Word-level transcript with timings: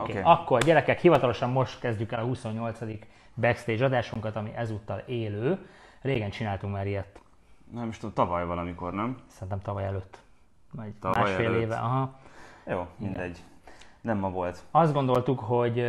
Oké, 0.00 0.10
okay. 0.10 0.22
akkor 0.24 0.62
gyerekek, 0.62 1.00
hivatalosan 1.00 1.50
most 1.50 1.80
kezdjük 1.80 2.12
el 2.12 2.20
a 2.20 2.24
28. 2.24 2.78
backstage 3.34 3.84
adásunkat, 3.84 4.36
ami 4.36 4.52
ezúttal 4.56 5.02
élő. 5.06 5.58
Régen 6.02 6.30
csináltunk 6.30 6.72
már 6.72 6.86
ilyet. 6.86 7.20
Nem 7.72 7.88
is 7.88 7.98
tudom, 7.98 8.14
tavaly 8.14 8.46
valamikor, 8.46 8.92
nem? 8.92 9.16
Szerintem 9.26 9.60
tavaly 9.62 9.84
előtt. 9.84 10.18
Vagy 10.72 10.92
Tavaly 11.00 11.22
másfél 11.22 11.46
előtt. 11.46 11.60
éve. 11.60 11.76
Aha. 11.76 12.18
Jó, 12.66 12.86
mindegy. 12.96 13.38
Nem 14.00 14.18
ma 14.18 14.30
volt. 14.30 14.62
Azt 14.70 14.92
gondoltuk, 14.92 15.40
hogy 15.40 15.84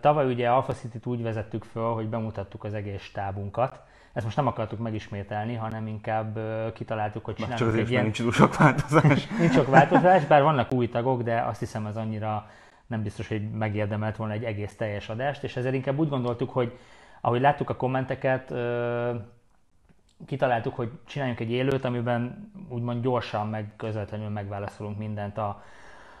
tavaly 0.00 0.26
ugye 0.26 0.50
Alpha 0.50 0.72
City-t 0.72 1.06
úgy 1.06 1.22
vezettük 1.22 1.64
föl, 1.64 1.92
hogy 1.92 2.08
bemutattuk 2.08 2.64
az 2.64 2.74
egész 2.74 3.02
stábunkat. 3.02 3.80
Ezt 4.12 4.24
most 4.24 4.36
nem 4.36 4.46
akartuk 4.46 4.78
megismételni, 4.78 5.54
hanem 5.54 5.86
inkább 5.86 6.38
kitaláltuk, 6.74 7.24
hogy 7.24 7.34
Már 7.38 7.48
csak 7.48 7.56
csinálunk 7.58 7.74
azért, 7.74 7.86
egy 7.86 7.92
ilyen... 7.92 8.02
nincs 8.02 8.34
sok 8.34 8.56
változás. 8.56 9.28
Nincs 9.38 9.52
sok 9.52 9.66
változás, 9.66 10.24
bár 10.24 10.42
vannak 10.42 10.72
új 10.72 10.88
tagok, 10.88 11.22
de 11.22 11.40
azt 11.40 11.58
hiszem 11.58 11.86
ez 11.86 11.96
annyira 11.96 12.46
nem 12.86 13.02
biztos, 13.02 13.28
hogy 13.28 13.50
megérdemelt 13.50 14.16
volna 14.16 14.32
egy 14.32 14.44
egész 14.44 14.76
teljes 14.76 15.08
adást, 15.08 15.42
és 15.42 15.56
ezért 15.56 15.74
inkább 15.74 15.98
úgy 15.98 16.08
gondoltuk, 16.08 16.50
hogy 16.50 16.78
ahogy 17.20 17.40
láttuk 17.40 17.70
a 17.70 17.76
kommenteket, 17.76 18.54
kitaláltuk, 20.26 20.76
hogy 20.76 20.90
csináljunk 21.06 21.40
egy 21.40 21.50
élőt, 21.50 21.84
amiben 21.84 22.52
úgymond 22.68 23.02
gyorsan, 23.02 23.48
meg 23.48 23.72
közvetlenül 23.76 24.28
megválaszolunk 24.28 24.98
mindent 24.98 25.38
a, 25.38 25.62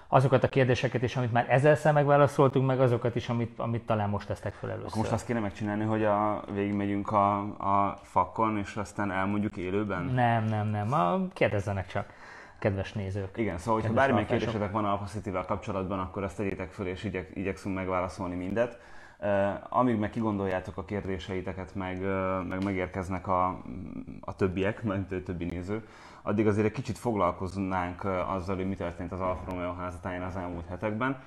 azokat 0.08 0.44
a 0.44 0.48
kérdéseket 0.48 1.02
is, 1.02 1.16
amit 1.16 1.32
már 1.32 1.46
ezerszer 1.48 1.92
megválaszoltunk, 1.92 2.66
meg 2.66 2.80
azokat 2.80 3.16
is, 3.16 3.28
amit, 3.28 3.58
amit 3.58 3.82
talán 3.82 4.08
most 4.08 4.26
tesztek 4.26 4.52
fel 4.52 4.70
először. 4.70 4.88
Akkor 4.88 4.98
most 4.98 5.12
azt 5.12 5.26
kéne 5.26 5.40
megcsinálni, 5.40 5.84
hogy 5.84 6.04
a, 6.04 6.44
végigmegyünk 6.52 7.10
a, 7.10 7.38
a 7.38 7.98
fakon, 8.02 8.58
és 8.58 8.76
aztán 8.76 9.10
elmondjuk 9.10 9.56
élőben? 9.56 10.04
Nem, 10.04 10.44
nem, 10.44 10.68
nem. 10.68 10.92
A, 10.92 11.28
kérdezzenek 11.32 11.86
csak, 11.86 12.12
kedves 12.62 12.92
nézők. 12.92 13.36
Igen, 13.36 13.58
szóval, 13.58 13.80
hogyha 13.80 13.94
bármilyen 13.94 14.22
alfások. 14.22 14.42
kérdésetek 14.42 14.72
van 14.72 14.84
Alpha 14.84 15.04
City-vel 15.04 15.44
kapcsolatban, 15.44 15.98
akkor 15.98 16.22
azt 16.22 16.36
tegyétek 16.36 16.70
föl, 16.70 16.86
és 16.86 17.04
igyek, 17.04 17.30
igyekszünk 17.34 17.74
megválaszolni 17.74 18.34
mindet. 18.34 18.78
Uh, 19.18 19.28
amíg 19.68 19.98
meg 19.98 20.10
kigondoljátok 20.10 20.76
a 20.76 20.84
kérdéseiteket, 20.84 21.74
meg, 21.74 22.00
uh, 22.00 22.46
meg 22.48 22.64
megérkeznek 22.64 23.26
a, 23.28 23.62
a 24.20 24.36
többiek, 24.36 24.82
meg 24.90 25.06
a 25.10 25.22
többi 25.22 25.44
néző, 25.44 25.86
addig 26.22 26.46
azért 26.46 26.66
egy 26.66 26.72
kicsit 26.72 26.98
foglalkoznánk 26.98 28.04
uh, 28.04 28.34
azzal, 28.34 28.56
hogy 28.56 28.68
mi 28.68 28.74
történt 28.74 29.12
az 29.12 29.20
Alfa 29.20 29.50
Romeo 29.50 29.74
házatáján 29.74 30.22
az 30.22 30.36
elmúlt 30.36 30.66
hetekben. 30.68 31.22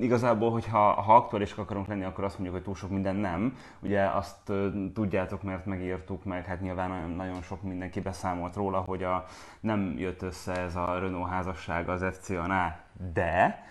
Igazából, 0.00 0.50
hogyha 0.50 0.78
ha 0.78 1.16
aktuálisak 1.16 1.58
akarunk 1.58 1.86
lenni, 1.86 2.04
akkor 2.04 2.24
azt 2.24 2.34
mondjuk, 2.34 2.54
hogy 2.54 2.64
túl 2.64 2.74
sok 2.74 2.90
minden 2.90 3.16
nem. 3.16 3.56
Ugye 3.80 4.04
azt 4.04 4.52
tudjátok, 4.94 5.42
mert 5.42 5.66
megírtuk, 5.66 6.24
meg 6.24 6.44
hát 6.44 6.60
nyilván 6.60 6.88
nagyon, 6.88 7.10
nagyon 7.10 7.42
sok 7.42 7.62
mindenki 7.62 8.00
beszámolt 8.00 8.54
róla, 8.54 8.78
hogy 8.78 9.02
a, 9.02 9.24
nem 9.60 9.94
jött 9.98 10.22
össze 10.22 10.60
ez 10.60 10.76
a 10.76 10.98
Renault 10.98 11.28
házasság 11.28 11.88
az 11.88 12.04
FCA-nál, 12.12 12.80
de 13.12 13.62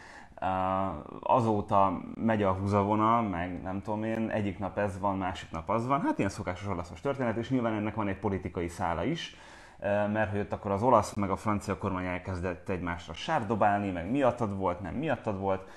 azóta 1.22 2.02
megy 2.16 2.44
a 2.44 2.52
húzavona, 2.52 3.22
meg 3.22 3.62
nem 3.62 3.82
tudom 3.82 4.04
én, 4.04 4.30
egyik 4.30 4.60
nap 4.60 4.78
ez 4.78 5.00
van, 5.00 5.18
másik 5.18 5.52
nap 5.52 5.70
az 5.70 5.88
van. 5.88 6.02
Hát 6.02 6.18
ilyen 6.18 6.30
szokásos 6.30 6.68
olaszos 6.68 7.02
történet, 7.02 7.38
és 7.38 7.50
nyilván 7.50 7.74
ennek 7.74 7.96
van 7.96 8.08
egy 8.08 8.20
politikai 8.20 8.68
szála 8.68 9.04
is 9.04 9.36
mert 9.82 10.32
hogy 10.32 10.40
ott 10.40 10.52
akkor 10.52 10.72
az 10.72 10.84
olasz 10.84 11.14
meg 11.14 11.30
a 11.30 11.36
francia 11.36 11.78
kormány 11.78 12.06
elkezdett 12.06 12.70
egymásra 12.70 13.14
sárdobálni, 13.14 13.92
meg 13.92 14.12
miattad 14.12 14.58
volt, 14.58 14.80
nem 14.80 14.94
miattad 14.94 15.40
volt, 15.40 15.68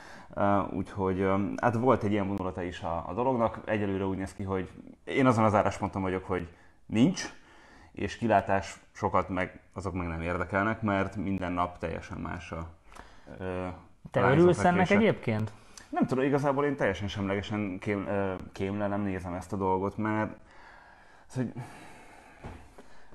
úgyhogy 0.70 1.29
hát 1.57 1.75
volt 1.75 2.03
egy 2.03 2.12
ilyen 2.12 2.27
vonulata 2.27 2.62
is 2.62 2.81
a, 2.81 3.05
a 3.09 3.12
dolognak. 3.15 3.61
Egyelőre 3.65 4.05
úgy 4.05 4.17
néz 4.17 4.34
ki, 4.34 4.42
hogy 4.42 4.70
én 5.05 5.27
azon 5.27 5.45
az 5.45 5.55
állásponton 5.55 6.03
vagyok, 6.03 6.25
hogy 6.25 6.48
nincs, 6.87 7.33
és 7.92 8.17
kilátás 8.17 8.81
sokat 8.92 9.29
meg 9.29 9.61
azok 9.73 9.95
meg 9.95 10.07
nem 10.07 10.20
érdekelnek, 10.20 10.83
mert 10.83 11.17
minden 11.17 11.53
nap 11.53 11.79
teljesen 11.79 12.19
más 12.19 12.53
a 12.53 12.69
ö, 13.39 13.67
Te 14.11 14.20
örülsz 14.20 14.64
ennek 14.64 14.91
egyébként? 14.91 15.53
Nem 15.89 16.07
tudom, 16.07 16.24
igazából 16.24 16.64
én 16.64 16.77
teljesen 16.77 17.08
semlegesen 17.08 17.79
kém, 17.79 18.07
ö, 18.07 18.35
kémlelem, 18.53 19.03
nézem 19.03 19.33
ezt 19.33 19.53
a 19.53 19.57
dolgot, 19.57 19.97
mert 19.97 20.36
az, 21.29 21.35
hogy 21.35 21.53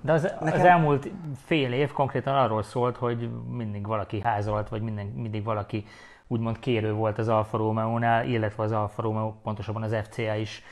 De 0.06 0.12
az, 0.12 0.24
az 0.24 0.32
Nekem- 0.40 0.66
elmúlt 0.66 1.10
fél 1.46 1.74
év 1.74 1.92
konkrétan 1.92 2.36
arról 2.36 2.64
szólt, 2.64 2.98
hogy 2.98 3.30
mindig 3.50 3.88
valaki 3.88 4.22
házolt, 4.22 4.70
vagy 4.70 4.82
minden, 4.82 5.06
mindig 5.06 5.44
valaki 5.44 5.86
úgymond 6.28 6.60
kérő 6.60 6.94
volt 6.94 7.18
az 7.18 7.28
Alfa 7.28 7.58
Romeo-nál, 7.58 8.26
illetve 8.28 8.64
az 8.64 8.72
Alfa 8.72 9.02
Romeo, 9.02 9.34
pontosabban 9.44 9.84
az 9.84 9.96
FCA 10.04 10.36
is 10.36 10.64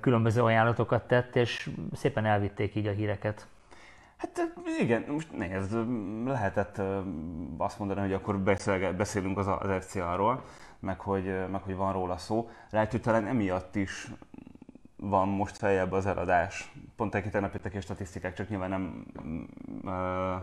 különböző 0.00 0.42
ajánlatokat 0.42 1.06
tett, 1.06 1.36
és 1.36 1.70
szépen 1.92 2.24
elvitték 2.24 2.74
így 2.74 2.86
a 2.86 2.90
híreket. 2.90 3.46
Hát 4.16 4.52
igen, 4.80 5.04
most 5.08 5.36
nézd, 5.36 5.76
lehetett 6.24 6.80
azt 7.58 7.78
mondani, 7.78 8.00
hogy 8.00 8.12
akkor 8.12 8.38
beszélünk 8.96 9.38
az, 9.38 9.46
az 9.46 9.84
FCA-ról, 9.84 10.42
meg 10.78 11.00
hogy, 11.00 11.34
meg 11.50 11.62
hogy 11.62 11.76
van 11.76 11.92
róla 11.92 12.16
szó. 12.16 12.50
Lehet, 12.70 12.90
hogy 12.90 13.00
talán 13.00 13.26
emiatt 13.26 13.76
is 13.76 14.10
van 15.00 15.28
most 15.28 15.56
feljebb 15.56 15.92
az 15.92 16.06
eladás. 16.06 16.72
Pont 16.96 17.14
egy 17.14 17.30
tegnap 17.30 17.52
jöttek 17.52 17.72
ki 17.72 17.80
statisztikák, 17.80 18.34
csak 18.34 18.48
nyilván 18.48 18.70
nem 18.70 19.04
mm, 19.22 19.42
ö, 19.86 20.34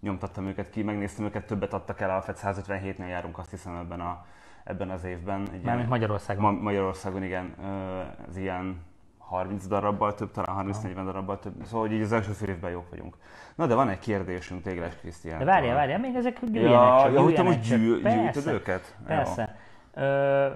nyomtattam 0.00 0.46
őket 0.46 0.70
ki, 0.70 0.82
megnéztem 0.82 1.24
őket, 1.24 1.46
többet 1.46 1.72
adtak 1.72 2.00
el, 2.00 2.10
alapvet 2.10 2.40
157-nél 2.42 3.08
járunk 3.08 3.38
azt 3.38 3.50
hiszem 3.50 3.76
ebben, 3.76 4.00
a, 4.00 4.24
ebben 4.64 4.90
az 4.90 5.04
évben. 5.04 5.48
Egy 5.52 5.62
Mármint 5.62 5.88
Magyarországon. 5.88 6.42
Ma- 6.42 6.62
Magyarországon 6.62 7.22
igen, 7.22 7.54
ö, 7.62 8.00
ez 8.28 8.36
ilyen 8.36 8.86
30 9.18 9.66
darabbal 9.66 10.14
több, 10.14 10.30
talán 10.30 10.66
30-40 10.66 11.02
darabbal 11.04 11.38
több. 11.38 11.52
Szóval 11.64 11.86
hogy 11.86 11.96
így 11.96 12.02
az 12.02 12.12
első 12.12 12.32
fél 12.32 12.48
évben 12.48 12.70
jók 12.70 12.90
vagyunk. 12.90 13.16
Na 13.54 13.66
de 13.66 13.74
van 13.74 13.88
egy 13.88 13.98
kérdésünk 13.98 14.62
Tégles 14.62 14.96
Krisztián. 14.96 15.38
De 15.38 15.44
várjál, 15.44 15.74
várjál, 15.74 15.98
még 15.98 16.14
ezek 16.14 16.44
gyűjjenek 16.44 16.70
Ja, 16.70 17.00
csak, 17.02 17.12
ja, 17.12 17.22
hogy 17.22 17.34
te 17.34 17.42
most 17.42 17.60
gyű, 17.60 18.02
gyűjtöd 18.02 18.46
őket? 18.46 18.96
Persze. 19.06 19.56
Ö, 19.94 20.46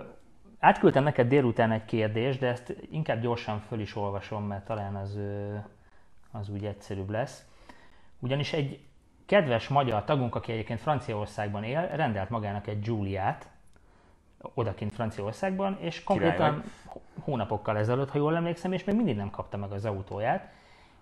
átküldtem 0.62 1.02
neked 1.02 1.28
délután 1.28 1.70
egy 1.70 1.84
kérdést, 1.84 2.38
de 2.38 2.46
ezt 2.46 2.74
inkább 2.90 3.20
gyorsan 3.20 3.60
föl 3.60 3.80
is 3.80 3.96
olvasom, 3.96 4.44
mert 4.44 4.64
talán 4.64 4.94
az, 4.94 5.18
az 6.30 6.48
úgy 6.48 6.64
egyszerűbb 6.64 7.10
lesz. 7.10 7.44
Ugyanis 8.18 8.52
egy 8.52 8.80
kedves 9.26 9.68
magyar 9.68 10.04
tagunk, 10.04 10.34
aki 10.34 10.52
egyébként 10.52 10.80
Franciaországban 10.80 11.64
él, 11.64 11.86
rendelt 11.86 12.30
magának 12.30 12.66
egy 12.66 12.80
Giuliát, 12.80 13.48
odakint 14.54 14.92
Franciaországban, 14.92 15.78
és 15.80 16.04
konkrétan 16.04 16.62
hónapokkal 17.20 17.78
ezelőtt, 17.78 18.10
ha 18.10 18.18
jól 18.18 18.36
emlékszem, 18.36 18.72
és 18.72 18.84
még 18.84 18.96
mindig 18.96 19.16
nem 19.16 19.30
kapta 19.30 19.56
meg 19.56 19.72
az 19.72 19.84
autóját. 19.84 20.48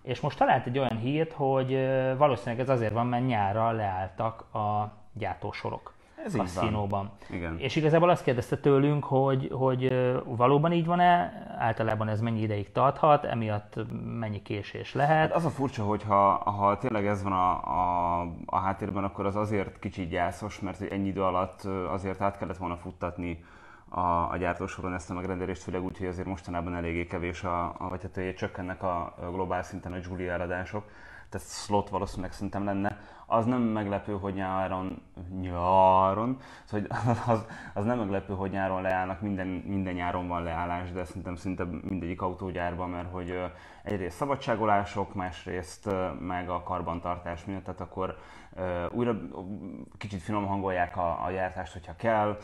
És 0.01 0.19
most 0.19 0.37
talált 0.37 0.65
egy 0.65 0.77
olyan 0.77 0.97
hírt, 0.97 1.31
hogy 1.31 1.71
valószínűleg 2.17 2.59
ez 2.59 2.69
azért 2.69 2.93
van, 2.93 3.07
mert 3.07 3.25
nyárra 3.25 3.71
leálltak 3.71 4.53
a 4.53 4.93
gyártósorok 5.13 5.93
Ez 6.25 6.35
kaszinóban. 6.35 7.11
Igen. 7.29 7.59
És 7.59 7.75
igazából 7.75 8.09
azt 8.09 8.23
kérdezte 8.23 8.57
tőlünk, 8.57 9.03
hogy, 9.03 9.49
hogy 9.51 9.93
valóban 10.25 10.71
így 10.71 10.85
van-e, 10.85 11.33
általában 11.57 12.07
ez 12.07 12.21
mennyi 12.21 12.41
ideig 12.41 12.71
tarthat, 12.71 13.25
emiatt 13.25 13.75
mennyi 14.19 14.41
késés 14.41 14.93
Hát 14.93 15.07
lehet. 15.07 15.33
az 15.33 15.45
a 15.45 15.49
furcsa, 15.49 15.83
hogy 15.83 16.03
ha, 16.03 16.31
ha 16.33 16.77
tényleg 16.77 17.07
ez 17.07 17.23
van 17.23 17.31
a, 17.33 17.51
a, 17.51 18.21
a 18.45 18.57
háttérben, 18.57 19.03
akkor 19.03 19.25
az 19.25 19.35
azért 19.35 19.79
kicsit 19.79 20.09
gyászos, 20.09 20.59
mert 20.59 20.77
hogy 20.77 20.87
ennyi 20.87 21.07
idő 21.07 21.23
alatt 21.23 21.63
azért 21.91 22.21
át 22.21 22.37
kellett 22.37 22.57
volna 22.57 22.75
futtatni 22.75 23.43
a, 23.89 24.31
a 24.31 24.37
gyártósoron 24.37 24.93
ezt 24.93 25.09
a 25.09 25.13
megrendelést, 25.13 25.63
főleg 25.63 25.83
úgy, 25.83 25.97
hogy 25.97 26.07
azért 26.07 26.27
mostanában 26.27 26.75
eléggé 26.75 27.05
kevés, 27.05 27.43
a, 27.43 27.63
a, 27.77 27.89
vagy 27.89 28.01
hát 28.01 28.15
hogy 28.15 28.35
csökkennek 28.35 28.83
a, 28.83 29.13
a 29.21 29.31
globál 29.31 29.63
szinten 29.63 29.93
a 29.93 29.97
Julia 30.03 30.31
eladások, 30.31 30.83
tehát 31.29 31.47
slot 31.47 31.89
valószínűleg 31.89 32.31
szerintem 32.31 32.63
lenne. 32.63 32.97
Az 33.33 33.45
nem 33.45 33.61
meglepő, 33.61 34.13
hogy 34.13 34.33
nyáron, 34.33 35.01
nyáron, 35.41 36.37
szóval 36.63 36.87
az, 37.27 37.45
az 37.73 37.85
nem 37.85 37.97
meglepő, 37.97 38.33
hogy 38.33 38.51
nyáron 38.51 38.81
leállnak, 38.81 39.21
minden, 39.21 39.47
minden 39.47 39.93
nyáron 39.93 40.27
van 40.27 40.43
leállás, 40.43 40.91
de 40.91 41.05
szerintem 41.05 41.35
szinte 41.35 41.63
mindegyik 41.63 42.21
autógyárban, 42.21 42.89
mert 42.89 43.11
hogy 43.11 43.39
egyrészt 43.83 44.17
szabadságolások, 44.17 45.13
másrészt 45.13 45.89
meg 46.19 46.49
a 46.49 46.63
karbantartás 46.63 47.45
miatt, 47.45 47.63
tehát 47.63 47.81
akkor 47.81 48.17
újra 48.91 49.17
kicsit 49.97 50.21
finom 50.21 50.45
hangolják 50.45 50.97
a, 50.97 51.25
a 51.25 51.31
gyártást, 51.31 51.73
hogyha 51.73 51.95
kell, 51.95 52.37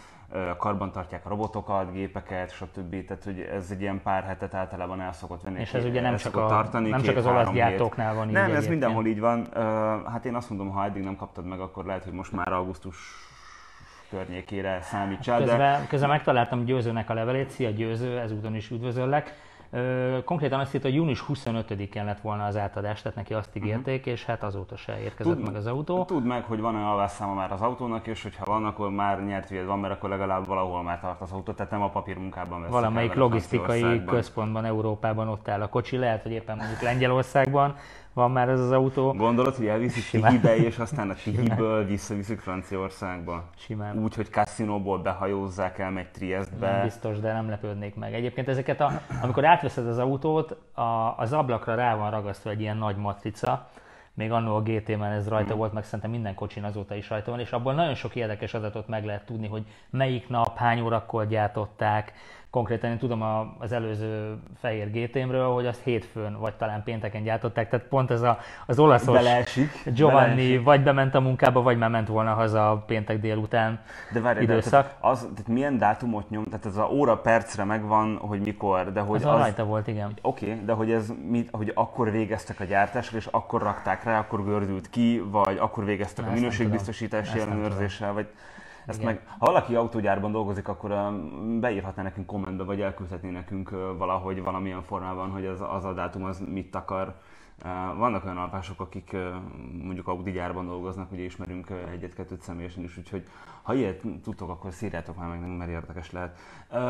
karbantartják 0.57 1.25
a 1.25 1.29
robotokat, 1.29 1.91
gépeket, 1.91 2.51
stb. 2.51 3.05
Tehát, 3.05 3.23
hogy 3.23 3.39
ez 3.39 3.71
egy 3.71 3.81
ilyen 3.81 4.01
pár 4.03 4.23
hetet 4.23 4.53
általában 4.53 5.01
el 5.01 5.13
szokott 5.13 5.41
venni. 5.41 5.59
És 5.59 5.73
ez 5.73 5.85
ugye 5.85 6.01
nem 6.01 6.15
csak, 6.15 6.35
a, 6.35 6.47
tartani, 6.47 6.89
nem 6.89 7.01
csak 7.01 7.15
az 7.15 7.25
olasz 7.25 7.51
gyártóknál 7.51 8.13
van 8.13 8.27
így 8.27 8.33
Nem, 8.33 8.55
ez 8.55 8.67
mindenhol 8.67 9.05
így 9.05 9.19
van. 9.19 9.47
Hát 10.05 10.25
én 10.25 10.35
azt 10.35 10.49
mondom, 10.49 10.69
ha 10.69 10.85
eddig 10.85 11.03
nem 11.03 11.15
kaptad 11.15 11.45
meg, 11.45 11.59
akkor 11.59 11.85
lehet, 11.85 12.03
hogy 12.03 12.13
most 12.13 12.31
már 12.31 12.53
augusztus 12.53 12.97
környékére 14.09 14.81
számítsál, 14.81 15.39
de 15.39 15.45
Közben, 15.45 15.87
közben 15.87 16.09
megtaláltam 16.09 16.65
Győzőnek 16.65 17.09
a 17.09 17.13
levelét, 17.13 17.49
szia 17.49 17.69
Győző, 17.69 18.19
ezúton 18.19 18.55
is 18.55 18.69
üdvözöllek. 18.69 19.33
Ö, 19.71 20.17
konkrétan 20.25 20.59
azt 20.59 20.75
írta, 20.75 20.87
hogy 20.87 20.95
június 20.95 21.23
25-én 21.27 22.05
lett 22.05 22.21
volna 22.21 22.45
az 22.45 22.57
átadás, 22.57 23.01
tehát 23.01 23.17
neki 23.17 23.33
azt 23.33 23.55
ígérték, 23.55 24.05
és 24.05 24.25
hát 24.25 24.43
azóta 24.43 24.77
se 24.77 24.99
érkezett 24.99 25.33
Tud- 25.33 25.45
meg 25.45 25.55
az 25.55 25.65
autó. 25.65 26.05
Tudd 26.05 26.23
meg, 26.23 26.43
hogy 26.43 26.59
van-e 26.59 26.85
alvásszáma 26.85 27.33
már 27.33 27.51
az 27.51 27.61
autónak, 27.61 28.07
és 28.07 28.23
hogyha 28.23 28.45
van, 28.45 28.65
akkor 28.65 28.89
már 28.89 29.25
nyert 29.25 29.49
vied 29.49 29.65
van, 29.65 29.79
mert 29.79 29.93
akkor 29.93 30.09
legalább 30.09 30.45
valahol 30.45 30.83
már 30.83 30.99
tart 30.99 31.21
az 31.21 31.31
autó, 31.31 31.51
tehát 31.51 31.71
nem 31.71 31.81
a 31.81 31.89
papírmunkában 31.89 32.59
veszik 32.59 32.73
Valamelyik 32.73 33.11
el 33.11 33.17
logisztikai 33.17 34.03
központban, 34.03 34.65
Európában 34.65 35.27
ott 35.27 35.47
áll 35.47 35.61
a 35.61 35.69
kocsi, 35.69 35.97
lehet, 35.97 36.21
hogy 36.21 36.31
éppen 36.31 36.57
mondjuk 36.57 36.81
Lengyelországban, 36.81 37.75
van 38.17 38.31
már 38.31 38.49
ez 38.49 38.59
az 38.59 38.71
autó. 38.71 39.13
Gondolod, 39.13 39.55
hogy 39.55 39.67
elviszik 39.67 40.21
Tihibe, 40.21 40.55
és 40.55 40.77
aztán 40.77 41.09
a 41.09 41.13
Tihiből 41.13 41.85
visszaviszik 41.85 42.39
Franciaországba? 42.39 43.43
Simán. 43.55 43.97
Úgy, 44.03 44.15
hogy 44.15 44.29
Cassinóból 44.29 44.97
behajózzák 44.99 45.79
el, 45.79 45.91
megy 45.91 46.11
Triestbe. 46.11 46.71
Nem 46.71 46.83
biztos, 46.83 47.19
de 47.19 47.33
nem 47.33 47.49
lepődnék 47.49 47.95
meg. 47.95 48.13
Egyébként 48.13 48.47
ezeket, 48.47 48.81
a, 48.81 49.01
amikor 49.21 49.45
átveszed 49.45 49.87
az 49.87 49.97
autót, 49.97 50.51
a, 50.73 51.15
az 51.17 51.33
ablakra 51.33 51.75
rá 51.75 51.95
van 51.95 52.11
ragasztva 52.11 52.49
egy 52.49 52.61
ilyen 52.61 52.77
nagy 52.77 52.95
matrica, 52.95 53.69
még 54.13 54.31
annó 54.31 54.55
a 54.55 54.61
GT-ben 54.61 55.11
ez 55.11 55.27
rajta 55.27 55.55
mm. 55.55 55.57
volt, 55.57 55.73
meg 55.73 55.83
szerintem 55.83 56.09
minden 56.09 56.35
kocsin 56.35 56.63
azóta 56.63 56.95
is 56.95 57.09
rajta 57.09 57.31
van, 57.31 57.39
és 57.39 57.51
abból 57.51 57.73
nagyon 57.73 57.95
sok 57.95 58.15
érdekes 58.15 58.53
adatot 58.53 58.87
meg 58.87 59.05
lehet 59.05 59.25
tudni, 59.25 59.47
hogy 59.47 59.65
melyik 59.89 60.29
nap, 60.29 60.57
hány 60.57 60.79
órakor 60.79 61.27
gyártották, 61.27 62.13
konkrétan 62.57 62.89
én 62.89 62.97
tudom 62.97 63.21
az 63.57 63.71
előző 63.71 64.37
fehér 64.59 64.91
GT-mről, 64.91 65.53
hogy 65.53 65.65
azt 65.65 65.81
hétfőn, 65.83 66.39
vagy 66.39 66.53
talán 66.53 66.83
pénteken 66.83 67.23
gyártották, 67.23 67.69
tehát 67.69 67.85
pont 67.85 68.11
ez 68.11 68.21
a, 68.21 68.37
az 68.65 68.79
olaszos 68.79 69.15
beleesik, 69.15 69.83
Giovanni 69.85 70.35
beleesik. 70.35 70.63
vagy 70.63 70.83
bement 70.83 71.15
a 71.15 71.19
munkába, 71.19 71.61
vagy 71.61 71.77
már 71.77 71.89
ment 71.89 72.07
volna 72.07 72.33
haza 72.33 72.83
péntek 72.87 73.19
délután 73.19 73.79
de 74.13 74.19
várj, 74.19 74.41
időszak. 74.41 74.71
De, 74.71 74.77
tehát 74.77 74.97
az, 74.99 75.19
tehát 75.19 75.47
milyen 75.47 75.77
dátumot 75.77 76.29
nyom, 76.29 76.43
tehát 76.43 76.65
ez 76.65 76.77
a 76.77 76.89
óra 76.91 77.17
percre 77.17 77.63
megvan, 77.63 78.17
hogy 78.17 78.39
mikor, 78.39 78.91
de 78.91 78.99
hogy 78.99 79.23
az... 79.23 79.25
az 79.25 79.39
rajta 79.39 79.65
volt, 79.65 79.87
igen. 79.87 80.13
Oké, 80.21 80.51
okay, 80.51 80.65
de 80.65 80.73
hogy 80.73 80.91
ez 80.91 81.13
mit, 81.29 81.49
hogy 81.51 81.71
akkor 81.75 82.11
végeztek 82.11 82.59
a 82.59 82.63
gyártásra, 82.63 83.17
és 83.17 83.27
akkor 83.31 83.61
rakták 83.61 84.03
rá, 84.03 84.19
akkor 84.19 84.43
gördült 84.43 84.89
ki, 84.89 85.23
vagy 85.31 85.57
akkor 85.57 85.85
végeztek 85.85 86.25
Na, 86.25 86.31
a 86.31 86.33
minőségbiztosítási 86.33 87.39
ellenőrzéssel, 87.39 88.13
vagy... 88.13 88.27
Ezt 88.87 89.03
meg, 89.03 89.27
ha 89.37 89.45
valaki 89.45 89.75
autógyárban 89.75 90.31
dolgozik, 90.31 90.67
akkor 90.67 90.89
beírhatná 91.59 92.03
nekünk 92.03 92.25
kommentbe, 92.25 92.63
vagy 92.63 92.81
elküldhetné 92.81 93.29
nekünk 93.29 93.69
valahogy 93.97 94.43
valamilyen 94.43 94.81
formában, 94.81 95.29
hogy 95.29 95.45
az, 95.45 95.61
az 95.69 95.85
a 95.85 95.93
dátum 95.93 96.23
az 96.23 96.43
mit 96.47 96.75
akar. 96.75 97.15
Vannak 97.97 98.23
olyan 98.23 98.37
alpások, 98.37 98.79
akik 98.79 99.15
mondjuk 99.83 100.07
Audi 100.07 100.31
gyárban 100.31 100.65
dolgoznak, 100.65 101.11
ugye 101.11 101.23
ismerünk 101.23 101.69
egyet-kettőt 101.91 102.41
személyesen 102.41 102.83
is, 102.83 102.97
úgyhogy 102.97 103.23
ha 103.61 103.73
ilyet 103.73 104.01
tudtok, 104.23 104.49
akkor 104.49 104.73
szírjátok 104.73 105.17
már 105.17 105.29
meg, 105.29 105.57
mert 105.57 105.69
érdekes 105.69 106.11
lehet. 106.11 106.39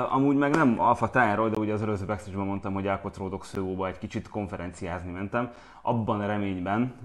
Amúgy 0.09 0.35
meg 0.35 0.55
nem 0.55 0.79
Alfa 0.79 1.09
tájáról, 1.09 1.49
de 1.49 1.57
ugye 1.57 1.73
az 1.73 1.81
előző 1.81 2.05
backstage 2.05 2.37
mondtam, 2.37 2.73
hogy 2.73 2.87
elkotródok 2.87 3.45
szőóba 3.45 3.87
egy 3.87 3.97
kicsit 3.97 4.29
konferenciázni 4.29 5.11
mentem. 5.11 5.51
Abban 5.81 6.21
a 6.21 6.25
reményben, 6.25 6.95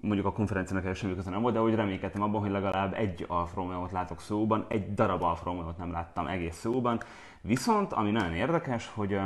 mondjuk 0.00 0.26
a 0.26 0.32
konferenciának 0.32 0.94
semmi 0.94 1.14
nem 1.24 1.42
volt, 1.42 1.54
de 1.54 1.60
hogy 1.60 1.74
reménykedtem 1.74 2.22
abban, 2.22 2.40
hogy 2.40 2.50
legalább 2.50 2.94
egy 2.94 3.24
Alfa 3.28 3.54
Romeo-t 3.54 3.92
látok 3.92 4.20
szóban, 4.20 4.64
egy 4.68 4.94
darab 4.94 5.22
Alfa 5.22 5.44
Romeo-t 5.44 5.78
nem 5.78 5.90
láttam 5.90 6.26
egész 6.26 6.56
szóban. 6.56 7.00
Viszont, 7.40 7.92
ami 7.92 8.10
nagyon 8.10 8.34
érdekes, 8.34 8.90
hogy 8.94 9.20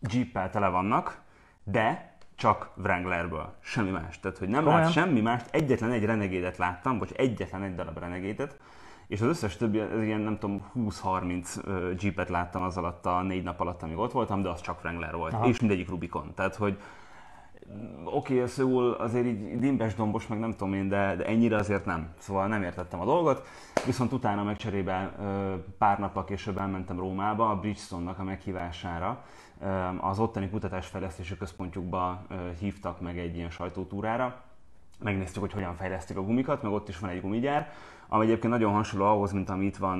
Jeep-el 0.00 0.50
tele 0.50 0.68
vannak, 0.68 1.22
de 1.64 2.09
csak 2.40 2.70
Wranglerből, 2.76 3.52
semmi 3.60 3.90
más. 3.90 4.20
Tehát, 4.20 4.38
hogy 4.38 4.48
nem 4.48 4.66
lát 4.66 4.92
semmi 4.92 5.20
mást, 5.20 5.46
egyetlen 5.50 5.90
egy 5.90 6.04
renegédet 6.04 6.56
láttam, 6.56 6.98
vagy 6.98 7.12
egyetlen 7.16 7.62
egy 7.62 7.74
darab 7.74 7.98
renegédet, 7.98 8.58
és 9.06 9.20
az 9.20 9.26
összes 9.26 9.56
többi, 9.56 9.80
ez 9.80 10.02
ilyen 10.02 10.20
nem 10.20 10.38
tudom, 10.38 10.70
20-30 10.76 12.02
jeepet 12.02 12.28
láttam 12.28 12.62
az 12.62 12.76
alatt 12.76 13.06
a 13.06 13.22
négy 13.22 13.42
nap 13.42 13.60
alatt, 13.60 13.82
amíg 13.82 13.98
ott 13.98 14.12
voltam, 14.12 14.42
de 14.42 14.48
az 14.48 14.60
csak 14.60 14.80
Wrangler 14.82 15.14
volt, 15.14 15.32
Aha. 15.32 15.46
és 15.46 15.60
mindegyik 15.60 15.88
Rubicon. 15.88 16.34
Tehát, 16.34 16.54
hogy 16.54 16.78
oké, 18.04 18.34
okay, 18.34 18.46
Szöul 18.46 18.92
azért 18.92 19.26
így 19.26 19.58
dimbes 19.58 19.94
dombos, 19.94 20.26
meg 20.26 20.38
nem 20.38 20.50
tudom 20.50 20.74
én, 20.74 20.88
de, 20.88 21.16
de 21.16 21.24
ennyire 21.24 21.56
azért 21.56 21.84
nem. 21.84 22.08
Szóval 22.18 22.46
nem 22.46 22.62
értettem 22.62 23.00
a 23.00 23.04
dolgot. 23.04 23.46
Viszont 23.86 24.12
utána 24.12 24.42
meg 24.42 24.56
cserébe 24.56 25.12
pár 25.78 25.98
nappal 25.98 26.24
később 26.24 26.58
elmentem 26.58 26.98
Rómába 26.98 27.50
a 27.50 27.56
Bridgestone-nak 27.56 28.18
a 28.18 28.24
meghívására. 28.24 29.24
Az 30.00 30.18
ottani 30.18 30.50
kutatásfejlesztési 30.50 31.36
központjukba 31.36 32.22
hívtak 32.58 33.00
meg 33.00 33.18
egy 33.18 33.36
ilyen 33.36 33.50
sajtótúrára. 33.50 34.42
Megnéztük, 35.02 35.40
hogy 35.40 35.52
hogyan 35.52 35.74
fejlesztik 35.74 36.16
a 36.16 36.22
gumikat, 36.22 36.62
meg 36.62 36.72
ott 36.72 36.88
is 36.88 36.98
van 36.98 37.10
egy 37.10 37.20
gumigyár, 37.20 37.72
ami 38.08 38.24
egyébként 38.24 38.52
nagyon 38.52 38.72
hasonló 38.72 39.06
ahhoz, 39.06 39.32
mint 39.32 39.50
ami 39.50 39.64
itt 39.64 39.76
van 39.76 39.98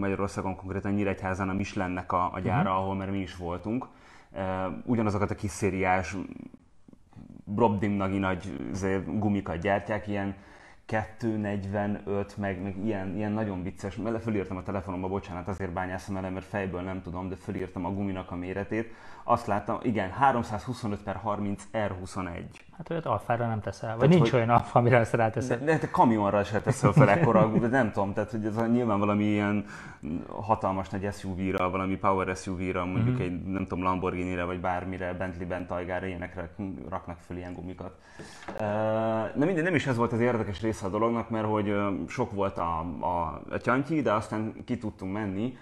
Magyarországon, 0.00 0.56
konkrétan 0.56 0.92
Nyíregyházán 0.92 1.48
a 1.48 1.52
Michelinnek 1.52 2.12
a, 2.12 2.32
a 2.32 2.40
gyára, 2.40 2.70
uh-huh. 2.70 2.82
ahol 2.82 2.94
már 2.94 3.10
mi 3.10 3.18
is 3.18 3.36
voltunk. 3.36 3.86
Ugyanazokat 4.84 5.30
a 5.30 5.34
kis 5.34 5.50
szériás 5.50 6.16
Brobdimnagi 7.44 8.18
nagy 8.18 8.72
gumikat 9.06 9.58
gyártják, 9.58 10.08
ilyen 10.08 10.34
245, 10.90 12.36
meg, 12.36 12.62
meg 12.62 12.84
ilyen, 12.84 13.16
ilyen 13.16 13.32
nagyon 13.32 13.62
vicces, 13.62 13.96
mert 13.96 14.22
fölírtam 14.22 14.56
a 14.56 14.62
telefonomba, 14.62 15.08
bocsánat, 15.08 15.48
azért 15.48 15.72
bányászom 15.72 16.16
el, 16.16 16.30
mert 16.30 16.44
fejből 16.44 16.80
nem 16.80 17.02
tudom, 17.02 17.28
de 17.28 17.36
fölírtam 17.36 17.84
a 17.84 17.90
guminak 17.90 18.30
a 18.30 18.36
méretét. 18.36 18.92
Azt 19.24 19.46
láttam, 19.46 19.78
igen, 19.82 20.10
325 20.10 21.02
per 21.02 21.16
30 21.16 21.64
R21. 21.72 22.44
Hát 22.76 22.90
olyat 22.90 23.06
alfára 23.06 23.46
nem 23.46 23.60
teszel, 23.60 23.88
vagy 23.88 23.98
tehát, 23.98 24.14
nincs 24.14 24.30
hogy, 24.30 24.38
olyan 24.38 24.50
alfa, 24.50 24.78
amire 24.78 24.98
ezt 24.98 25.12
ráteszel. 25.12 25.58
De, 25.58 25.64
de 25.64 25.78
te 25.78 25.90
kamionra 25.90 26.44
se 26.44 26.60
teszel 26.60 26.92
fel 26.92 27.10
ekkora, 27.10 27.46
de 27.58 27.66
nem 27.66 27.92
tudom, 27.92 28.12
tehát 28.12 28.30
hogy 28.30 28.44
ez 28.44 28.56
a, 28.56 28.66
nyilván 28.66 28.98
valami 28.98 29.24
ilyen 29.24 29.64
hatalmas 30.28 30.88
nagy 30.88 31.12
SUV-ra, 31.12 31.70
valami 31.70 31.96
power 31.96 32.36
SUV-ra, 32.36 32.84
mondjuk 32.84 33.14
mm-hmm. 33.14 33.24
egy 33.24 33.42
nem 33.42 33.66
tudom, 33.66 33.84
Lamborghini-re, 33.84 34.44
vagy 34.44 34.60
bármire, 34.60 35.14
Bentley-ben, 35.14 35.66
Tajgára, 35.66 36.06
ilyenekre 36.06 36.50
raknak 36.88 37.18
föl 37.26 37.36
ilyen 37.36 37.54
gumikat. 37.54 37.98
Na 39.34 39.44
minden, 39.44 39.64
nem 39.64 39.74
is 39.74 39.86
ez 39.86 39.96
volt 39.96 40.12
az 40.12 40.20
érdekes 40.20 40.60
része 40.60 40.86
a 40.86 40.88
dolognak, 40.88 41.30
mert 41.30 41.46
hogy 41.46 41.74
sok 42.08 42.32
volt 42.32 42.58
a, 42.58 42.80
a, 43.00 43.42
a 43.50 43.58
tyantyi, 43.58 44.02
de 44.02 44.12
aztán 44.12 44.54
ki 44.64 44.78
tudtunk 44.78 45.12
menni, 45.12 45.56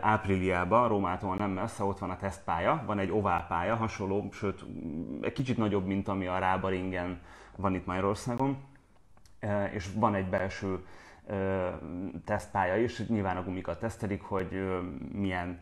ápriliában, 0.00 0.88
Rómától 0.88 1.36
nem 1.36 1.50
messze, 1.50 1.84
ott 1.84 1.98
van 1.98 2.10
a 2.10 2.16
tesztpálya, 2.16 2.82
van 2.86 2.98
egy 2.98 3.10
oválpálya, 3.10 3.76
hasonló, 3.76 4.28
sőt 4.32 4.64
egy 5.20 5.32
kicsit 5.32 5.56
nagyobb, 5.56 5.86
mint 5.86 6.08
ami 6.08 6.26
a 6.26 6.38
Rábaringen 6.38 7.20
van 7.56 7.74
itt 7.74 7.86
Magyarországon, 7.86 8.56
és 9.72 9.88
van 9.94 10.14
egy 10.14 10.28
belső 10.28 10.84
tesztpálya 12.24 12.76
is, 12.76 13.06
nyilván 13.06 13.36
a 13.36 13.42
gumikat 13.42 13.80
tesztelik, 13.80 14.22
hogy 14.22 14.80
milyen 15.12 15.60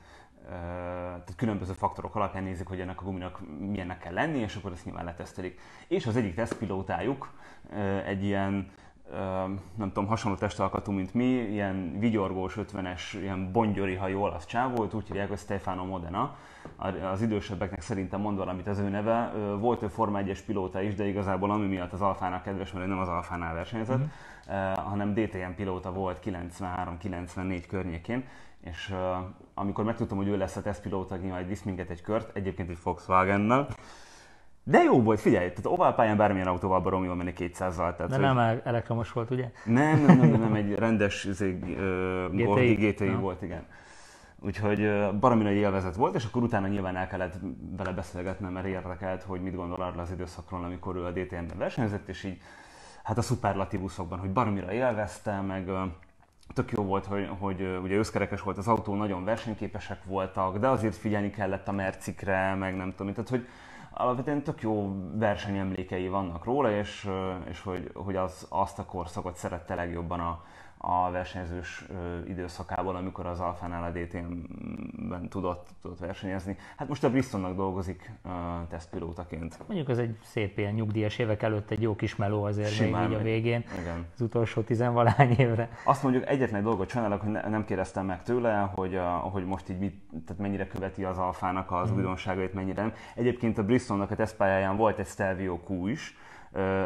tehát 0.49 1.35
különböző 1.37 1.73
faktorok 1.73 2.15
alapján 2.15 2.43
nézik, 2.43 2.67
hogy 2.67 2.81
ennek 2.81 3.01
a 3.01 3.05
guminak 3.05 3.41
milyennek 3.59 3.99
kell 3.99 4.13
lenni, 4.13 4.39
és 4.39 4.57
akkor 4.57 4.73
ezt 4.73 4.85
nyilván 4.85 5.05
letesztelik. 5.05 5.61
És 5.89 6.07
az 6.07 6.17
egyik 6.17 6.35
tesztpilótájuk 6.35 7.33
egy 8.07 8.25
ilyen 8.25 8.71
nem 9.75 9.89
tudom, 9.89 10.07
hasonló 10.07 10.37
testalkatú, 10.37 10.93
mint 10.93 11.15
mi, 11.15 11.25
ilyen 11.25 11.99
vigyorgós 11.99 12.57
50-es, 12.61 13.01
ilyen 13.21 13.53
bongyori 13.53 13.95
hajú 13.95 14.21
olasz 14.21 14.47
csáv 14.47 14.77
volt, 14.77 14.95
úgy 14.95 15.07
hívják, 15.07 15.29
hogy 15.29 15.39
Stefano 15.39 15.85
Modena. 15.85 16.37
Az 17.13 17.23
idősebbeknek 17.23 17.81
szerintem 17.81 18.21
mond 18.21 18.39
valamit 18.39 18.67
az 18.67 18.79
ő 18.79 18.89
neve. 18.89 19.33
Volt 19.61 19.83
ő 19.83 19.89
Forma 19.89 20.21
1-es 20.23 20.39
pilóta 20.47 20.83
is, 20.83 20.95
de 20.95 21.07
igazából 21.07 21.51
ami 21.51 21.67
miatt 21.67 21.93
az 21.93 22.01
Alfának 22.01 22.43
kedves, 22.43 22.73
mert 22.73 22.87
ő 22.87 22.89
nem 22.89 22.99
az 22.99 23.09
Alfánál 23.09 23.55
versenyzett, 23.55 23.99
mm-hmm. 23.99 24.73
hanem 24.73 25.15
DTM 25.15 25.51
pilóta 25.57 25.93
volt 25.93 26.21
93-94 26.25 27.65
környékén, 27.69 28.25
és 28.61 28.95
amikor 29.55 29.85
megtudtam, 29.85 30.17
hogy 30.17 30.29
ő 30.29 30.37
lesz 30.37 30.57
a 30.57 30.63
tesztpilóta, 30.63 31.17
majd 31.17 31.49
visz 31.49 31.63
minket 31.63 31.91
egy 31.91 32.03
kört, 32.03 32.37
egyébként 32.37 32.69
egy 32.69 32.79
Volkswagen-nel, 32.83 33.69
de 34.71 34.83
jó 34.83 35.03
volt, 35.03 35.21
figyelj, 35.21 35.49
tehát 35.49 35.67
ovalpályán 35.67 36.17
bármilyen 36.17 36.47
autóval 36.47 36.81
barom 36.81 37.05
jól 37.05 37.15
menni 37.15 37.33
200-zal. 37.37 37.77
Tehát, 37.77 38.09
De 38.09 38.15
hogy... 38.15 38.21
nem 38.21 38.61
elektromos 38.65 39.13
volt, 39.13 39.31
ugye? 39.31 39.51
Nem, 39.65 40.05
nem, 40.05 40.19
nem, 40.19 40.41
nem 40.41 40.55
egy 40.55 40.75
rendes 40.75 41.25
izé, 41.25 41.59
uh, 41.63 42.31
GTI, 42.31 42.75
GTI 42.75 43.15
volt, 43.15 43.43
igen. 43.43 43.67
Úgyhogy 44.41 44.81
uh, 44.81 45.15
baromi 45.15 45.43
nagy 45.43 45.55
élvezet 45.55 45.95
volt, 45.95 46.15
és 46.15 46.25
akkor 46.25 46.43
utána 46.43 46.67
nyilván 46.67 46.97
el 46.97 47.07
kellett 47.07 47.35
vele 47.77 47.93
beszélgetnem, 47.93 48.53
mert 48.53 48.67
érdekelt, 48.67 49.23
hogy 49.23 49.43
mit 49.43 49.55
gondol 49.55 49.81
arra 49.83 50.03
az 50.03 50.11
időszakról, 50.11 50.65
amikor 50.65 50.97
ő 50.97 51.05
a 51.05 51.11
DTM-ben 51.11 51.59
versenyzett, 51.59 52.09
és 52.09 52.25
így 52.25 52.41
hát 53.03 53.19
a 53.19 53.23
szuperlatívuszokban, 53.23 54.19
hogy 54.19 54.31
baromira 54.31 54.73
élvezte, 54.73 55.41
meg 55.41 55.69
uh, 55.69 55.79
tök 56.55 56.71
jó 56.71 56.83
volt, 56.83 57.07
hogy, 57.07 57.31
hogy 57.39 57.79
ugye 57.83 57.95
őszkerekes 57.95 58.41
volt 58.41 58.59
az 58.59 58.69
autó, 58.69 58.95
nagyon 58.95 59.25
versenyképesek 59.25 60.05
voltak, 60.05 60.59
de 60.59 60.69
azért 60.69 60.97
figyelni 60.97 61.31
kellett 61.31 61.69
a 61.69 61.73
mercikre, 61.73 62.55
meg 62.55 62.77
nem 62.77 62.95
tudom, 62.97 63.13
tehát 63.13 63.31
hogy 63.31 63.47
alapvetően 63.91 64.43
tök 64.43 64.61
jó 64.63 64.93
versenyemlékei 65.15 66.09
vannak 66.09 66.45
róla, 66.45 66.71
és, 66.71 67.09
és 67.49 67.61
hogy, 67.61 67.91
hogy 67.95 68.17
az, 68.17 68.47
azt 68.49 68.79
a 68.79 68.85
korszakot 68.85 69.37
szerette 69.37 69.75
legjobban 69.75 70.21
a, 70.21 70.43
a 70.79 71.11
versenyzős 71.11 71.85
időszakából, 72.27 72.97
amikor 72.97 73.27
az 73.27 73.41
Alfánál 73.41 73.85
a 73.85 73.99
DTM-ben 73.99 75.29
tudott, 75.29 75.69
tudott 75.83 75.99
versenyezni. 75.99 76.57
Hát 76.77 76.89
most 76.89 77.05
a 77.05 77.11
Bristolnak 77.11 77.57
dolgozik 77.57 78.13
uh, 78.25 78.33
tesztpilótaként. 78.69 79.59
Mondjuk 79.67 79.89
az 79.89 79.99
egy 79.99 80.17
szép 80.23 80.59
ilyen 80.59 80.75
nyugdíjas 80.75 81.19
évek 81.19 81.43
előtt 81.43 81.71
egy 81.71 81.83
jó 81.83 81.97
kis 81.97 82.17
meló 82.17 82.43
azért 82.43 82.71
Simán 82.71 83.03
még 83.03 83.11
így 83.11 83.19
a 83.19 83.23
végén, 83.23 83.65
igen. 83.81 84.07
az 84.15 84.21
utolsó 84.21 84.61
tizenvalány 84.61 85.31
évre. 85.31 85.69
Azt 85.85 86.03
mondjuk 86.03 86.29
egyetlen 86.29 86.59
egy 86.59 86.67
dolgot 86.67 86.89
csinálok, 86.89 87.21
hogy 87.21 87.31
ne, 87.31 87.49
nem 87.49 87.65
kérdeztem 87.65 88.07
meg 88.07 88.23
tőle, 88.23 88.71
hogy, 88.75 88.95
uh, 88.95 89.03
hogy 89.05 89.45
most 89.45 89.69
így 89.69 89.79
mit, 89.79 90.03
tehát 90.27 90.43
mennyire 90.43 90.67
követi 90.67 91.05
az 91.05 91.19
Alfának 91.19 91.73
az 91.73 91.91
mm. 91.91 91.97
újdonságait, 91.97 92.55
mennyire 92.55 92.83
nem. 92.83 92.93
Egyébként 93.15 93.59
a 93.59 93.65
Bristolnak 93.65 94.11
a 94.11 94.15
tesztpályáján 94.15 94.77
volt 94.77 94.99
egy 94.99 95.07
Stelvio 95.07 95.59
Q 95.69 95.87
is, 95.87 96.17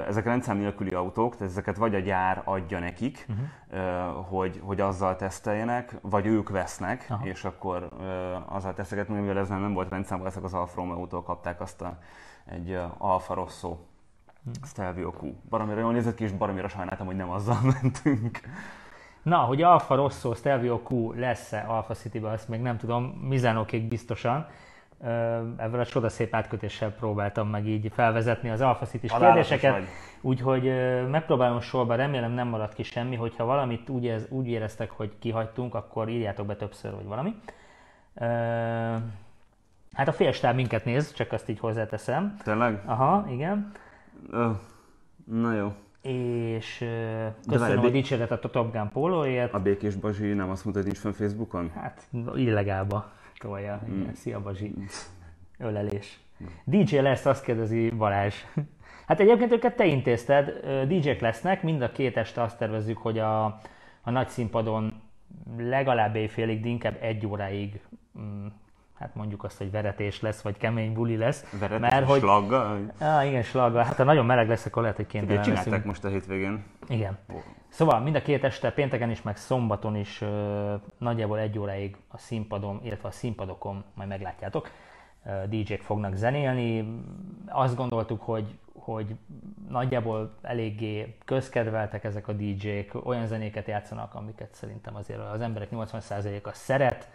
ezek 0.06 0.24
rendszám 0.24 0.56
nélküli 0.56 0.94
autók, 0.94 1.36
tehát 1.36 1.52
ezeket 1.52 1.76
vagy 1.76 1.94
a 1.94 1.98
gyár 1.98 2.42
adja 2.44 2.78
nekik, 2.78 3.26
uh-huh. 3.28 4.26
hogy, 4.26 4.60
hogy 4.64 4.80
azzal 4.80 5.16
teszteljenek, 5.16 5.96
vagy 6.00 6.26
ők 6.26 6.48
vesznek, 6.48 7.06
Aha. 7.08 7.26
és 7.26 7.44
akkor 7.44 7.88
azzal 8.48 8.74
tesztelgetnek, 8.74 9.20
mivel 9.20 9.38
ez 9.38 9.48
nem 9.48 9.72
volt 9.72 9.90
rendszám, 9.90 10.26
ezek 10.26 10.44
az 10.44 10.54
Alfa 10.54 10.80
Romeo-tól 10.80 11.22
kapták 11.22 11.60
azt 11.60 11.82
a 11.82 11.98
egy 12.44 12.78
Alfa 12.98 13.34
Rosso 13.34 13.76
Stelvio 14.66 15.10
Q. 15.10 15.34
Baromira 15.48 15.80
jól 15.80 15.92
nézett 15.92 16.14
ki, 16.14 16.24
és 16.24 16.32
baromira 16.32 16.68
sajnáltam, 16.68 17.06
hogy 17.06 17.16
nem 17.16 17.30
azzal 17.30 17.58
mentünk. 17.82 18.40
Na, 19.22 19.36
hogy 19.36 19.62
Alfa 19.62 19.94
Rosso 19.94 20.34
Stelvio 20.34 20.82
Q 20.82 21.12
lesz-e 21.12 21.64
Alfa 21.68 21.94
City-be, 21.94 22.30
azt 22.30 22.48
még 22.48 22.60
nem 22.60 22.76
tudom, 22.76 23.04
Mizanokék 23.04 23.88
biztosan. 23.88 24.46
Ebből 25.56 25.80
a 25.80 25.86
csodaszép 25.86 26.34
átkötéssel 26.34 26.92
próbáltam 26.92 27.48
meg 27.48 27.66
így 27.66 27.92
felvezetni 27.94 28.50
az 28.50 28.60
Alfa 28.60 28.84
city 28.84 29.06
kérdéseket. 29.18 29.82
Úgyhogy 30.20 30.62
megpróbálom 31.10 31.60
sorba, 31.60 31.94
remélem 31.94 32.32
nem 32.32 32.48
maradt 32.48 32.74
ki 32.74 32.82
semmi, 32.82 33.16
hogyha 33.16 33.44
valamit 33.44 33.88
úgy, 33.88 34.06
ez, 34.06 34.26
úgy 34.28 34.48
éreztek, 34.48 34.90
hogy 34.90 35.12
kihagytunk, 35.18 35.74
akkor 35.74 36.08
írjátok 36.08 36.46
be 36.46 36.56
többször, 36.56 36.94
vagy 36.94 37.06
valami. 37.06 37.34
Hát 39.92 40.08
a 40.08 40.12
félstáb 40.12 40.54
minket 40.54 40.84
néz, 40.84 41.12
csak 41.12 41.32
azt 41.32 41.48
így 41.48 41.58
hozzáteszem. 41.58 42.36
Tényleg? 42.42 42.82
Aha, 42.84 43.26
igen. 43.30 43.72
Uh, 44.32 44.50
na 45.24 45.54
jó. 45.54 45.72
És 46.02 46.80
uh, 46.80 47.48
köszönöm 47.48 47.84
a 47.84 47.88
dicséretet 47.88 48.44
a 48.44 48.50
Top 48.50 48.72
Gun 48.72 48.90
pólóért. 48.92 49.54
A 49.54 49.58
Békés 49.58 49.94
Bazsi 49.94 50.32
nem 50.32 50.50
azt 50.50 50.64
mondta, 50.64 50.82
hogy 50.82 50.92
nincs 50.92 50.98
fenn 50.98 51.12
Facebookon? 51.12 51.70
Hát 51.74 52.08
illegálba 52.34 53.12
tolja. 53.42 53.82
Mm. 53.90 54.02
Szia 54.14 54.40
Bazsi. 54.40 54.74
Ölelés. 55.58 56.20
DJ 56.64 56.96
lesz, 56.96 57.26
azt 57.26 57.44
kérdezi 57.44 57.90
Balázs. 57.90 58.34
Hát 59.06 59.20
egyébként 59.20 59.52
őket 59.52 59.76
te 59.76 59.84
intézted, 59.84 60.48
DJ-k 60.86 61.20
lesznek, 61.20 61.62
mind 61.62 61.82
a 61.82 61.92
két 61.92 62.16
este 62.16 62.42
azt 62.42 62.58
tervezzük, 62.58 62.96
hogy 62.96 63.18
a, 63.18 63.44
a 64.02 64.10
nagy 64.10 64.28
színpadon 64.28 65.02
legalább 65.56 66.16
éjfélig, 66.16 66.62
de 66.62 66.68
inkább 66.68 66.96
egy 67.00 67.26
óráig 67.26 67.80
mm, 68.18 68.46
hát 68.94 69.14
mondjuk 69.14 69.44
azt, 69.44 69.58
hogy 69.58 69.70
veretés 69.70 70.20
lesz, 70.20 70.42
vagy 70.42 70.56
kemény 70.56 70.92
buli 70.92 71.16
lesz. 71.16 71.50
Veretés, 71.58 71.90
mert, 71.90 72.06
hogy... 72.06 72.20
slagga? 72.20 72.78
Ah, 72.98 73.26
igen, 73.26 73.42
slagga. 73.42 73.82
Hát 73.82 73.96
ha 73.96 74.04
nagyon 74.04 74.26
meleg 74.26 74.48
lesz, 74.48 74.66
akkor 74.66 74.82
lehet, 74.82 74.96
hogy 74.96 75.06
kénytelen 75.06 75.36
leszünk. 75.36 75.56
csinálták 75.58 75.84
most 75.86 76.04
a 76.04 76.08
hétvégén. 76.08 76.64
Igen. 76.88 77.18
Oh. 77.32 77.42
Szóval 77.72 78.00
mind 78.00 78.16
a 78.16 78.22
két 78.22 78.44
este, 78.44 78.72
pénteken 78.72 79.10
is, 79.10 79.22
meg 79.22 79.36
szombaton 79.36 79.96
is 79.96 80.20
ö, 80.20 80.74
nagyjából 80.98 81.38
egy 81.38 81.58
óráig 81.58 81.96
a 82.08 82.18
színpadon, 82.18 82.80
illetve 82.82 83.08
a 83.08 83.12
színpadokon, 83.12 83.84
majd 83.94 84.08
meglátjátok, 84.08 84.70
DJ-k 85.48 85.80
fognak 85.80 86.14
zenélni. 86.14 87.00
Azt 87.46 87.76
gondoltuk, 87.76 88.22
hogy, 88.22 88.58
hogy 88.78 89.14
nagyjából 89.68 90.34
eléggé 90.42 91.16
közkedveltek 91.24 92.04
ezek 92.04 92.28
a 92.28 92.32
DJ-k, 92.32 93.06
olyan 93.06 93.26
zenéket 93.26 93.66
játszanak, 93.66 94.14
amiket 94.14 94.54
szerintem 94.54 94.96
azért 94.96 95.20
az 95.32 95.40
emberek 95.40 95.68
80%-a 95.72 96.52
szeret, 96.52 97.08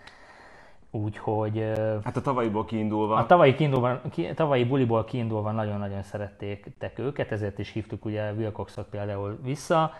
Úgyhogy... 0.91 1.71
Hát 2.03 2.17
a 2.17 2.21
tavalyiból 2.21 2.65
kiindulva... 2.65 3.15
A 3.15 3.25
tavalyi, 3.25 3.55
kiindulva, 3.55 4.01
ki, 4.11 4.33
tavalyi 4.33 4.65
buliból 4.65 5.05
kiindulva 5.05 5.51
nagyon-nagyon 5.51 6.03
szerették 6.03 6.69
őket, 6.95 7.31
ezért 7.31 7.59
is 7.59 7.71
hívtuk 7.71 8.05
ugye 8.05 8.31
Wilcoxot 8.31 8.87
például 8.89 9.39
vissza, 9.43 9.93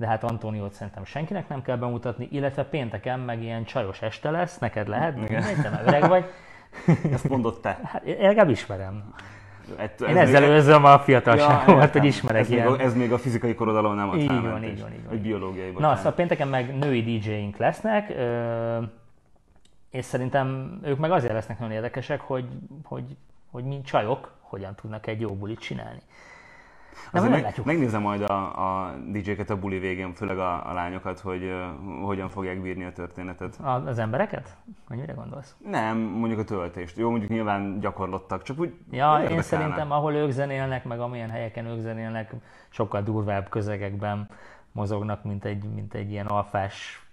de 0.00 0.06
hát 0.06 0.24
Antóniót 0.24 0.72
szerintem 0.72 1.04
senkinek 1.04 1.48
nem 1.48 1.62
kell 1.62 1.76
bemutatni, 1.76 2.28
illetve 2.30 2.64
pénteken 2.64 3.20
meg 3.20 3.42
ilyen 3.42 3.64
csajos 3.64 4.02
este 4.02 4.30
lesz, 4.30 4.58
neked 4.58 4.88
lehet, 4.88 5.16
Igen. 5.16 5.42
te 5.62 5.70
meg 5.70 5.86
öreg 5.86 6.08
vagy. 6.08 6.24
Ezt 7.12 7.28
mondott 7.28 7.62
te. 7.62 7.80
Hát 7.84 8.04
én 8.04 8.16
legalább 8.20 8.50
ismerem. 8.50 9.14
Ez, 9.76 10.08
Én 10.08 10.16
ezzel 10.16 10.40
még... 10.40 10.50
őzöm 10.50 10.84
a 10.84 10.98
fiatalságomat, 10.98 11.94
ja, 11.94 12.00
hogy 12.00 12.08
ismerek 12.08 12.40
ez 12.40 12.50
ilyen. 12.50 12.70
Még 12.70 12.80
a, 12.80 12.82
ez 12.82 12.94
még 12.94 13.12
a 13.12 13.18
fizikai 13.18 13.54
korodalom 13.54 13.94
nem 13.94 14.08
a 14.08 14.16
így 14.16 14.26
van, 14.26 14.36
így 14.36 14.50
van, 14.50 14.64
így 14.64 14.80
van. 14.80 14.90
Vagy 15.08 15.20
biológiai, 15.20 15.70
bocsánat. 15.70 15.90
Na, 15.90 15.96
szóval 15.96 16.14
pénteken 16.14 16.48
meg 16.48 16.78
női 16.78 17.02
DJ-ink 17.02 17.56
lesznek, 17.56 18.14
és 19.90 20.04
szerintem 20.04 20.78
ők 20.82 20.98
meg 20.98 21.10
azért 21.10 21.32
lesznek 21.32 21.58
nagyon 21.58 21.74
érdekesek, 21.74 22.20
hogy, 22.20 22.48
hogy, 22.84 23.16
hogy 23.50 23.64
mint 23.64 23.86
csajok 23.86 24.32
hogyan 24.40 24.74
tudnak 24.74 25.06
egy 25.06 25.20
jó 25.20 25.34
bulit 25.34 25.60
csinálni. 25.60 26.00
De 27.12 27.20
meg, 27.20 27.30
meg, 27.30 27.54
megnézem 27.64 28.02
majd 28.02 28.22
a, 28.22 28.86
a 28.86 28.94
DJ-ket 29.06 29.50
a 29.50 29.58
buli 29.58 29.78
végén, 29.78 30.14
főleg 30.14 30.38
a, 30.38 30.70
a 30.70 30.72
lányokat, 30.72 31.20
hogy 31.20 31.42
uh, 31.42 32.04
hogyan 32.04 32.28
fogják 32.28 32.60
bírni 32.60 32.84
a 32.84 32.92
történetet. 32.92 33.56
A, 33.60 33.86
az 33.86 33.98
embereket? 33.98 34.56
Hogy 34.88 34.96
mire 34.96 35.12
gondolsz? 35.12 35.54
Nem, 35.58 35.98
mondjuk 35.98 36.40
a 36.40 36.44
töltést. 36.44 36.96
Jó, 36.96 37.10
mondjuk 37.10 37.30
nyilván 37.30 37.80
gyakorlottak, 37.80 38.42
csak 38.42 38.58
úgy 38.58 38.74
Ja, 38.90 39.22
én 39.30 39.42
szerintem 39.42 39.92
ahol 39.92 40.14
ők 40.14 40.30
zenélnek, 40.30 40.84
meg 40.84 41.00
amilyen 41.00 41.30
helyeken 41.30 41.66
ők 41.66 41.80
zenélnek, 41.80 42.34
sokkal 42.68 43.02
durvább 43.02 43.48
közegekben 43.48 44.28
mozognak, 44.72 45.24
mint 45.24 45.44
egy, 45.44 45.64
mint 45.74 45.94
egy 45.94 46.10
ilyen 46.10 46.26
alfás 46.26 47.04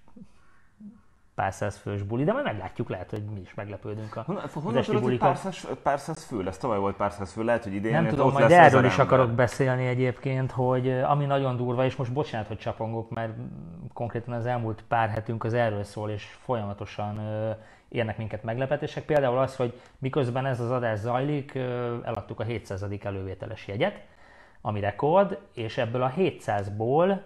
pár 1.38 1.54
száz 1.54 1.78
fős 1.78 2.02
buli, 2.02 2.24
de 2.24 2.32
majd 2.32 2.46
meglátjuk, 2.46 2.90
lehet, 2.90 3.10
hogy 3.10 3.24
mi 3.34 3.40
is 3.40 3.54
meglepődünk 3.54 4.16
a 4.16 4.24
Honnan, 4.26 4.44
honnan 4.54 4.84
tudod, 4.84 5.04
hogy 5.04 5.18
pár 5.18 5.38
száz, 5.38 5.68
pár 5.84 6.00
száz 6.00 6.24
fő 6.24 6.44
lesz? 6.44 6.58
Tavaly 6.58 6.78
volt 6.78 6.96
pár 6.96 7.12
száz 7.12 7.32
fő, 7.32 7.44
lehet, 7.44 7.64
hogy 7.64 7.74
idén 7.74 7.92
Nem 7.92 8.08
tudom, 8.08 8.32
majd 8.32 8.52
erről 8.52 8.86
is 8.86 8.98
akarok 8.98 9.32
beszélni 9.32 9.88
egyébként, 9.88 10.52
hogy 10.52 10.90
ami 10.90 11.26
nagyon 11.26 11.58
durva, 11.58 11.86
és 11.86 11.96
most 11.96 12.14
bocsánat, 12.14 12.48
hogy 12.48 12.58
csapongok, 12.58 13.10
mert 13.10 13.34
konkrétan 13.94 14.34
az 14.34 14.46
elmúlt 14.46 14.84
pár 14.88 15.10
hetünk 15.10 15.44
az 15.44 15.54
erről 15.54 15.84
szól, 15.84 16.10
és 16.10 16.24
folyamatosan 16.44 17.20
érnek 17.88 18.18
minket 18.18 18.44
meglepetések. 18.44 19.06
Például 19.06 19.38
az, 19.38 19.56
hogy 19.56 19.80
miközben 19.98 20.46
ez 20.46 20.60
az 20.60 20.72
adás 20.72 21.00
zajlik, 21.00 21.56
eladtuk 22.04 22.40
a 22.40 22.44
700. 22.44 22.86
elővételes 23.04 23.68
jegyet, 23.68 24.02
ami 24.62 24.80
rekord, 24.80 25.38
és 25.54 25.78
ebből 25.78 26.02
a 26.02 26.14
700-ból, 26.18 27.18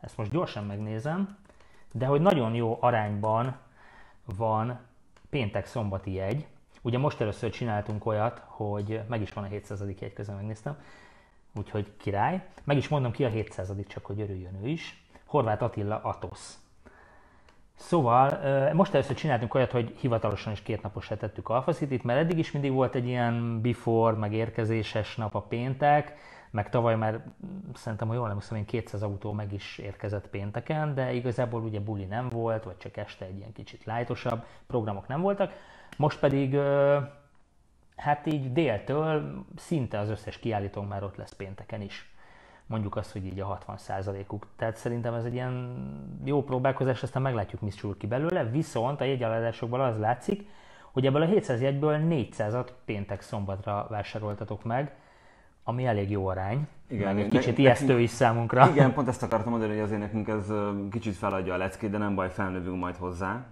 ezt 0.00 0.16
most 0.16 0.30
gyorsan 0.30 0.64
megnézem, 0.64 1.40
de 1.92 2.06
hogy 2.06 2.20
nagyon 2.20 2.54
jó 2.54 2.78
arányban 2.80 3.56
van 4.36 4.78
péntek-szombati 5.30 6.12
jegy. 6.12 6.46
Ugye 6.82 6.98
most 6.98 7.20
először 7.20 7.50
csináltunk 7.50 8.06
olyat, 8.06 8.42
hogy 8.46 9.00
meg 9.08 9.20
is 9.20 9.32
van 9.32 9.44
a 9.44 9.46
700. 9.46 9.84
jegy, 10.00 10.12
közben 10.12 10.36
megnéztem, 10.36 10.76
úgyhogy 11.54 11.92
király. 11.96 12.46
Meg 12.64 12.76
is 12.76 12.88
mondom 12.88 13.12
ki 13.12 13.24
a 13.24 13.28
700. 13.28 13.72
csak 13.88 14.06
hogy 14.06 14.20
örüljön 14.20 14.58
ő 14.62 14.68
is. 14.68 15.04
Horváth 15.26 15.62
Attila 15.62 16.00
Atosz. 16.02 16.58
Szóval 17.74 18.38
most 18.72 18.94
először 18.94 19.16
csináltunk 19.16 19.54
olyat, 19.54 19.70
hogy 19.70 19.94
hivatalosan 20.00 20.52
is 20.52 20.62
két 20.62 20.82
naposra 20.82 21.16
tettük 21.16 21.48
Alpha 21.48 21.72
City-t, 21.72 22.04
mert 22.04 22.20
eddig 22.20 22.38
is 22.38 22.52
mindig 22.52 22.72
volt 22.72 22.94
egy 22.94 23.06
ilyen 23.06 23.60
before, 23.60 24.16
meg 24.16 24.32
érkezéses 24.32 25.16
nap 25.16 25.34
a 25.34 25.40
péntek, 25.40 26.14
meg 26.52 26.68
tavaly 26.68 26.96
már 26.96 27.24
szerintem, 27.74 28.08
hogy 28.08 28.16
jól 28.16 28.28
emlékszem, 28.28 28.56
én 28.56 28.64
200 28.64 29.02
autó 29.02 29.32
meg 29.32 29.52
is 29.52 29.78
érkezett 29.78 30.28
pénteken, 30.28 30.94
de 30.94 31.12
igazából 31.12 31.62
ugye 31.62 31.80
buli 31.80 32.04
nem 32.04 32.28
volt, 32.28 32.64
vagy 32.64 32.76
csak 32.76 32.96
este 32.96 33.24
egy 33.24 33.36
ilyen 33.36 33.52
kicsit 33.52 33.84
lájtosabb, 33.84 34.44
programok 34.66 35.08
nem 35.08 35.20
voltak. 35.20 35.52
Most 35.96 36.18
pedig 36.18 36.58
hát 37.96 38.26
így 38.26 38.52
déltől 38.52 39.44
szinte 39.56 39.98
az 39.98 40.08
összes 40.08 40.38
kiállítónk 40.38 40.88
már 40.88 41.02
ott 41.02 41.16
lesz 41.16 41.32
pénteken 41.32 41.80
is. 41.80 42.10
Mondjuk 42.66 42.96
azt, 42.96 43.12
hogy 43.12 43.26
így 43.26 43.40
a 43.40 43.58
60%-uk. 43.66 44.46
Tehát 44.56 44.76
szerintem 44.76 45.14
ez 45.14 45.24
egy 45.24 45.34
ilyen 45.34 45.76
jó 46.24 46.42
próbálkozás, 46.42 47.02
aztán 47.02 47.22
meglátjuk, 47.22 47.60
mi 47.60 47.70
sül 47.70 47.96
ki 47.96 48.06
belőle. 48.06 48.44
Viszont 48.44 49.00
a 49.00 49.04
jegyeladásokból 49.04 49.80
az 49.80 49.98
látszik, 49.98 50.48
hogy 50.92 51.06
ebből 51.06 51.22
a 51.22 51.26
700 51.26 51.60
jegyből 51.60 51.98
400-at 52.02 52.68
péntek 52.84 53.20
szombatra 53.20 53.86
vásároltatok 53.90 54.64
meg, 54.64 54.94
ami 55.64 55.86
elég 55.86 56.10
jó 56.10 56.26
arány. 56.26 56.66
Igen, 56.88 57.14
meg 57.14 57.24
egy 57.24 57.30
kicsit 57.30 57.56
ne, 57.56 57.62
ijesztő 57.62 58.00
is 58.00 58.10
számunkra. 58.10 58.68
Igen, 58.74 58.92
pont 58.92 59.08
ezt 59.08 59.22
akartam 59.22 59.50
mondani, 59.50 59.72
hogy 59.72 59.82
azért 59.82 60.00
nekünk 60.00 60.28
ez 60.28 60.52
kicsit 60.90 61.14
feladja 61.14 61.54
a 61.54 61.56
leckét, 61.56 61.90
de 61.90 61.98
nem 61.98 62.14
baj, 62.14 62.30
felnövünk 62.30 62.78
majd 62.78 62.96
hozzá. 62.96 63.46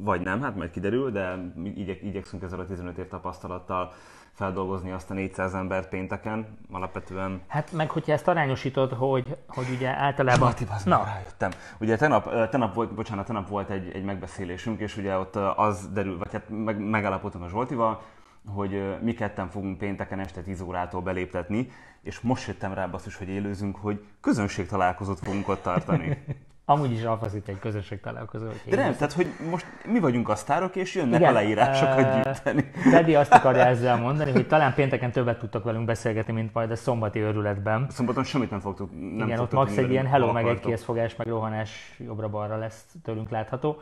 Vagy 0.00 0.20
nem, 0.20 0.42
hát 0.42 0.56
majd 0.56 0.70
kiderül, 0.70 1.10
de 1.10 1.52
igyek, 1.74 2.02
igyekszünk 2.02 2.42
ezzel 2.42 2.60
a 2.60 2.66
15 2.66 2.98
év 2.98 3.08
tapasztalattal 3.08 3.92
feldolgozni 4.36 4.90
azt 4.90 5.10
a 5.10 5.14
400 5.14 5.54
embert 5.54 5.88
pénteken, 5.88 6.58
alapvetően. 6.70 7.40
Hát 7.46 7.72
meg 7.72 7.90
hogyha 7.90 8.12
ezt 8.12 8.28
arányosítod, 8.28 8.92
hogy, 8.92 9.36
hogy 9.48 9.66
ugye 9.76 9.88
általában... 9.88 10.40
Marti, 10.40 10.66
Na. 10.84 11.04
rájöttem. 11.04 11.50
Ugye 11.80 11.96
tenap, 11.96 12.48
tenap 12.50 12.74
volt, 12.74 12.94
bocsánat, 12.94 13.26
tenap 13.26 13.48
volt 13.48 13.70
egy, 13.70 13.90
egy 13.94 14.04
megbeszélésünk, 14.04 14.80
és 14.80 14.96
ugye 14.96 15.18
ott 15.18 15.36
az 15.36 15.88
derül, 15.92 16.18
vagy 16.18 16.32
hát 16.32 16.48
meg, 16.48 16.78
megállapodtunk 16.78 17.44
a 17.44 17.48
Zsoltival, 17.48 18.02
hogy 18.46 18.96
mi 19.02 19.14
ketten 19.14 19.48
fogunk 19.48 19.78
pénteken 19.78 20.18
este 20.18 20.40
10 20.40 20.60
órától 20.60 21.00
beléptetni, 21.00 21.68
és 22.02 22.20
most 22.20 22.46
jöttem 22.46 22.74
rá 22.74 22.86
basszus, 22.86 23.16
hogy 23.16 23.28
élőzünk, 23.28 23.76
hogy 23.76 24.04
közönség 24.20 24.66
találkozót 24.66 25.18
fogunk 25.18 25.48
ott 25.48 25.62
tartani. 25.62 26.18
Amúgy 26.68 26.92
is 26.92 27.02
alfaszít 27.02 27.48
egy 27.48 27.58
közönség 27.58 28.00
találkozó. 28.00 28.46
De 28.64 28.76
nem, 28.76 28.92
tehát 28.92 29.12
hogy 29.12 29.26
most 29.50 29.66
mi 29.84 29.98
vagyunk 29.98 30.28
a 30.28 30.34
sztárok, 30.34 30.76
és 30.76 30.94
jönnek 30.94 31.20
Igen, 31.20 31.30
aláírásokat 31.30 32.04
uh, 32.04 32.22
gyűjteni. 32.22 32.70
Dedi 32.90 33.14
azt 33.14 33.32
akarja 33.32 33.64
ezzel 33.64 33.96
mondani, 33.96 34.30
hogy 34.30 34.46
talán 34.46 34.74
pénteken 34.74 35.12
többet 35.12 35.38
tudtak 35.38 35.64
velünk 35.64 35.84
beszélgetni, 35.84 36.32
mint 36.32 36.54
majd 36.54 36.70
a 36.70 36.76
szombati 36.76 37.20
örületben. 37.20 37.86
Szombaton 37.90 38.24
semmit 38.24 38.50
nem 38.50 38.60
fogtuk. 38.60 38.90
Nem 38.90 39.26
Igen, 39.26 39.38
ott 39.38 39.52
max 39.52 39.76
egy 39.76 39.90
ilyen 39.90 40.06
hello, 40.06 40.32
meg 40.32 40.46
egy 40.46 40.60
készfogás, 40.60 41.16
meg 41.16 41.26
rohanás 41.26 41.96
jobbra-balra 41.98 42.56
lesz 42.56 42.84
tőlünk 43.02 43.30
látható. 43.30 43.80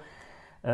Uh, 0.61 0.73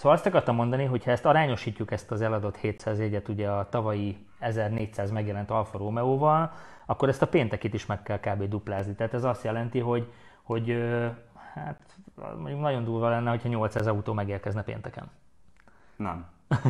Szóval 0.00 0.16
azt 0.16 0.26
akartam 0.26 0.54
mondani, 0.54 0.84
hogy 0.84 1.04
ha 1.04 1.10
ezt 1.10 1.24
arányosítjuk 1.24 1.90
ezt 1.90 2.10
az 2.10 2.20
eladott 2.20 2.56
700 2.56 2.98
jegyet 2.98 3.28
ugye 3.28 3.50
a 3.50 3.68
tavalyi 3.68 4.26
1400 4.38 5.10
megjelent 5.10 5.50
Alfa 5.50 5.78
Romeo-val, 5.78 6.52
akkor 6.86 7.08
ezt 7.08 7.22
a 7.22 7.26
péntekit 7.26 7.74
is 7.74 7.86
meg 7.86 8.02
kell 8.02 8.18
kb. 8.18 8.48
duplázni. 8.48 8.94
Tehát 8.94 9.14
ez 9.14 9.24
azt 9.24 9.44
jelenti, 9.44 9.78
hogy, 9.78 10.12
hogy 10.42 10.76
hát 11.54 11.80
mondjuk 12.36 12.60
nagyon 12.60 12.84
durva 12.84 13.08
lenne, 13.08 13.30
hogyha 13.30 13.48
800 13.48 13.86
autó 13.86 14.12
megérkezne 14.12 14.62
pénteken. 14.62 15.10
Nem. 15.96 16.26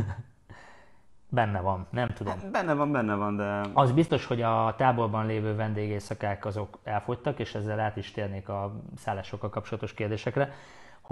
Benne 1.29 1.61
van, 1.61 1.87
nem 1.91 2.09
tudom. 2.09 2.33
Hát 2.33 2.51
benne 2.51 2.75
van, 2.75 2.93
benne 2.93 3.15
van, 3.15 3.37
de... 3.37 3.61
Az 3.73 3.93
biztos, 3.93 4.27
hogy 4.27 4.43
a 4.43 4.75
táborban 4.77 5.27
lévő 5.27 5.55
vendégészakák 5.55 6.45
azok 6.45 6.79
elfogytak, 6.85 7.39
és 7.39 7.55
ezzel 7.55 7.81
át 7.81 7.97
is 7.97 8.11
térnék 8.11 8.49
a 8.49 8.73
szállásokkal 8.97 9.51
kapcsolatos 9.51 9.95
kérdésekre, 9.95 10.53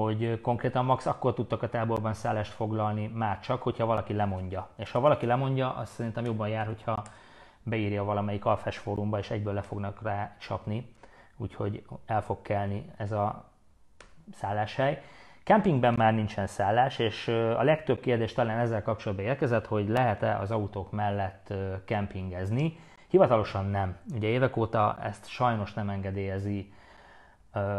hogy 0.02 0.40
konkrétan 0.40 0.84
max 0.84 1.06
akkor 1.06 1.34
tudtak 1.34 1.62
a 1.62 1.68
táborban 1.68 2.14
szállást 2.14 2.52
foglalni 2.52 3.06
már 3.14 3.40
csak, 3.40 3.62
hogyha 3.62 3.86
valaki 3.86 4.12
lemondja. 4.12 4.68
És 4.76 4.90
ha 4.90 5.00
valaki 5.00 5.26
lemondja, 5.26 5.74
az 5.74 5.88
szerintem 5.88 6.24
jobban 6.24 6.48
jár, 6.48 6.66
hogyha 6.66 7.02
beírja 7.62 8.04
valamelyik 8.04 8.44
alfes 8.44 8.78
fórumba, 8.78 9.18
és 9.18 9.30
egyből 9.30 9.52
le 9.52 9.60
fognak 9.60 10.02
rá 10.02 10.36
csapni, 10.40 10.94
úgyhogy 11.36 11.84
el 12.06 12.22
fog 12.22 12.42
kelni 12.42 12.90
ez 12.96 13.12
a 13.12 13.50
szálláshely. 14.32 15.02
Kempingben 15.42 15.94
már 15.96 16.14
nincsen 16.14 16.46
szállás, 16.46 16.98
és 16.98 17.28
a 17.28 17.62
legtöbb 17.62 18.00
kérdés 18.00 18.32
talán 18.32 18.58
ezzel 18.58 18.82
kapcsolatban 18.82 19.26
érkezett, 19.26 19.66
hogy 19.66 19.88
lehet-e 19.88 20.38
az 20.38 20.50
autók 20.50 20.92
mellett 20.92 21.54
kempingezni. 21.84 22.78
Hivatalosan 23.08 23.66
nem. 23.66 23.96
Ugye 24.14 24.28
évek 24.28 24.56
óta 24.56 24.98
ezt 25.02 25.28
sajnos 25.28 25.74
nem 25.74 25.88
engedélyezi 25.88 26.72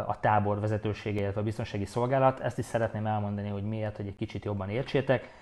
a 0.07 0.19
tábor 0.19 0.59
vezetősége, 0.59 1.21
illetve 1.21 1.41
a 1.41 1.43
biztonsági 1.43 1.85
szolgálat. 1.85 2.39
Ezt 2.39 2.57
is 2.57 2.65
szeretném 2.65 3.05
elmondani, 3.05 3.49
hogy 3.49 3.63
miért, 3.63 3.95
hogy 3.95 4.07
egy 4.07 4.15
kicsit 4.15 4.45
jobban 4.45 4.69
értsétek. 4.69 5.33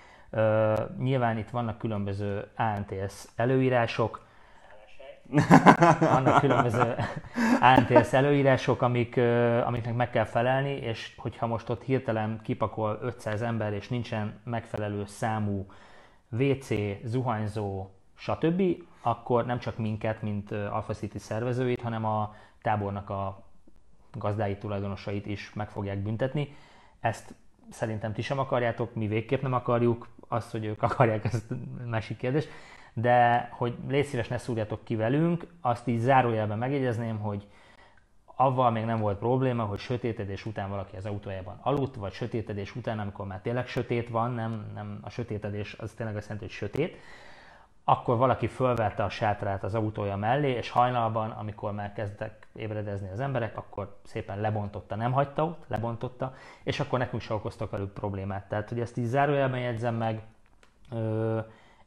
Nyilván 0.98 1.38
itt 1.38 1.50
vannak 1.50 1.78
különböző 1.78 2.46
ANTS 2.56 3.24
előírások, 3.36 4.26
vannak 6.00 6.40
különböző 6.40 6.94
ANTS 7.60 8.12
előírások, 8.12 8.82
amik, 8.82 9.16
amiknek 9.64 9.94
meg 9.94 10.10
kell 10.10 10.24
felelni, 10.24 10.70
és 10.70 11.14
hogyha 11.16 11.46
most 11.46 11.68
ott 11.68 11.82
hirtelen 11.82 12.40
kipakol 12.42 12.98
500 13.02 13.42
ember, 13.42 13.72
és 13.72 13.88
nincsen 13.88 14.40
megfelelő 14.44 15.04
számú 15.06 15.66
WC, 16.30 16.68
zuhanyzó, 17.04 17.90
stb., 18.14 18.62
akkor 19.02 19.46
nem 19.46 19.58
csak 19.58 19.78
minket, 19.78 20.22
mint 20.22 20.52
Alpha 20.52 20.92
City 20.92 21.18
szervezőit, 21.18 21.82
hanem 21.82 22.04
a 22.04 22.34
tábornak 22.62 23.10
a 23.10 23.46
gazdái 24.12 24.56
tulajdonosait 24.56 25.26
is 25.26 25.52
meg 25.54 25.70
fogják 25.70 25.98
büntetni. 25.98 26.56
Ezt 27.00 27.34
szerintem 27.70 28.12
ti 28.12 28.22
sem 28.22 28.38
akarjátok, 28.38 28.94
mi 28.94 29.06
végképp 29.06 29.42
nem 29.42 29.52
akarjuk, 29.52 30.08
azt, 30.28 30.50
hogy 30.50 30.64
ők 30.64 30.82
akarják, 30.90 31.24
ez 31.24 31.42
másik 31.84 32.16
kérdés 32.16 32.48
de 33.00 33.48
hogy 33.52 33.76
légy 33.88 34.04
szíves, 34.04 34.28
ne 34.28 34.38
szúrjatok 34.38 34.84
ki 34.84 34.96
velünk, 34.96 35.46
azt 35.60 35.86
így 35.86 35.98
zárójelben 35.98 36.58
megjegyezném, 36.58 37.18
hogy 37.18 37.46
avval 38.24 38.70
még 38.70 38.84
nem 38.84 39.00
volt 39.00 39.18
probléma, 39.18 39.64
hogy 39.64 39.78
sötétedés 39.78 40.46
után 40.46 40.68
valaki 40.68 40.96
az 40.96 41.06
autójában 41.06 41.58
aludt, 41.62 41.94
vagy 41.94 42.12
sötétedés 42.12 42.76
után, 42.76 42.98
amikor 42.98 43.26
már 43.26 43.40
tényleg 43.40 43.66
sötét 43.66 44.08
van, 44.08 44.32
nem, 44.32 44.70
nem 44.74 44.98
a 45.02 45.10
sötétedés 45.10 45.74
az 45.78 45.92
tényleg 45.92 46.16
azt 46.16 46.28
jelenti, 46.28 46.46
hogy 46.46 46.56
sötét, 46.56 46.96
akkor 47.90 48.16
valaki 48.16 48.46
fölvette 48.46 49.04
a 49.04 49.08
sátrát 49.08 49.64
az 49.64 49.74
autója 49.74 50.16
mellé, 50.16 50.50
és 50.50 50.70
hajnalban, 50.70 51.30
amikor 51.30 51.72
már 51.72 51.92
kezdtek 51.92 52.46
ébredezni 52.52 53.08
az 53.10 53.20
emberek, 53.20 53.56
akkor 53.56 53.96
szépen 54.04 54.40
lebontotta, 54.40 54.96
nem 54.96 55.12
hagyta 55.12 55.44
ott, 55.44 55.64
lebontotta, 55.66 56.34
és 56.62 56.80
akkor 56.80 56.98
nekünk 56.98 57.22
se 57.22 57.34
okoztak 57.34 57.70
velük 57.70 57.92
problémát. 57.92 58.48
Tehát, 58.48 58.68
hogy 58.68 58.80
ezt 58.80 58.96
így 58.96 59.04
zárójelben 59.04 59.60
jegyzem 59.60 59.94
meg, 59.94 60.22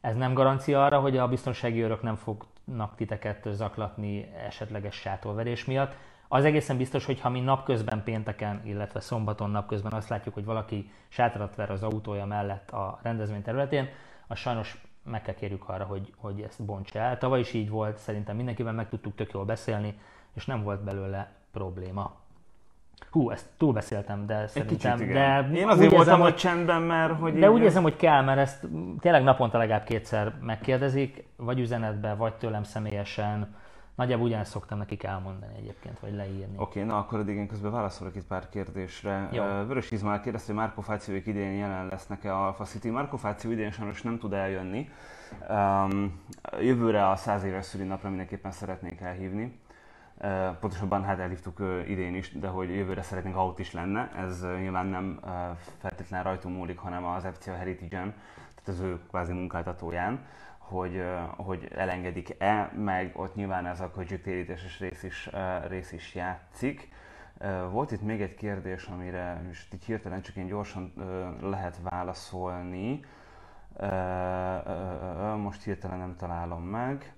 ez 0.00 0.16
nem 0.16 0.34
garancia 0.34 0.84
arra, 0.84 1.00
hogy 1.00 1.16
a 1.16 1.28
biztonsági 1.28 1.82
őrök 1.82 2.02
nem 2.02 2.16
fognak 2.16 2.94
titeket 2.96 3.48
zaklatni 3.50 4.32
esetleges 4.46 4.94
sátorverés 4.94 5.64
miatt. 5.64 5.94
Az 6.28 6.44
egészen 6.44 6.76
biztos, 6.76 7.04
hogy 7.04 7.20
ha 7.20 7.28
mi 7.28 7.40
napközben 7.40 8.02
pénteken, 8.04 8.60
illetve 8.64 9.00
szombaton 9.00 9.50
napközben 9.50 9.92
azt 9.92 10.08
látjuk, 10.08 10.34
hogy 10.34 10.44
valaki 10.44 10.90
sátrat 11.08 11.54
ver 11.54 11.70
az 11.70 11.82
autója 11.82 12.24
mellett 12.24 12.70
a 12.70 12.98
rendezvény 13.02 13.42
területén, 13.42 13.88
az 14.26 14.38
sajnos 14.38 14.80
meg 15.04 15.22
kell 15.22 15.34
kérjük 15.34 15.68
arra, 15.68 15.84
hogy, 15.84 16.12
hogy 16.16 16.40
ezt 16.40 16.64
bontsa 16.64 16.98
el. 16.98 17.18
Tavaly 17.18 17.40
is 17.40 17.52
így 17.52 17.70
volt, 17.70 17.96
szerintem 17.98 18.36
mindenkivel 18.36 18.72
meg 18.72 18.88
tudtuk 18.88 19.14
tök 19.14 19.32
jól 19.32 19.44
beszélni, 19.44 19.98
és 20.34 20.46
nem 20.46 20.62
volt 20.62 20.84
belőle 20.84 21.32
probléma. 21.52 22.20
Hú, 23.10 23.30
ezt 23.30 23.46
túlbeszéltem, 23.56 24.26
de 24.26 24.46
szerintem... 24.46 24.96
Kicsit, 24.98 25.12
de 25.12 25.48
Én 25.54 25.68
azért 25.68 25.90
voltam 25.90 25.98
érzem, 25.98 26.20
hogy 26.20 26.34
csendben, 26.34 26.82
mert 26.82 27.18
hogy... 27.18 27.38
De 27.38 27.50
úgy 27.50 27.62
érzem, 27.62 27.82
hogy 27.82 27.96
kell, 27.96 28.22
mert 28.22 28.38
ezt 28.38 28.66
tényleg 29.00 29.22
naponta 29.22 29.58
legalább 29.58 29.84
kétszer 29.84 30.34
megkérdezik, 30.40 31.24
vagy 31.36 31.60
üzenetbe, 31.60 32.14
vagy 32.14 32.34
tőlem 32.34 32.62
személyesen. 32.62 33.54
Nagyjából 34.02 34.26
ugyanezt 34.26 34.50
szoktam 34.50 34.78
nekik 34.78 35.02
elmondani 35.02 35.52
egyébként, 35.58 35.98
vagy 36.00 36.14
leírni. 36.14 36.54
Oké, 36.56 36.80
okay, 36.80 36.82
na 36.82 36.98
akkor 36.98 37.18
addig 37.18 37.36
én 37.36 37.46
közben 37.46 37.70
válaszolok 37.70 38.16
itt 38.16 38.26
pár 38.26 38.48
kérdésre. 38.48 39.28
Jó. 39.32 39.42
Vörös 39.42 39.90
Izmár 39.90 40.20
kérdezte, 40.20 40.52
hogy 40.52 40.60
Márko 40.60 40.80
Fációik 40.80 41.26
idén 41.26 41.52
jelen 41.52 41.86
lesznek-e 41.86 42.34
a 42.34 42.46
Alpha 42.46 42.64
City. 42.64 42.90
Márko 42.90 43.16
Fáció 43.16 43.50
idén 43.50 43.70
sajnos 43.70 44.02
nem 44.02 44.18
tud 44.18 44.32
eljönni. 44.32 44.88
Um, 45.48 46.20
jövőre 46.60 47.08
a 47.08 47.16
100 47.16 47.44
éves 47.44 47.64
szülinapra 47.64 48.08
mindenképpen 48.08 48.50
szeretnék 48.50 49.00
elhívni. 49.00 49.60
Pontosabban 50.60 51.04
hát 51.04 51.18
elhívtuk 51.18 51.62
idén 51.86 52.14
is, 52.14 52.32
de 52.38 52.48
hogy 52.48 52.68
jövőre 52.68 53.02
szeretnénk, 53.02 53.34
ha 53.34 53.46
ott 53.46 53.58
is 53.58 53.72
lenne. 53.72 54.10
Ez 54.16 54.42
nyilván 54.42 54.86
nem 54.86 55.20
feltétlenül 55.78 56.26
rajtunk 56.26 56.56
múlik, 56.56 56.78
hanem 56.78 57.04
az 57.04 57.26
FCA 57.32 57.54
Heritage-en, 57.54 58.14
tehát 58.64 58.80
az 58.80 58.80
ő 58.80 59.00
kvázi 59.08 59.32
munkáltatóján, 59.32 60.20
hogy, 60.72 61.04
hogy 61.36 61.68
elengedik-e, 61.74 62.72
meg 62.76 63.12
ott 63.14 63.34
nyilván 63.34 63.66
ez 63.66 63.80
a 63.80 63.90
költségtérítéses 63.90 64.80
rész 64.80 65.02
is, 65.02 65.30
rész 65.68 65.92
is 65.92 66.14
játszik. 66.14 66.88
Volt 67.70 67.90
itt 67.90 68.02
még 68.02 68.20
egy 68.20 68.34
kérdés, 68.34 68.84
amire 68.84 69.42
most 69.46 69.74
így 69.74 69.84
hirtelen 69.84 70.22
csak 70.22 70.36
én 70.36 70.46
gyorsan 70.46 70.92
lehet 71.40 71.78
válaszolni. 71.90 73.00
Most 75.36 75.62
hirtelen 75.62 75.98
nem 75.98 76.16
találom 76.16 76.62
meg. 76.62 77.14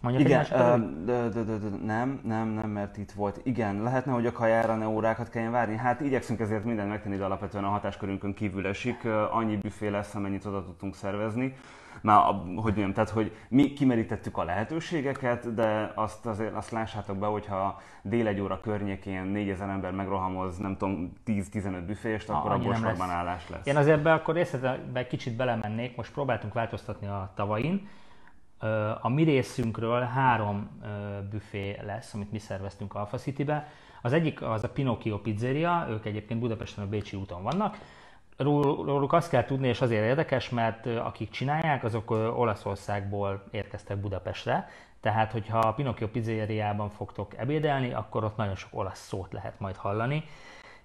Mondjuk 0.00 0.24
Igen, 0.24 1.04
de, 1.04 1.28
de, 1.28 1.42
de, 1.42 1.68
nem, 1.84 2.20
nem, 2.24 2.48
nem, 2.48 2.70
mert 2.70 2.96
itt 2.96 3.12
volt. 3.12 3.40
Igen, 3.42 3.82
lehetne, 3.82 4.12
hogy 4.12 4.26
a 4.26 4.32
kajára 4.32 4.76
ne 4.76 4.88
órákat 4.88 5.28
kelljen 5.28 5.52
várni. 5.52 5.76
Hát 5.76 6.00
igyekszünk 6.00 6.40
ezért 6.40 6.64
mindent 6.64 6.88
megtenni, 6.88 7.16
de 7.16 7.24
alapvetően 7.24 7.64
a 7.64 7.68
hatáskörünkön 7.68 8.34
kívül 8.34 8.66
esik. 8.66 9.04
Annyi 9.30 9.56
büfé 9.56 9.88
lesz, 9.88 10.14
amennyit 10.14 10.44
oda 10.44 10.64
tudtunk 10.64 10.94
szervezni. 10.94 11.56
Már, 12.02 12.24
hogy 12.24 12.54
mondjam, 12.54 12.92
tehát, 12.92 13.10
hogy 13.10 13.36
mi 13.48 13.72
kimerítettük 13.72 14.36
a 14.36 14.44
lehetőségeket, 14.44 15.54
de 15.54 15.92
azt 15.94 16.26
azért 16.26 16.54
azt 16.54 16.70
lássátok 16.70 17.16
be, 17.16 17.26
hogyha 17.26 17.80
dél 18.02 18.26
egy 18.26 18.40
óra 18.40 18.60
környékén 18.60 19.22
4000 19.22 19.68
ember 19.68 19.92
megrohamoz, 19.92 20.58
nem 20.58 20.76
tudom, 20.76 21.12
10-15 21.26 21.82
büfést, 21.86 22.28
akkor 22.30 22.50
a 22.50 22.74
sorban 22.74 23.10
állás 23.10 23.48
lesz. 23.48 23.66
Én 23.66 23.76
azért 23.76 24.02
be 24.02 24.12
akkor 24.12 24.34
részletbe 24.34 25.06
kicsit 25.06 25.36
belemennék, 25.36 25.96
most 25.96 26.12
próbáltunk 26.12 26.52
változtatni 26.52 27.06
a 27.06 27.32
tavain, 27.34 27.88
a 29.00 29.08
mi 29.08 29.22
részünkről 29.22 30.00
három 30.00 30.80
büfé 31.30 31.78
lesz, 31.86 32.14
amit 32.14 32.32
mi 32.32 32.38
szerveztünk 32.38 32.94
Alpha 32.94 33.16
City-be. 33.16 33.68
Az 34.02 34.12
egyik 34.12 34.42
az 34.42 34.64
a 34.64 34.68
Pinocchio 34.68 35.18
Pizzeria, 35.18 35.86
ők 35.90 36.04
egyébként 36.04 36.40
Budapesten 36.40 36.84
a 36.84 36.88
Bécsi 36.88 37.16
úton 37.16 37.42
vannak. 37.42 37.78
Róluk 38.36 39.12
azt 39.12 39.30
kell 39.30 39.44
tudni, 39.44 39.68
és 39.68 39.80
azért 39.80 40.04
érdekes, 40.04 40.50
mert 40.50 40.86
akik 40.86 41.30
csinálják, 41.30 41.84
azok 41.84 42.10
Olaszországból 42.10 43.44
érkeztek 43.50 43.96
Budapestre, 43.96 44.68
tehát 45.00 45.32
hogyha 45.32 45.58
a 45.58 45.72
Pinocchio 45.72 46.08
pizzeriában 46.08 46.90
fogtok 46.90 47.36
ebédelni, 47.36 47.92
akkor 47.92 48.24
ott 48.24 48.36
nagyon 48.36 48.54
sok 48.54 48.70
olasz 48.72 49.06
szót 49.06 49.32
lehet 49.32 49.60
majd 49.60 49.76
hallani. 49.76 50.24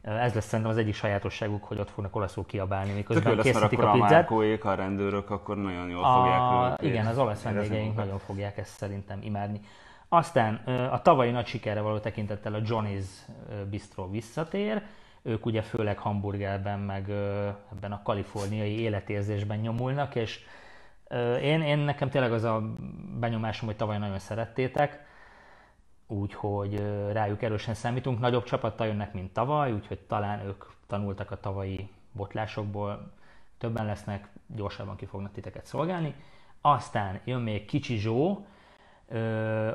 Ez 0.02 0.34
lesz 0.34 0.46
szerintem 0.46 0.74
az 0.74 0.78
egyik 0.78 0.94
sajátosságuk, 0.94 1.64
hogy 1.64 1.80
ott 1.80 1.90
fognak 1.90 2.16
olaszul 2.16 2.46
kiabálni, 2.46 2.92
miközben 2.92 3.36
Tök 3.36 3.42
készítik 3.42 3.80
a 3.80 3.92
pizzát. 3.92 4.32
A 4.32 4.68
a 4.68 4.74
rendőrök, 4.74 5.30
akkor 5.30 5.58
nagyon 5.58 5.90
jól 5.90 6.04
a, 6.04 6.14
fogják 6.14 6.82
Igen, 6.82 7.06
az 7.06 7.18
olasz 7.18 7.42
vendégeink 7.44 7.96
nagyon 7.96 8.18
fogják 8.18 8.58
ezt 8.58 8.78
szerintem 8.78 9.20
imádni. 9.22 9.62
Aztán 10.08 10.54
a 10.92 11.02
tavalyi 11.02 11.32
nagy 11.32 11.46
sikerre 11.46 11.82
való 11.82 11.98
tekintettel 11.98 12.54
a 12.54 12.62
Johnny's 12.62 13.06
Bistro 13.70 14.10
visszatér. 14.10 14.82
Ők 15.30 15.46
ugye 15.46 15.62
főleg 15.62 15.98
hamburgerben, 15.98 16.80
meg 16.80 17.10
ebben 17.72 17.92
a 17.92 18.02
kaliforniai 18.04 18.80
életérzésben 18.80 19.60
nyomulnak, 19.60 20.16
és 20.16 20.40
én, 21.42 21.62
én 21.62 21.78
nekem 21.78 22.10
tényleg 22.10 22.32
az 22.32 22.44
a 22.44 22.64
benyomásom, 23.20 23.68
hogy 23.68 23.76
tavaly 23.76 23.98
nagyon 23.98 24.20
szerettétek 24.20 25.08
úgyhogy 26.08 26.84
rájuk 27.12 27.42
erősen 27.42 27.74
számítunk. 27.74 28.20
Nagyobb 28.20 28.44
csapattal 28.44 28.88
jönnek, 28.88 29.14
mint 29.14 29.34
tavaly, 29.34 29.72
úgyhogy 29.72 30.00
talán 30.00 30.46
ők 30.46 30.64
tanultak 30.88 31.32
a 31.32 31.40
tavalyi 31.40 31.90
botlásokból, 32.12 33.12
többen 33.58 33.86
lesznek, 33.86 34.30
gyorsabban 34.48 34.96
ki 34.96 35.06
fognak 35.06 35.32
titeket 35.32 35.66
szolgálni. 35.66 36.16
Aztán 36.62 37.20
jön 37.24 37.42
még 37.42 37.66
Kicsi 37.66 37.98
Zsó, 37.98 38.46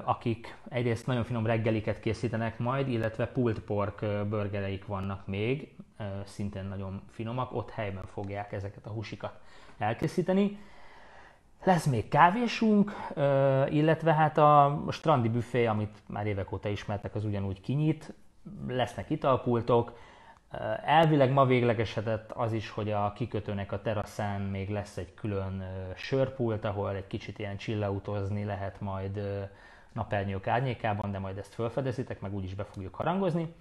akik 0.05 0.57
egyrészt 0.69 1.07
nagyon 1.07 1.25
finom 1.25 1.47
reggeliket 1.47 2.01
készítenek 2.01 2.59
majd, 2.59 2.89
illetve 2.89 3.27
pulled 3.27 3.59
pork 3.59 4.05
burgereik 4.29 4.87
vannak 4.87 5.27
még, 5.27 5.77
szintén 6.25 6.65
nagyon 6.65 7.03
finomak, 7.11 7.53
ott 7.53 7.71
helyben 7.71 8.07
fogják 8.07 8.53
ezeket 8.53 8.87
a 8.87 8.91
húsikat 8.91 9.41
elkészíteni. 9.79 10.59
Lesz 11.65 11.87
még 11.87 12.09
kávésunk, 12.09 12.93
illetve 13.69 14.15
hát 14.15 14.39
a 14.39 14.83
strandi 14.91 15.29
büfé, 15.29 15.67
amit 15.67 15.99
már 16.07 16.27
évek 16.27 16.53
óta 16.53 16.69
ismertek, 16.69 17.15
az 17.15 17.25
ugyanúgy 17.25 17.61
kinyit, 17.61 18.15
lesznek 18.69 19.11
italpultok, 19.11 19.99
Elvileg 20.85 21.33
ma 21.33 21.47
véglegesedett 21.47 22.33
az 22.33 22.53
is, 22.53 22.71
hogy 22.71 22.91
a 22.91 23.13
kikötőnek 23.13 23.73
a 23.73 23.83
teraszán 23.83 24.41
még 24.41 24.71
lesz 24.71 24.97
egy 24.97 25.15
külön 25.15 25.65
sörpult, 25.97 26.65
ahol 26.65 26.95
egy 26.95 27.07
kicsit 27.07 27.39
ilyen 27.39 27.57
csillautozni 27.57 28.45
lehet 28.45 28.81
majd 28.81 29.21
napernyők 29.93 30.47
árnyékában, 30.47 31.11
de 31.11 31.19
majd 31.19 31.39
ezt 31.39 31.55
felfedezitek, 31.55 32.21
meg 32.21 32.35
úgyis 32.35 32.55
be 32.55 32.65
fogjuk 32.65 32.95
harangozni. 32.95 33.55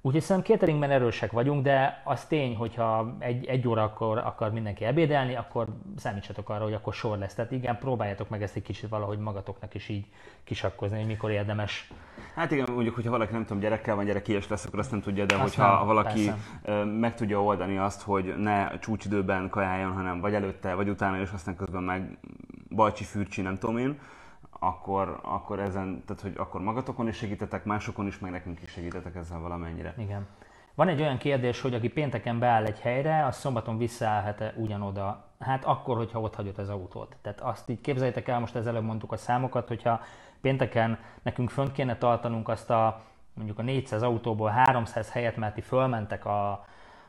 Úgyhogy 0.00 0.22
szerintem 0.22 0.52
cateringben 0.52 0.90
erősek 0.90 1.32
vagyunk, 1.32 1.62
de 1.62 2.02
az 2.04 2.24
tény, 2.24 2.56
hogyha 2.56 3.16
egy, 3.18 3.46
egy 3.46 3.68
óra 3.68 3.82
akkor 3.82 4.18
akar 4.18 4.52
mindenki 4.52 4.84
ebédelni, 4.84 5.34
akkor 5.34 5.66
számítsatok 5.96 6.48
arra, 6.48 6.64
hogy 6.64 6.72
akkor 6.72 6.94
sor 6.94 7.18
lesz. 7.18 7.34
Tehát 7.34 7.50
igen, 7.50 7.78
próbáljátok 7.78 8.28
meg 8.28 8.42
ezt 8.42 8.56
egy 8.56 8.62
kicsit 8.62 8.88
valahogy 8.88 9.18
magatoknak 9.18 9.74
is 9.74 9.88
így 9.88 10.06
kisakkozni, 10.44 10.96
hogy 10.96 11.06
mikor 11.06 11.30
érdemes. 11.30 11.90
Hát 12.34 12.50
igen, 12.50 12.66
mondjuk, 12.72 12.94
hogyha 12.94 13.10
valaki 13.10 13.32
nem 13.32 13.44
tudom, 13.44 13.62
gyerekkel 13.62 13.94
van, 13.94 14.04
gyerekies 14.04 14.48
lesz, 14.48 14.64
akkor 14.64 14.78
azt 14.78 14.90
nem 14.90 15.00
tudja, 15.00 15.26
de 15.26 15.34
azt 15.34 15.42
hogyha 15.42 15.76
nem, 15.76 15.86
valaki 15.86 16.30
persze. 16.64 16.84
meg 16.84 17.14
tudja 17.14 17.42
oldani 17.42 17.78
azt, 17.78 18.02
hogy 18.02 18.34
ne 18.36 18.78
csúcsidőben 18.78 19.48
kajáljon, 19.48 19.92
hanem 19.92 20.20
vagy 20.20 20.34
előtte, 20.34 20.74
vagy 20.74 20.88
utána, 20.88 21.20
és 21.20 21.30
aztán 21.30 21.56
közben 21.56 21.82
meg 21.82 22.18
bajcsi, 22.70 23.04
fürcsi, 23.04 23.42
nem 23.42 23.58
tudom 23.58 23.78
én, 23.78 23.98
akkor, 24.58 25.20
akkor 25.22 25.60
ezen, 25.60 26.02
tehát 26.06 26.22
hogy 26.22 26.34
akkor 26.36 26.60
magatokon 26.60 27.08
is 27.08 27.16
segítetek, 27.16 27.64
másokon 27.64 28.06
is, 28.06 28.18
meg 28.18 28.30
nekünk 28.30 28.62
is 28.62 28.70
segítetek 28.70 29.14
ezzel 29.14 29.38
valamennyire. 29.40 29.94
Igen. 29.96 30.26
Van 30.74 30.88
egy 30.88 31.00
olyan 31.00 31.18
kérdés, 31.18 31.60
hogy 31.60 31.74
aki 31.74 31.88
pénteken 31.88 32.38
beáll 32.38 32.64
egy 32.64 32.80
helyre, 32.80 33.24
az 33.26 33.36
szombaton 33.36 33.78
visszaállhat-e 33.78 34.54
ugyanoda? 34.56 35.24
Hát 35.38 35.64
akkor, 35.64 35.96
hogyha 35.96 36.20
ott 36.20 36.34
hagyott 36.34 36.58
az 36.58 36.68
autót. 36.68 37.16
Tehát 37.22 37.40
azt 37.40 37.68
így 37.68 37.80
képzeljétek 37.80 38.28
el, 38.28 38.40
most 38.40 38.54
ezelőtt 38.54 38.82
mondtuk 38.82 39.12
a 39.12 39.16
számokat, 39.16 39.68
hogyha 39.68 40.00
pénteken 40.40 40.98
nekünk 41.22 41.50
fönt 41.50 41.72
kéne 41.72 41.96
tartanunk 41.96 42.48
azt 42.48 42.70
a 42.70 43.00
mondjuk 43.34 43.58
a 43.58 43.62
400 43.62 44.02
autóból 44.02 44.48
300 44.48 45.10
helyet, 45.10 45.36
mert 45.36 45.54
ti 45.54 45.60
fölmentek 45.60 46.24
a, 46.24 46.66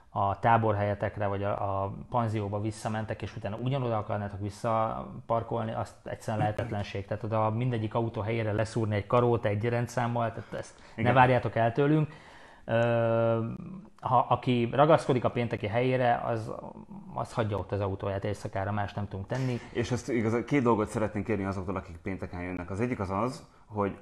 a 0.10 0.40
táborhelyetekre, 0.40 1.28
vagy 1.28 1.44
a, 1.44 1.84
a 1.84 1.94
panzióba 2.10 2.62
visszamentek, 2.62 3.22
és 3.22 3.36
utána 3.36 3.56
ugyanoda 3.56 3.98
akarnátok 3.98 4.40
visszaparkolni, 4.40 5.74
azt 5.74 5.96
egyszerűen 6.04 6.44
lehetetlenség. 6.44 7.06
Tehát 7.06 7.24
oda 7.24 7.50
mindegyik 7.50 7.94
autó 7.94 8.22
helyére 8.22 8.52
leszúrni 8.52 8.96
egy 8.96 9.08
karót 9.08 9.46
egy 9.46 9.64
rendszámmal, 9.64 10.30
tehát 10.30 10.54
ezt 10.54 10.74
Igen. 10.96 11.14
ne 11.14 11.20
várjátok 11.20 11.56
el 11.56 11.72
tőlünk. 11.72 12.08
Ha 14.00 14.26
aki 14.30 14.70
ragaszkodik 14.72 15.24
a 15.24 15.30
pénteki 15.30 15.68
helyére, 15.68 16.22
az, 16.26 16.52
az 17.14 17.34
hagyja 17.34 17.58
ott 17.58 17.72
az 17.72 17.80
autóját 17.80 18.24
éjszakára, 18.24 18.72
más 18.72 18.94
nem 18.94 19.08
tudunk 19.08 19.28
tenni. 19.28 19.60
És 19.72 19.92
ezt 19.92 20.10
igaz, 20.10 20.44
két 20.46 20.64
dolgot 20.64 20.88
szeretnénk 20.88 21.26
kérni 21.26 21.46
azoktól, 21.46 21.76
akik 21.76 21.98
pénteken 21.98 22.42
jönnek. 22.42 22.70
Az 22.70 22.80
egyik 22.80 23.00
az 23.00 23.10
az, 23.10 23.48
hogy 23.66 23.98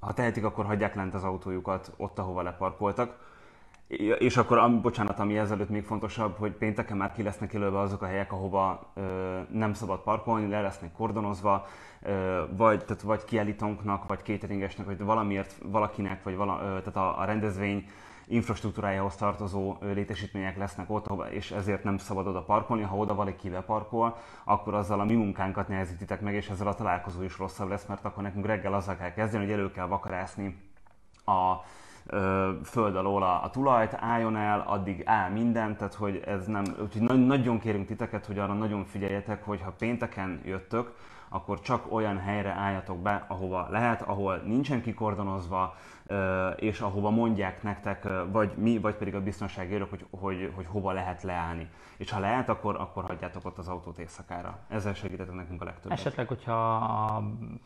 ha 0.00 0.12
tehetik, 0.12 0.44
akkor 0.44 0.66
hagyják 0.66 0.94
lent 0.94 1.14
az 1.14 1.24
autójukat 1.24 1.92
ott, 1.96 2.18
ahova 2.18 2.42
leparkoltak 2.42 3.29
és 4.18 4.36
akkor, 4.36 4.58
ami, 4.58 4.78
bocsánat, 4.78 5.18
ami 5.18 5.38
ezelőtt 5.38 5.68
még 5.68 5.84
fontosabb, 5.84 6.36
hogy 6.36 6.52
pénteken 6.52 6.96
már 6.96 7.12
ki 7.12 7.22
lesznek 7.22 7.52
jelölve 7.52 7.78
azok 7.78 8.02
a 8.02 8.06
helyek, 8.06 8.32
ahova 8.32 8.92
ö, 8.94 9.00
nem 9.52 9.72
szabad 9.72 10.00
parkolni, 10.00 10.48
le 10.48 10.60
lesznek 10.60 10.92
kordonozva, 10.92 11.66
ö, 12.02 12.42
vagy, 12.56 12.84
tehát 12.84 13.02
vagy 13.02 13.24
kiállítónknak, 13.24 14.06
vagy 14.06 14.18
cateringesnek, 14.24 14.86
vagy 14.86 14.98
valamiért 14.98 15.54
valakinek, 15.64 16.22
vagy 16.22 16.36
vala, 16.36 16.60
ö, 16.62 16.66
tehát 16.66 16.96
a, 16.96 17.20
a 17.20 17.24
rendezvény 17.24 17.84
infrastruktúrájához 18.26 19.16
tartozó 19.16 19.76
létesítmények 19.80 20.56
lesznek 20.56 20.90
ott, 20.90 21.30
és 21.30 21.50
ezért 21.50 21.84
nem 21.84 21.98
szabad 21.98 22.26
oda 22.26 22.42
parkolni. 22.42 22.82
Ha 22.82 22.96
oda 22.96 23.14
valaki 23.14 23.50
parkol, 23.66 24.16
akkor 24.44 24.74
azzal 24.74 25.00
a 25.00 25.04
mi 25.04 25.14
munkánkat 25.14 25.68
nehezítitek 25.68 26.20
meg, 26.20 26.34
és 26.34 26.48
ezzel 26.48 26.66
a 26.66 26.74
találkozó 26.74 27.22
is 27.22 27.38
rosszabb 27.38 27.68
lesz, 27.68 27.86
mert 27.86 28.04
akkor 28.04 28.22
nekünk 28.22 28.46
reggel 28.46 28.74
azzal 28.74 28.96
kell 28.96 29.12
kezdeni, 29.12 29.44
hogy 29.44 29.52
elő 29.52 29.70
kell 29.70 29.86
vakarászni 29.86 30.56
a 31.24 31.54
föld 32.64 32.96
alól 32.96 33.22
a, 33.22 33.44
a 33.44 33.50
tulajt, 33.50 33.94
álljon 33.94 34.36
el, 34.36 34.64
addig 34.66 35.02
áll 35.04 35.30
minden, 35.30 35.76
tehát 35.76 35.94
hogy 35.94 36.22
ez 36.26 36.46
nem, 36.46 36.64
úgyhogy 36.82 37.02
na- 37.02 37.14
nagyon 37.14 37.58
kérünk 37.58 37.86
titeket, 37.86 38.26
hogy 38.26 38.38
arra 38.38 38.52
nagyon 38.52 38.84
figyeljetek, 38.84 39.44
hogy 39.44 39.60
ha 39.60 39.74
pénteken 39.78 40.40
jöttök, 40.44 40.92
akkor 41.32 41.60
csak 41.60 41.92
olyan 41.92 42.18
helyre 42.18 42.50
álljatok 42.50 42.98
be, 42.98 43.24
ahova 43.28 43.66
lehet, 43.70 44.02
ahol 44.02 44.36
nincsen 44.36 44.82
kikordonozva, 44.82 45.74
és 46.56 46.80
ahova 46.80 47.10
mondják 47.10 47.62
nektek, 47.62 48.08
vagy 48.32 48.52
mi, 48.56 48.78
vagy 48.78 48.94
pedig 48.94 49.14
a 49.14 49.22
biztonsági 49.22 49.74
őrök, 49.74 49.90
hogy, 49.90 50.06
hogy, 50.10 50.52
hogy 50.54 50.66
hova 50.66 50.92
lehet 50.92 51.22
leállni. 51.22 51.70
És 51.96 52.10
ha 52.10 52.20
lehet, 52.20 52.48
akkor, 52.48 52.76
akkor 52.76 53.04
hagyjátok 53.04 53.44
ott 53.44 53.58
az 53.58 53.68
autót 53.68 53.98
éjszakára. 53.98 54.58
Ezzel 54.68 54.94
segítetek 54.94 55.34
nekünk 55.34 55.62
a 55.62 55.64
legtöbbet. 55.64 55.98
Esetleg, 55.98 56.28
hogyha 56.28 56.74
a 56.74 57.22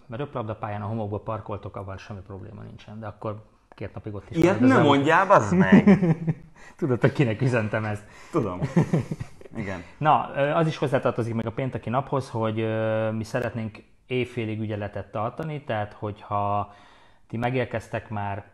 röplabdapályán 0.09 0.83
a 0.83 0.87
homokba 0.87 1.19
parkoltok, 1.19 1.77
avval 1.77 1.97
semmi 1.97 2.21
probléma 2.21 2.63
nincsen, 2.63 3.01
de 3.01 3.07
akkor 3.07 3.43
két 3.75 3.95
napig 3.95 4.15
ott 4.15 4.31
is. 4.31 4.37
Ilyet 4.37 4.61
nem 4.61 4.83
mondjál, 4.83 5.31
az 5.31 5.53
meg! 5.53 5.99
Tudod, 6.77 7.01
hogy 7.01 7.13
kinek 7.13 7.41
üzentem 7.41 7.85
ezt. 7.85 8.05
Tudom. 8.31 8.61
Igen. 9.57 9.83
Na, 9.99 10.21
az 10.55 10.67
is 10.67 10.77
hozzátartozik 10.77 11.35
meg 11.35 11.47
a 11.47 11.53
pénteki 11.53 11.91
naphoz, 11.91 12.31
hogy 12.31 12.67
mi 13.13 13.25
szeretnénk 13.25 13.83
éjfélig 14.07 14.61
ügyeletet 14.61 15.11
tartani, 15.11 15.65
tehát 15.65 15.93
hogyha 15.93 16.75
ti 17.29 17.37
megérkeztek 17.37 18.09
már 18.09 18.45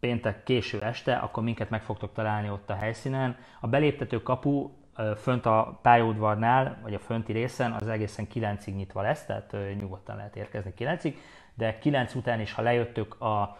péntek 0.00 0.42
késő 0.42 0.80
este, 0.80 1.14
akkor 1.14 1.42
minket 1.42 1.70
meg 1.70 1.82
fogtok 1.82 2.12
találni 2.12 2.50
ott 2.50 2.70
a 2.70 2.74
helyszínen. 2.74 3.36
A 3.60 3.66
beléptető 3.66 4.22
kapu 4.22 4.70
fönt 5.16 5.46
a 5.46 5.78
pályaudvarnál, 5.82 6.78
vagy 6.82 6.94
a 6.94 6.98
fönti 6.98 7.32
részen 7.32 7.72
az 7.72 7.88
egészen 7.88 8.26
9-ig 8.34 8.74
nyitva 8.74 9.02
lesz, 9.02 9.24
tehát 9.24 9.56
nyugodtan 9.78 10.16
lehet 10.16 10.36
érkezni 10.36 10.72
9-ig, 10.78 11.14
de 11.54 11.78
9 11.78 12.14
után 12.14 12.40
is, 12.40 12.52
ha 12.52 12.62
lejöttök 12.62 13.20
a 13.20 13.58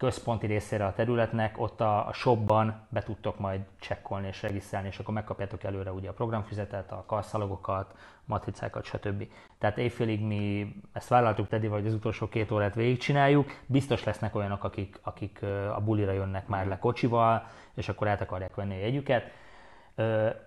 központi 0.00 0.46
részére 0.46 0.84
a 0.84 0.92
területnek, 0.92 1.60
ott 1.60 1.80
a, 1.80 2.08
a 2.08 2.12
shopban 2.12 2.86
be 2.88 3.02
tudtok 3.02 3.38
majd 3.38 3.60
csekkolni 3.80 4.26
és 4.26 4.42
regisztrálni, 4.42 4.88
és 4.88 4.98
akkor 4.98 5.14
megkapjátok 5.14 5.64
előre 5.64 5.92
ugye 5.92 6.08
a 6.08 6.12
programfüzetet, 6.12 6.92
a 6.92 7.04
karszalagokat, 7.06 7.94
matricákat, 8.24 8.84
stb. 8.84 9.28
Tehát 9.58 9.78
éjfélig 9.78 10.20
mi 10.20 10.74
ezt 10.92 11.08
vállaltuk 11.08 11.48
Teddy, 11.48 11.66
vagy 11.66 11.86
az 11.86 11.94
utolsó 11.94 12.28
két 12.28 12.50
órát 12.50 12.74
végigcsináljuk. 12.74 13.50
Biztos 13.66 14.04
lesznek 14.04 14.34
olyanok, 14.34 14.64
akik, 14.64 14.98
akik 15.02 15.42
a 15.74 15.80
bulira 15.84 16.12
jönnek 16.12 16.46
már 16.46 16.66
le 16.66 16.78
kocsival, 16.78 17.46
és 17.74 17.88
akkor 17.88 18.08
át 18.08 18.20
akarják 18.20 18.54
venni 18.54 18.74
a 18.74 18.78
jegyüket 18.78 19.30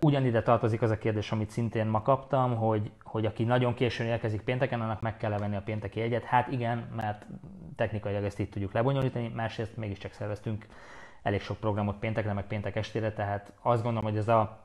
Ugyanide 0.01 0.41
tartozik 0.41 0.81
az 0.81 0.89
a 0.89 0.97
kérdés, 0.97 1.31
amit 1.31 1.49
szintén 1.49 1.87
ma 1.87 2.01
kaptam, 2.01 2.55
hogy, 2.55 2.91
hogy 3.13 3.25
aki 3.25 3.43
nagyon 3.43 3.73
későn 3.73 4.07
érkezik 4.07 4.41
pénteken, 4.41 4.81
annak 4.81 5.01
meg 5.01 5.17
kell 5.17 5.37
venni 5.37 5.55
a 5.55 5.61
pénteki 5.61 5.99
jegyet. 5.99 6.23
Hát 6.23 6.47
igen, 6.47 6.87
mert 6.95 7.25
technikailag 7.75 8.23
ezt 8.23 8.39
így 8.39 8.49
tudjuk 8.49 8.73
lebonyolítani, 8.73 9.31
másrészt 9.35 9.77
mégiscsak 9.77 10.11
szerveztünk 10.11 10.65
elég 11.23 11.41
sok 11.41 11.57
programot 11.57 11.99
péntekre, 11.99 12.33
meg 12.33 12.47
péntek 12.47 12.75
estére, 12.75 13.11
tehát 13.11 13.51
azt 13.61 13.83
gondolom, 13.83 14.09
hogy 14.09 14.17
ez 14.17 14.27
a 14.27 14.59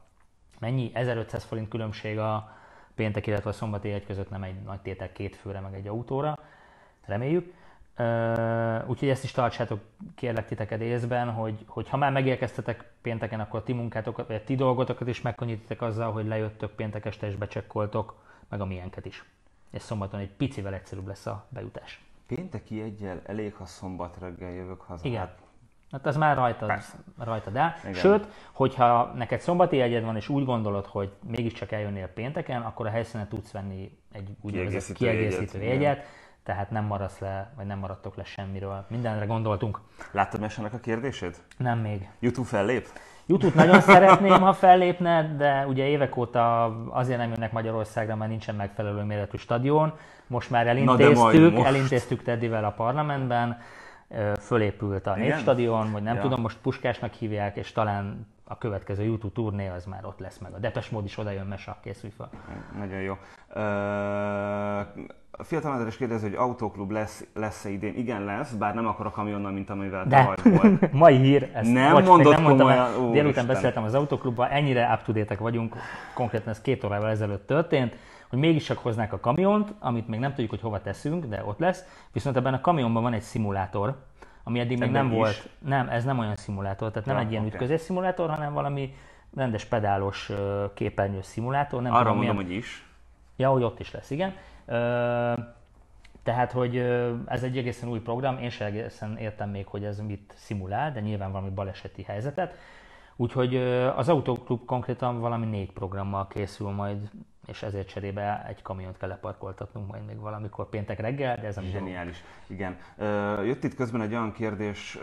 mennyi 0.59 0.91
1500 0.95 1.45
forint 1.45 1.69
különbség 1.69 2.19
a 2.19 2.57
péntek, 2.95 3.27
illetve 3.27 3.51
a 3.51 3.53
szombati 3.53 3.89
jegy 3.89 4.07
között 4.07 4.31
nem 4.31 4.43
egy 4.43 4.63
nagy 4.63 4.81
tétel 4.81 5.13
két 5.13 5.37
főre, 5.37 5.61
meg 5.61 5.75
egy 5.75 5.87
autóra, 5.87 6.39
reméljük. 7.05 7.55
Úgyhogy 8.87 9.09
ezt 9.09 9.25
is 9.25 9.33
tartsátok 9.33 9.81
kérlek 10.15 10.47
titeket 10.47 10.81
észben, 10.81 11.31
hogy, 11.31 11.65
hogy 11.67 11.89
ha 11.89 11.97
már 11.97 12.13
megérkeztetek 12.13 12.93
pénteken, 13.03 13.41
akkor 13.41 13.63
ti 13.63 13.73
munkátokat, 13.73 14.27
vagy 14.27 14.45
ti 14.45 14.55
dolgotokat 14.55 15.09
is 15.09 15.23
megkönnyítitek 15.23 15.83
azzal, 15.83 16.13
hogy 16.13 16.27
lejöttök 16.27 16.71
péntek 16.71 17.05
este 17.05 17.27
és 17.27 17.35
becsekkoltok, 17.35 18.27
meg 18.49 18.61
a 18.61 18.65
miénket 18.65 19.07
is. 19.07 19.25
És 19.71 19.83
szombaton 19.83 20.21
egy 20.21 20.31
picivel 20.31 20.75
egyszerűbb 20.75 21.07
lesz 21.07 21.27
a 21.27 21.47
bejutás. 21.49 22.05
Pénteki 22.27 22.81
egyel 22.81 23.21
elég, 23.27 23.55
ha 23.55 23.67
szombat 23.67 24.17
reggel 24.21 24.51
jövök 24.51 24.81
haza. 24.81 25.09
Igen. 25.09 25.31
Hát, 25.91 26.07
az 26.07 26.17
már 26.17 26.37
rajtad, 26.37 26.73
rajtad 27.19 27.57
el. 27.57 27.77
Igen. 27.81 27.95
Sőt, 27.95 28.27
hogyha 28.53 29.13
neked 29.17 29.41
szombati 29.41 29.77
jegyed 29.77 30.05
van, 30.05 30.17
és 30.17 30.29
úgy 30.29 30.45
gondolod, 30.45 30.87
hogy 30.87 31.13
mégiscsak 31.27 31.73
eljönnél 31.73 32.09
pénteken, 32.09 32.63
akkor 32.63 32.87
a 32.87 32.91
helyszínen 32.91 33.29
tudsz 33.29 33.51
venni 33.51 33.99
egy 34.13 34.37
úgynevezett 34.41 34.97
kiegészítő, 34.97 35.59
jegyet, 35.59 35.83
jegyet 35.83 36.07
tehát 36.49 36.71
nem 36.71 36.85
maradsz 36.85 37.19
le, 37.19 37.53
vagy 37.57 37.67
nem 37.67 37.79
maradtok 37.79 38.17
le 38.17 38.25
semmiről. 38.25 38.85
Mindenre 38.89 39.25
gondoltunk. 39.25 39.81
Láttad 40.13 40.41
Mesának 40.41 40.73
a 40.73 40.79
kérdését? 40.79 41.43
Nem 41.57 41.79
még. 41.79 42.11
YouTube 42.19 42.49
fellép? 42.49 42.89
YouTube 43.29 43.65
nagyon 43.65 43.81
szeretném, 43.81 44.41
ha 44.41 44.53
fellépne, 44.53 45.35
de 45.37 45.67
ugye 45.67 45.87
évek 45.87 46.17
óta 46.17 46.65
azért 46.91 47.19
nem 47.19 47.31
jönnek 47.31 47.53
Magyarországra, 47.53 48.17
mert 48.17 48.31
nincsen 48.31 48.55
megfelelő 48.55 49.03
méretű 49.03 49.37
stadion. 49.37 49.93
Most 50.27 50.51
már 50.51 50.67
elintéztük, 50.67 51.53
most. 51.53 51.67
elintéztük 51.67 52.23
Teddyvel 52.23 52.65
a 52.65 52.71
parlamentben, 52.71 53.59
fölépült 54.41 55.07
a 55.07 55.15
Népstadion, 55.17 55.93
vagy 55.93 56.03
nem 56.03 56.15
ja. 56.15 56.21
tudom, 56.21 56.41
most 56.41 56.59
Puskásnak 56.63 57.13
hívják, 57.13 57.57
és 57.57 57.73
talán 57.73 58.27
a 58.49 58.59
következő 58.59 59.05
YouTube 59.05 59.35
turné 59.35 59.69
az 59.69 59.85
már 59.85 60.05
ott 60.05 60.19
lesz 60.19 60.39
meg. 60.39 60.53
A 60.53 60.59
Depes 60.59 60.89
mód 60.89 61.05
is 61.05 61.19
oda 61.19 61.31
jön, 61.31 61.47
Mesa, 61.47 61.77
készülj 61.83 62.13
fel. 62.17 62.31
Nagyon 62.79 63.01
jó. 63.01 63.17
A 65.31 65.45
fiatal 65.45 65.73
András 65.73 65.97
kérdezi, 65.97 66.29
hogy 66.29 66.37
autóklub 66.37 66.91
lesz, 66.91 67.27
lesz-e 67.35 67.69
idén. 67.69 67.95
Igen, 67.97 68.25
lesz, 68.25 68.51
bár 68.51 68.75
nem 68.75 68.87
akar 68.87 69.07
a 69.07 69.11
kamionnal, 69.11 69.53
mint 69.53 69.71
amivel 69.71 70.07
tavaly 70.09 70.37
volt. 70.43 70.93
Mai 71.03 71.17
hír, 71.17 71.51
ezt 71.55 71.73
nem 71.73 71.93
bocs, 71.93 72.05
mondott 72.05 72.33
nem 72.33 72.43
mondtam, 72.43 72.67
komolyan. 72.67 72.95
Ó, 72.95 73.11
délután 73.11 73.29
Isten. 73.29 73.47
beszéltem 73.47 73.83
az 73.83 73.95
autóklubban, 73.95 74.49
ennyire 74.49 74.93
up 74.93 75.27
to 75.27 75.37
vagyunk, 75.39 75.77
konkrétan 76.15 76.49
ez 76.49 76.61
két 76.61 76.85
órával 76.85 77.09
ezelőtt 77.09 77.47
történt, 77.47 77.97
hogy 78.29 78.39
mégis 78.39 78.65
csak 78.65 78.79
hoznák 78.79 79.13
a 79.13 79.21
kamiont, 79.21 79.75
amit 79.79 80.09
még 80.09 80.21
nem 80.21 80.31
tudjuk, 80.31 80.51
hogy 80.51 80.61
hova 80.61 80.81
teszünk, 80.81 81.25
de 81.25 81.45
ott 81.45 81.59
lesz. 81.59 81.85
Viszont 82.13 82.37
ebben 82.37 82.55
a 82.55 82.61
kamionban 82.61 83.03
van 83.03 83.13
egy 83.13 83.23
szimulátor, 83.23 83.97
ami 84.49 84.61
eddig 84.61 84.79
még 84.79 84.91
nem 84.91 85.07
is? 85.07 85.13
volt. 85.13 85.49
Nem, 85.59 85.89
ez 85.89 86.05
nem 86.05 86.19
olyan 86.19 86.37
szimulátor, 86.37 86.91
tehát 86.91 87.09
nem 87.09 87.17
Ja, 87.17 87.23
egy 87.23 87.31
ilyen 87.31 87.45
oké. 87.45 87.53
ütközés 87.53 87.81
szimulátor, 87.81 88.31
hanem 88.31 88.53
valami 88.53 88.95
rendes 89.37 89.65
pedálos 89.65 90.31
képernyős 90.75 91.25
szimulátor. 91.25 91.83
Nem 91.83 91.93
Arra 91.93 92.03
tudom, 92.03 92.17
mondom, 92.17 92.35
milyen... 92.37 92.51
hogy 92.51 92.57
is. 92.57 92.87
Ja, 93.37 93.51
hogy 93.51 93.63
ott 93.63 93.81
is 93.81 93.93
lesz, 93.93 94.11
igen. 94.11 94.35
Tehát, 96.23 96.53
hogy 96.53 96.77
ez 97.27 97.43
egy 97.43 97.59
egészen 97.59 97.89
új 97.89 98.01
program, 98.01 98.39
én 98.39 98.51
sem 98.51 98.67
egészen 98.67 99.17
értem 99.17 99.51
még, 99.51 99.67
hogy 99.67 99.85
ez 99.85 100.01
mit 100.01 100.35
szimulál, 100.37 100.93
de 100.93 101.01
nyilván 101.01 101.33
valami 101.33 101.51
baleseti 101.51 102.03
helyzetet. 102.03 102.55
Úgyhogy 103.17 103.57
az 103.97 104.09
Autoklub 104.09 104.65
konkrétan 104.65 105.21
valami 105.21 105.47
négy 105.47 105.73
programmal 105.73 106.27
készül 106.27 106.71
majd, 106.71 107.11
és 107.49 107.63
ezért 107.63 107.89
cserébe 107.89 108.45
egy 108.49 108.63
kamiont 108.63 108.97
kell 108.97 109.09
leparkoltatnunk 109.09 109.91
majd 109.91 110.05
még 110.05 110.21
valamikor 110.21 110.69
péntek 110.69 111.01
reggel, 111.01 111.37
de 111.37 111.47
ez 111.47 111.57
a. 111.57 111.63
Zseniális, 111.63 112.25
igen. 112.47 112.77
Jött 113.45 113.65
itt 113.65 113.75
közben 113.75 114.01
egy 114.01 114.13
olyan 114.13 114.33
kérdés, 114.33 114.99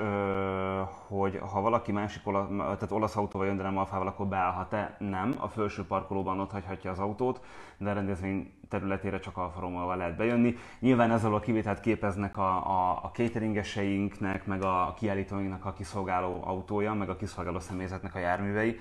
hogy 1.07 1.39
ha 1.51 1.61
valaki 1.61 1.91
másik 1.91 2.27
ola, 2.27 2.47
tehát 2.57 2.91
olasz 2.91 3.15
autóval 3.15 3.47
jön, 3.47 3.57
de 3.57 3.63
nem 3.63 3.77
alfával, 3.77 4.07
akkor 4.07 4.27
beállhat-e? 4.27 4.95
Nem, 4.99 5.35
a 5.39 5.47
felső 5.47 5.85
parkolóban 5.85 6.39
ott 6.39 6.51
hagyhatja 6.51 6.91
az 6.91 6.99
autót, 6.99 7.41
de 7.77 7.89
a 7.89 7.93
rendezvény 7.93 8.53
területére 8.69 9.19
csak 9.19 9.37
Alfa 9.37 9.59
Romeo-val 9.59 9.97
lehet 9.97 10.15
bejönni. 10.15 10.55
Nyilván 10.79 11.11
ezzel 11.11 11.33
a 11.33 11.39
kivételt 11.39 11.79
képeznek 11.79 12.37
a, 12.37 12.55
a, 12.55 12.99
a 13.03 13.11
cateringeseinknek, 13.13 14.45
meg 14.45 14.63
a 14.63 14.93
kiállítóinknak 14.97 15.65
a 15.65 15.73
kiszolgáló 15.73 16.41
autója, 16.43 16.93
meg 16.93 17.09
a 17.09 17.15
kiszolgáló 17.15 17.59
személyzetnek 17.59 18.15
a 18.15 18.19
járművei, 18.19 18.79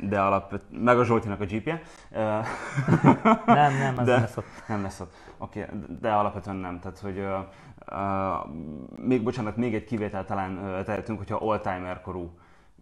de 0.00 0.20
alap, 0.20 0.60
meg 0.70 0.98
a 0.98 1.04
Zsoltinak 1.04 1.40
a 1.40 1.44
jeepje. 1.48 1.82
Nem, 3.46 3.76
nem, 3.78 3.94
az 3.96 4.06
De- 4.06 4.12
nem 4.12 4.20
lesz 4.20 4.36
ott. 4.36 4.44
nem 4.68 4.82
lesz 4.82 5.00
ott. 5.00 5.12
Oké, 5.38 5.62
okay, 5.62 5.78
de 6.00 6.12
alapvetően 6.12 6.56
nem. 6.56 6.80
Tehát, 6.80 6.98
hogy 6.98 7.18
uh, 7.18 7.38
uh, 7.92 8.46
még, 8.96 9.22
bocsánat, 9.22 9.56
még 9.56 9.74
egy 9.74 9.84
kivételt 9.84 10.26
talán 10.26 10.56
uh, 10.56 10.82
tehetünk, 10.82 11.18
hogyha 11.18 11.38
oldtimer 11.38 12.00
korú 12.00 12.30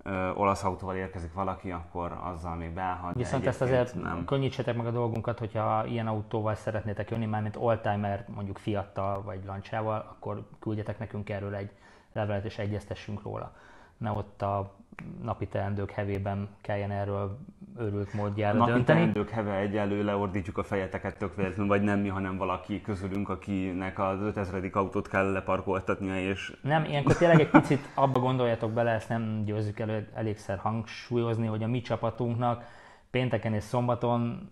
uh, 0.04 0.40
olasz 0.40 0.64
autóval 0.64 0.96
érkezik 0.96 1.32
valaki, 1.32 1.70
akkor 1.70 2.18
azzal 2.22 2.54
még 2.54 2.70
beállhat. 2.70 3.14
Viszont 3.14 3.46
ezt 3.46 3.62
azért 3.62 3.94
nem. 3.94 4.24
könnyítsetek 4.24 4.76
meg 4.76 4.86
a 4.86 4.90
dolgunkat, 4.90 5.38
hogyha 5.38 5.86
ilyen 5.86 6.06
autóval 6.06 6.54
szeretnétek 6.54 7.10
jönni, 7.10 7.26
mármint 7.26 7.56
oldtimer, 7.56 8.24
mondjuk 8.34 8.58
Fiattal 8.58 9.22
vagy 9.22 9.40
Lancsával, 9.46 10.06
akkor 10.10 10.48
küldjetek 10.60 10.98
nekünk 10.98 11.30
erről 11.30 11.54
egy 11.54 11.70
levelet 12.12 12.44
és 12.44 12.58
egyeztessünk 12.58 13.22
róla. 13.22 13.52
Ne 13.96 14.10
ott 14.10 14.42
a 14.42 14.74
napi 15.22 15.46
teendők 15.46 15.90
hevében 15.90 16.48
kelljen 16.60 16.90
erről 16.90 17.38
őrült 17.78 18.12
módjára 18.12 18.58
Napi 18.58 18.70
dönteni. 18.70 18.98
teendők 18.98 19.30
heve 19.30 19.56
egyelő 19.56 20.04
leordítjuk 20.04 20.58
a 20.58 20.62
fejeteket 20.62 21.18
tök 21.18 21.36
véletlenül, 21.36 21.66
vagy 21.66 21.82
nem 21.82 21.98
mi, 21.98 22.08
hanem 22.08 22.36
valaki 22.36 22.80
közülünk, 22.80 23.28
akinek 23.28 23.98
az 23.98 24.20
5000. 24.20 24.70
autót 24.72 25.08
kell 25.08 25.32
leparkoltatnia, 25.32 26.20
és 26.20 26.56
Nem, 26.62 26.84
ilyenkor 26.84 27.16
tényleg 27.16 27.40
egy 27.40 27.50
picit 27.50 27.88
abba 27.94 28.20
gondoljatok 28.20 28.72
bele, 28.72 28.90
ezt 28.90 29.08
nem 29.08 29.42
győzzük 29.44 29.78
elő, 29.78 30.08
elégszer 30.14 30.58
hangsúlyozni, 30.58 31.46
hogy 31.46 31.62
a 31.62 31.66
mi 31.66 31.80
csapatunknak 31.80 32.64
pénteken 33.10 33.54
és 33.54 33.62
szombaton 33.62 34.50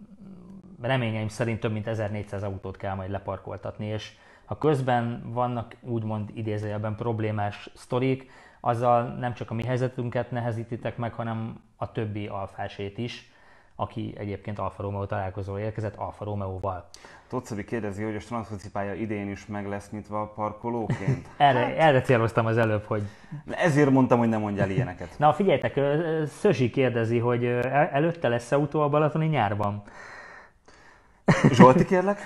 reményeim 0.80 1.28
szerint 1.28 1.60
több 1.60 1.72
mint 1.72 1.86
1400 1.86 2.42
autót 2.42 2.76
kell 2.76 2.94
majd 2.94 3.10
leparkoltatni, 3.10 3.86
és 3.86 4.12
ha 4.44 4.58
közben 4.58 5.22
vannak 5.32 5.76
úgymond 5.80 6.30
idézőjelben 6.34 6.94
problémás 6.96 7.70
sztorik, 7.74 8.30
azzal 8.66 9.02
nem 9.02 9.34
csak 9.34 9.50
a 9.50 9.54
mi 9.54 9.64
helyzetünket 9.64 10.30
nehezítitek 10.30 10.96
meg, 10.96 11.12
hanem 11.12 11.60
a 11.76 11.92
többi 11.92 12.26
alfásét 12.26 12.98
is, 12.98 13.32
aki 13.76 14.14
egyébként 14.18 14.58
Alfa 14.58 14.82
Romeo 14.82 15.06
találkozóra 15.06 15.60
érkezett 15.60 15.96
Alfa 15.96 16.24
Romeo-val. 16.24 16.88
Totszabi 17.28 17.64
kérdezi, 17.64 18.02
hogy 18.02 18.14
a 18.16 18.20
strandfoci 18.20 18.70
pálya 18.70 18.94
idén 18.94 19.30
is 19.30 19.46
meg 19.46 19.68
lesz 19.68 19.90
nyitva 19.90 20.32
parkolóként. 20.34 21.28
Erre, 21.36 21.76
erre 21.76 22.00
céloztam 22.00 22.46
az 22.46 22.56
előbb, 22.56 22.84
hogy 22.84 23.02
Ezért 23.50 23.90
mondtam, 23.90 24.18
hogy 24.18 24.28
ne 24.28 24.36
mondjál 24.36 24.70
ilyeneket. 24.70 25.08
Na 25.18 25.32
figyeljetek, 25.32 25.76
ö, 25.76 26.22
Szözsi 26.26 26.70
kérdezi, 26.70 27.18
hogy 27.18 27.44
el- 27.44 27.88
előtte 27.92 28.28
lesz 28.28 28.52
autó 28.52 28.80
a 28.80 28.88
Balatoni 28.88 29.26
nyárban. 29.26 29.82
Zsolti 31.50 31.84
kérlek? 31.84 32.18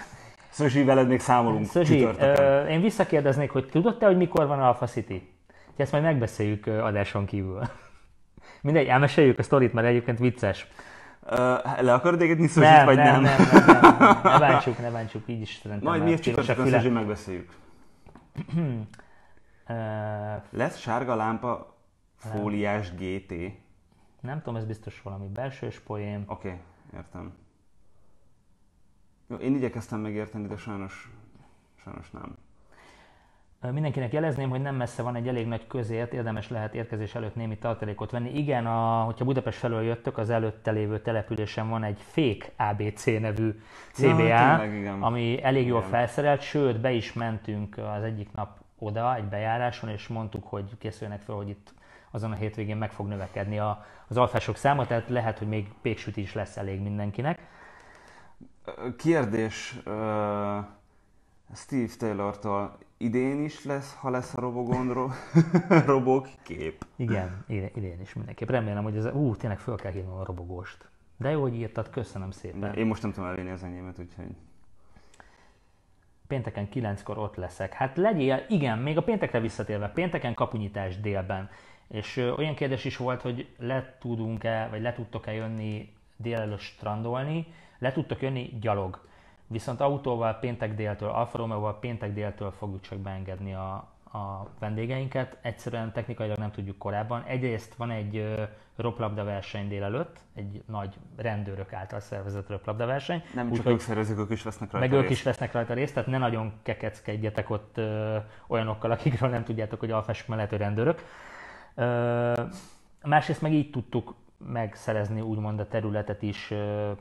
Szözsi, 0.50 0.84
veled 0.84 1.08
még 1.08 1.20
számolunk 1.20 1.70
csütörtökön. 1.70 2.44
ö, 2.44 2.66
én 2.66 2.80
visszakérdeznék, 2.80 3.50
hogy 3.50 3.68
tudod 3.68 3.98
te, 3.98 4.06
hogy 4.06 4.16
mikor 4.16 4.46
van 4.46 4.60
Alpha 4.60 4.86
City? 4.86 5.36
Ezt 5.78 5.92
majd 5.92 6.04
megbeszéljük 6.04 6.66
adáson 6.66 7.26
kívül. 7.26 7.60
Mindegy, 8.62 8.86
elmeséljük 8.86 9.38
a 9.38 9.42
sztorit, 9.42 9.72
mert 9.72 9.86
egyébként 9.86 10.18
vicces. 10.18 10.66
Ö, 11.26 11.54
le 11.80 11.92
akarod 11.92 12.20
égetni 12.20 12.46
Szözsit, 12.46 12.70
Nem, 12.70 12.84
vagy 12.84 12.96
nem, 12.96 13.20
nem? 13.20 13.22
nem, 13.22 13.64
nem, 13.66 13.80
nem, 13.80 13.96
nem, 13.98 14.20
ne 14.32 14.38
bántsuk, 14.38 14.78
ne 14.78 14.90
bántsuk, 14.90 15.22
így 15.26 15.40
is 15.40 15.58
szerintem. 15.62 15.88
Majd 15.88 16.00
már 16.00 16.08
mi 16.08 16.14
ezt 16.14 16.22
piros 16.22 16.38
a 16.38 16.40
csütörtökön. 16.40 16.72
Szözsi 16.72 16.92
megbeszéljük. 16.92 17.56
Lesz 20.50 20.78
sárga 20.78 21.14
lámpa 21.14 21.76
fóliás 22.16 22.94
GT. 22.94 23.32
Oké, 23.32 23.58
Nem 24.20 24.38
tudom, 24.38 24.56
ez 24.56 24.64
biztos 24.64 25.02
valami 25.02 25.26
belsős 25.26 25.78
poém. 25.78 26.24
okay, 26.26 26.54
értem. 26.94 27.32
Jó, 29.26 29.36
én 29.36 29.54
igyekeztem 29.54 30.00
megérteni, 30.00 30.46
de 30.46 30.56
sajnos, 30.56 31.10
sajnos 31.82 32.10
nem. 32.10 32.36
Mindenkinek 33.60 34.12
jelezném, 34.12 34.48
hogy 34.50 34.60
nem 34.60 34.74
messze 34.74 35.02
van 35.02 35.16
egy 35.16 35.28
elég 35.28 35.46
nagy 35.46 35.66
közért, 35.66 36.12
érdemes 36.12 36.48
lehet 36.48 36.74
érkezés 36.74 37.14
előtt 37.14 37.34
némi 37.34 37.58
tartalékot 37.58 38.10
venni. 38.10 38.38
Igen, 38.38 38.66
a, 38.66 39.02
hogyha 39.02 39.24
Budapest 39.24 39.58
felől 39.58 39.82
jöttök, 39.82 40.18
az 40.18 40.30
előtte 40.30 40.70
lévő 40.70 41.00
településen 41.00 41.68
van 41.68 41.84
egy 41.84 41.98
fék 42.00 42.52
ABC 42.56 43.04
nevű 43.04 43.60
CBA, 43.92 44.16
tényleg, 44.16 44.74
igen. 44.74 45.02
ami 45.02 45.42
elég 45.42 45.66
jól 45.66 45.78
Igen. 45.78 45.90
felszerelt, 45.90 46.40
sőt, 46.40 46.80
be 46.80 46.90
is 46.90 47.12
mentünk 47.12 47.78
az 47.96 48.02
egyik 48.02 48.32
nap 48.32 48.58
oda, 48.78 49.16
egy 49.16 49.24
bejáráson, 49.24 49.90
és 49.90 50.08
mondtuk, 50.08 50.46
hogy 50.46 50.78
készüljenek 50.78 51.22
fel, 51.22 51.34
hogy 51.34 51.48
itt 51.48 51.74
azon 52.10 52.32
a 52.32 52.34
hétvégén 52.34 52.76
meg 52.76 52.90
fog 52.90 53.06
növekedni 53.06 53.58
a, 53.58 53.84
az 54.08 54.16
alfások 54.16 54.56
száma, 54.56 54.86
tehát 54.86 55.08
lehet, 55.08 55.38
hogy 55.38 55.48
még 55.48 55.68
péksüti 55.82 56.20
is 56.20 56.34
lesz 56.34 56.56
elég 56.56 56.80
mindenkinek. 56.80 57.40
Kérdés 58.96 59.78
uh, 59.86 59.92
Steve 61.54 61.92
Taylor-tól. 61.98 62.78
Idén 62.96 63.44
is 63.44 63.64
lesz, 63.64 63.94
ha 63.94 64.10
lesz 64.10 64.34
a 64.34 64.40
robogon 64.40 64.92
ro- 64.92 65.12
robok 65.86 66.28
kép. 66.42 66.86
Igen, 66.96 67.44
idén, 67.46 68.00
is 68.00 68.14
mindenképp. 68.14 68.48
Remélem, 68.48 68.82
hogy 68.82 68.96
ez, 68.96 69.04
ú, 69.04 69.36
tényleg 69.36 69.58
föl 69.58 69.76
kell 69.76 69.92
hívnom 69.92 70.18
a 70.18 70.24
robogóst. 70.24 70.88
De 71.16 71.30
jó, 71.30 71.40
hogy 71.40 71.54
írtad, 71.54 71.90
köszönöm 71.90 72.30
szépen. 72.30 72.60
De 72.60 72.72
én 72.72 72.86
most 72.86 73.02
nem 73.02 73.12
tudom 73.12 73.28
elvinni 73.28 73.50
az 73.50 73.62
enyémet, 73.62 73.98
úgyhogy... 73.98 74.36
Pénteken 76.26 76.68
9-kor 76.74 77.18
ott 77.18 77.36
leszek. 77.36 77.72
Hát 77.72 77.96
legyél, 77.96 78.44
igen, 78.48 78.78
még 78.78 78.96
a 78.96 79.02
péntekre 79.02 79.40
visszatérve, 79.40 79.88
pénteken 79.88 80.34
kapunyítás 80.34 81.00
délben. 81.00 81.50
És 81.88 82.16
ö, 82.16 82.30
olyan 82.30 82.54
kérdés 82.54 82.84
is 82.84 82.96
volt, 82.96 83.22
hogy 83.22 83.48
le 83.58 83.96
tudunk-e, 84.00 84.68
vagy 84.70 84.80
le 84.80 84.92
tudtok-e 84.92 85.32
jönni 85.32 85.92
délelőtt 86.16 86.58
strandolni, 86.58 87.46
le 87.78 87.92
tudtok 87.92 88.22
jönni 88.22 88.58
gyalog. 88.60 89.07
Viszont 89.50 89.80
autóval 89.80 90.34
péntek 90.34 90.74
déltől, 90.74 91.08
Alfa 91.08 91.38
Romeo-val 91.38 91.78
péntek 91.78 92.12
déltől 92.12 92.50
fogjuk 92.50 92.80
csak 92.80 92.98
beengedni 92.98 93.54
a, 93.54 93.72
a 94.12 94.46
vendégeinket. 94.58 95.38
Egyszerűen 95.40 95.92
technikailag 95.92 96.38
nem 96.38 96.50
tudjuk 96.50 96.78
korábban. 96.78 97.22
Egyrészt 97.26 97.74
van 97.74 97.90
egy 97.90 98.36
roplabda 98.76 99.24
verseny 99.24 99.68
délelőtt, 99.68 100.20
egy 100.34 100.62
nagy 100.66 100.94
rendőrök 101.16 101.72
által 101.72 102.00
szervezett 102.00 102.48
roplabda 102.48 102.86
verseny. 102.86 103.22
Nem 103.34 103.44
csak 103.48 103.56
Úgyhogy- 103.56 103.72
ők 103.72 103.80
szervezik, 103.80 104.18
ők 104.18 104.30
is 104.30 104.42
vesznek 104.42 104.70
rajta 104.70 104.86
meg 104.88 104.96
ők 104.96 105.06
részt. 105.06 105.18
is 105.18 105.22
vesznek 105.22 105.52
rajta 105.52 105.74
részt, 105.74 105.94
tehát 105.94 106.08
ne 106.08 106.18
nagyon 106.18 106.52
kekeckedjetek 106.62 107.50
ott 107.50 107.78
ö, 107.78 108.16
olyanokkal, 108.46 108.90
akikről 108.90 109.30
nem 109.30 109.44
tudjátok, 109.44 109.80
hogy 109.80 109.90
alfások 109.90 110.26
mellett 110.28 110.52
rendőrök. 110.52 111.04
Ö, 111.74 112.42
másrészt 113.02 113.42
meg 113.42 113.52
így 113.52 113.70
tudtuk 113.70 114.14
megszerezni 114.46 115.20
úgymond 115.20 115.60
a 115.60 115.68
területet 115.68 116.22
is 116.22 116.54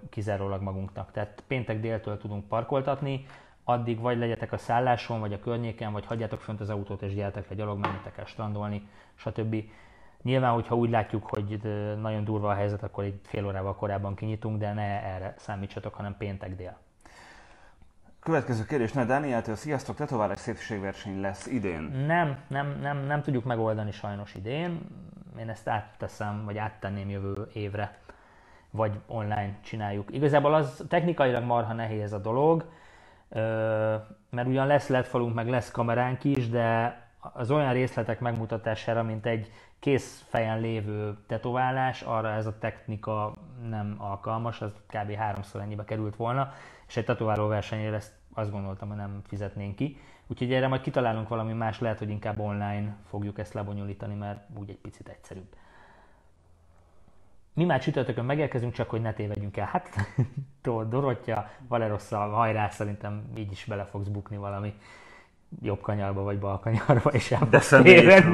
kizárólag 0.10 0.62
magunknak. 0.62 1.12
Tehát 1.12 1.43
péntek 1.47 1.80
déltől 1.80 2.17
tudunk 2.17 2.47
parkoltatni, 2.47 3.26
addig 3.63 4.00
vagy 4.00 4.17
legyetek 4.17 4.52
a 4.52 4.58
szálláson, 4.58 5.19
vagy 5.19 5.34
a 5.34 5.39
környéken, 5.39 5.91
vagy 5.91 6.06
hagyjátok 6.06 6.41
fönt 6.41 6.62
az 6.62 6.69
autót 6.69 7.02
és 7.02 7.13
gyertek 7.13 7.50
le 7.50 7.56
gyalog, 7.56 7.80
menjetek 7.80 8.17
el 8.17 8.26
strandolni, 8.26 8.88
stb. 9.15 9.56
Nyilván, 10.21 10.54
hogyha 10.54 10.76
úgy 10.76 10.89
látjuk, 10.89 11.26
hogy 11.30 11.62
nagyon 12.02 12.23
durva 12.23 12.50
a 12.50 12.54
helyzet, 12.54 12.84
akkor 12.84 13.04
egy 13.04 13.19
fél 13.23 13.45
órával 13.45 13.76
korábban 13.76 14.15
kinyitunk, 14.15 14.60
de 14.60 14.73
ne 14.73 15.04
erre 15.04 15.34
számítsatok, 15.38 15.93
hanem 15.93 16.15
péntek 16.17 16.56
dél. 16.56 16.78
Következő 18.19 18.65
kérdés, 18.65 18.91
ne 18.91 19.06
Dánieltől, 19.06 19.56
sziasztok, 19.56 19.95
tetoválás 19.95 20.38
szépségverseny 20.38 21.21
lesz 21.21 21.45
idén. 21.45 21.82
Nem, 21.82 22.38
nem, 22.47 22.80
nem, 22.82 22.97
nem 22.97 23.21
tudjuk 23.21 23.43
megoldani 23.43 23.91
sajnos 23.91 24.36
idén. 24.36 24.80
Én 25.39 25.50
ezt 25.50 25.67
átteszem, 25.67 26.45
vagy 26.45 26.58
áttenném 26.58 27.10
jövő 27.10 27.50
évre, 27.54 27.97
vagy 28.71 29.00
online 29.08 29.58
csináljuk. 29.62 30.13
Igazából 30.13 30.54
az 30.54 30.84
technikailag 30.89 31.43
marha 31.43 31.73
nehéz 31.73 32.13
a 32.13 32.17
dolog, 32.17 32.69
mert 34.30 34.47
ugyan 34.47 34.67
lesz 34.67 34.88
LED 34.88 35.06
falunk, 35.06 35.34
meg 35.34 35.50
lesz 35.50 35.71
kameránk 35.71 36.23
is, 36.23 36.50
de 36.50 37.00
az 37.19 37.52
olyan 37.52 37.73
részletek 37.73 38.19
megmutatására, 38.19 39.04
mint 39.04 39.26
egy 39.26 39.52
kész 39.80 40.26
fejen 40.30 40.60
lévő 40.60 41.17
tetoválás, 41.28 42.02
arra 42.02 42.30
ez 42.30 42.45
a 42.45 42.58
technika 42.58 43.34
nem 43.69 43.95
alkalmas, 43.97 44.62
az 44.62 44.71
kb. 44.88 45.12
háromszor 45.12 45.62
ennyibe 45.62 45.84
került 45.84 46.15
volna, 46.15 46.54
és 46.88 46.97
egy 46.97 47.06
tetováló 47.06 47.47
versenyre 47.47 47.95
ezt 47.95 48.15
azt 48.38 48.52
gondoltam, 48.52 48.88
hogy 48.88 48.97
nem 48.97 49.21
fizetnénk 49.28 49.76
ki. 49.76 49.97
Úgyhogy 50.28 50.54
erre 50.54 50.68
majd 50.68 50.82
kitalálunk 50.82 51.28
valami 51.28 51.54
más, 51.54 51.80
lehet, 51.80 52.00
hogy 52.00 52.10
inkább 52.10 52.40
online 52.40 52.96
fogjuk 53.10 53.40
ezt 53.40 53.54
lebonyolítani, 53.54 54.16
mert 54.16 54.48
úgy 54.60 54.70
egy 54.70 54.78
picit 54.78 55.08
egyszerűbb. 55.08 55.56
Mi 57.54 57.63
már 57.63 57.82
csütörtökön 57.82 58.26
megérkezünk, 58.26 58.74
csak 58.74 58.90
hogy 58.90 59.02
ne 59.02 59.13
tévedjünk 59.13 59.58
el. 59.58 59.66
Hát 59.66 59.90
Dorottya, 60.90 61.50
Valerosszal, 61.68 62.30
hajrá, 62.30 62.70
szerintem 62.70 63.32
így 63.38 63.52
is 63.52 63.66
bele 63.66 63.86
fogsz 63.86 64.08
bukni 64.08 64.38
valami 64.38 64.74
jobb 65.62 65.82
kanyarba 65.82 66.24
vagy 66.24 66.40
bal 66.40 66.60
kanyarba, 66.60 67.10
és 67.10 67.32
el 67.32 67.48
De 67.50 67.60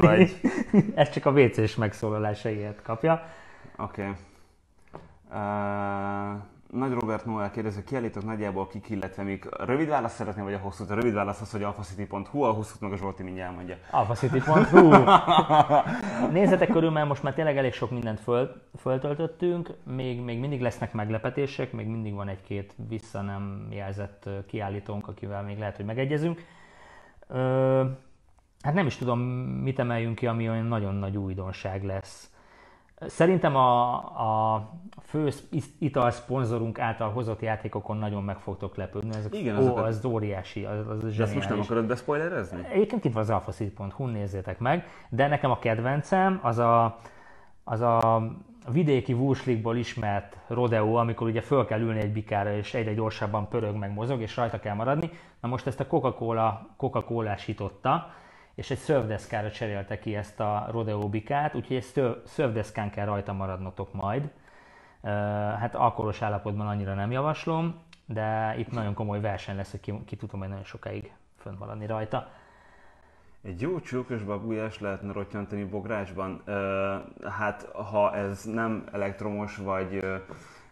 vagy. 0.01 0.39
Ez 0.95 1.09
csak 1.09 1.25
a 1.25 1.31
WC-s 1.31 1.75
megszólalásaiért 1.75 2.81
kapja. 2.81 3.27
Oké. 3.77 4.01
Okay. 4.01 4.13
Uh, 5.31 6.41
Nagy 6.73 6.91
Robert 6.91 7.25
Noel 7.25 7.51
kérdezi, 7.51 7.83
kiállítok 7.83 8.25
nagyjából 8.25 8.67
kik, 8.67 8.89
illetve 8.89 9.23
mik. 9.23 9.45
Rövid 9.65 9.87
válasz 9.87 10.13
szeretné, 10.13 10.41
vagy 10.41 10.53
a 10.53 10.57
hosszút? 10.57 10.89
A 10.89 10.95
rövid 10.95 11.13
válasz 11.13 11.41
az, 11.41 11.51
hogy 11.51 11.63
alfacity.hu, 11.63 12.41
a 12.41 12.51
hosszút 12.51 12.81
meg 12.81 12.91
a 12.91 12.97
Zsolti 12.97 13.23
mindjárt 13.23 13.55
mondja. 13.55 13.77
Alfacity.hu 13.91 14.93
Nézzetek 16.31 16.69
körül, 16.69 16.89
mert 16.89 17.07
most 17.07 17.23
már 17.23 17.33
tényleg 17.33 17.57
elég 17.57 17.73
sok 17.73 17.91
mindent 17.91 18.19
föl, 18.19 18.61
föltöltöttünk, 18.79 19.69
még, 19.83 20.21
még 20.21 20.39
mindig 20.39 20.61
lesznek 20.61 20.93
meglepetések, 20.93 21.71
még 21.71 21.87
mindig 21.87 22.13
van 22.13 22.27
egy-két 22.27 22.75
vissza 22.89 23.21
nem 23.21 23.67
jelzett 23.69 24.29
kiállítónk, 24.47 25.07
akivel 25.07 25.43
még 25.43 25.57
lehet, 25.57 25.75
hogy 25.75 25.85
megegyezünk. 25.85 26.45
Ö, 27.27 27.83
hát 28.61 28.73
nem 28.73 28.85
is 28.85 28.95
tudom, 28.95 29.19
mit 29.63 29.79
emeljünk 29.79 30.15
ki, 30.15 30.27
ami 30.27 30.49
olyan 30.49 30.65
nagyon 30.65 30.95
nagy 30.95 31.17
újdonság 31.17 31.83
lesz. 31.83 32.32
Szerintem 33.07 33.55
a, 33.55 33.93
a 34.53 34.69
fő 35.01 35.29
italszponzorunk 35.79 36.79
által 36.79 37.09
hozott 37.09 37.41
játékokon 37.41 37.97
nagyon 37.97 38.23
meg 38.23 38.37
fogtok 38.37 38.75
lepődni. 38.75 39.15
Ezek, 39.15 39.35
Igen, 39.35 39.57
ó, 39.57 39.75
az 39.75 40.05
óriási, 40.05 40.65
az, 40.65 40.87
az 40.87 41.15
De 41.15 41.23
ezt 41.23 41.35
most 41.35 41.49
nem 41.49 41.59
akarod 41.59 41.85
bespoilerezni? 41.85 42.67
Egyébként 42.71 43.05
itt 43.05 43.13
van 43.13 43.21
az 43.21 43.29
alfacity.hu, 43.29 44.05
nézzétek 44.05 44.59
meg, 44.59 44.87
de 45.09 45.27
nekem 45.27 45.51
a 45.51 45.59
kedvencem 45.59 46.39
az 46.43 46.57
a, 46.57 46.99
az 47.63 47.81
a 47.81 48.21
vidéki 48.71 49.13
wurstlikból 49.13 49.75
ismert 49.75 50.37
rodeo, 50.47 50.95
amikor 50.95 51.27
ugye 51.27 51.41
föl 51.41 51.65
kell 51.65 51.79
ülni 51.79 51.99
egy 51.99 52.11
bikára, 52.11 52.55
és 52.55 52.73
egyre 52.73 52.93
gyorsabban 52.93 53.47
pörög, 53.47 53.75
meg 53.75 53.93
mozog, 53.93 54.21
és 54.21 54.35
rajta 54.35 54.59
kell 54.59 54.75
maradni. 54.75 55.09
Na 55.41 55.47
most 55.47 55.67
ezt 55.67 55.79
a 55.79 55.87
Coca-Cola, 55.87 56.69
Coca-Cola-sította, 56.77 58.11
és 58.55 58.71
egy 58.71 58.77
szörvdeszkára 58.77 59.51
cserélte 59.51 59.99
ki 59.99 60.15
ezt 60.15 60.39
a 60.39 60.67
rodeo 60.71 61.09
bikát, 61.09 61.55
úgyhogy 61.55 61.75
egy 61.75 61.83
ször- 61.83 62.27
szörvdeszkán 62.27 62.89
kell 62.89 63.05
rajta 63.05 63.33
maradnotok 63.33 63.93
majd. 63.93 64.29
Hát 65.59 65.75
alkoholos 65.75 66.21
állapotban 66.21 66.67
annyira 66.67 66.93
nem 66.93 67.11
javaslom, 67.11 67.81
de 68.05 68.55
itt 68.57 68.71
nagyon 68.71 68.93
komoly 68.93 69.19
verseny 69.21 69.55
lesz, 69.55 69.71
hogy 69.71 69.79
ki, 69.79 70.03
ki 70.05 70.15
tudom 70.15 70.39
majd 70.39 70.51
nagyon 70.51 70.65
sokáig 70.65 71.11
fönn 71.37 71.55
maradni 71.57 71.85
rajta. 71.85 72.29
Egy 73.43 73.61
jó 73.61 73.79
csókos 73.79 74.23
babujás 74.23 74.79
lehetne 74.79 75.13
rottyantani 75.13 75.63
bográcsban. 75.63 76.43
Hát, 77.29 77.63
ha 77.63 78.15
ez 78.15 78.43
nem 78.43 78.87
elektromos, 78.91 79.57
vagy... 79.57 80.05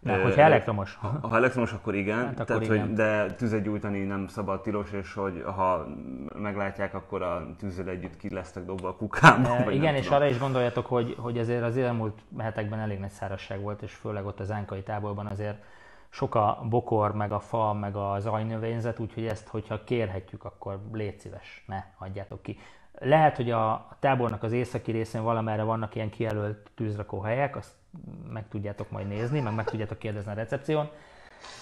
De 0.03 0.21
hogyha 0.21 0.41
elektromos, 0.41 0.95
Ha, 0.95 1.19
ha 1.21 1.35
elektromos, 1.35 1.73
akkor 1.73 1.95
igen, 1.95 2.17
Hát 2.17 2.39
akkor 2.39 2.45
tehát, 2.45 2.63
igen. 2.63 2.85
Hogy, 2.85 2.93
de 2.93 3.33
tüzet 3.33 3.63
gyújtani 3.63 4.03
nem 4.03 4.27
szabad 4.27 4.61
tilos, 4.61 4.91
és 4.91 5.13
hogy 5.13 5.43
ha 5.55 5.87
meglátják, 6.35 6.93
akkor 6.93 7.21
a 7.21 7.47
tűzzel 7.57 7.87
együtt 7.87 8.17
ki 8.17 8.33
lesztek 8.33 8.65
dobva 8.65 8.87
a 8.87 8.95
kukába. 8.95 9.55
E, 9.55 9.71
igen, 9.71 9.95
és 9.95 10.03
tudom. 10.03 10.17
arra 10.17 10.29
is 10.29 10.39
gondoljatok, 10.39 10.85
hogy, 10.85 11.15
hogy 11.19 11.37
azért 11.37 11.63
az 11.63 11.77
elmúlt 11.77 12.19
hetekben 12.37 12.79
elég 12.79 12.99
nagy 12.99 13.09
szárazság 13.09 13.61
volt, 13.61 13.81
és 13.81 13.93
főleg 13.93 14.25
ott 14.25 14.39
az 14.39 14.51
ánkai 14.51 14.83
táborban 14.83 15.25
azért 15.25 15.63
sok 16.09 16.35
a 16.35 16.65
bokor, 16.69 17.15
meg 17.15 17.31
a 17.31 17.39
fa, 17.39 17.73
meg 17.73 17.95
a 17.95 18.19
zajnövényzet, 18.19 18.99
úgyhogy 18.99 19.25
ezt, 19.25 19.47
hogyha 19.47 19.83
kérhetjük, 19.83 20.43
akkor 20.43 20.81
légy 20.91 21.19
szíves, 21.19 21.63
ne 21.67 21.83
hagyjátok 21.97 22.41
ki. 22.41 22.57
Lehet, 22.99 23.35
hogy 23.35 23.51
a 23.51 23.87
tábornak 23.99 24.43
az 24.43 24.51
északi 24.51 24.91
részén 24.91 25.23
valamerre 25.23 25.63
vannak 25.63 25.95
ilyen 25.95 26.09
kijelölt 26.09 26.71
tűzrakóhelyek, 26.75 27.55
azt 27.55 27.71
meg 28.31 28.47
tudjátok 28.49 28.91
majd 28.91 29.07
nézni, 29.07 29.39
meg 29.39 29.53
meg 29.53 29.65
tudjátok 29.65 29.99
kérdezni 29.99 30.31
a 30.31 30.35
recepción. 30.35 30.89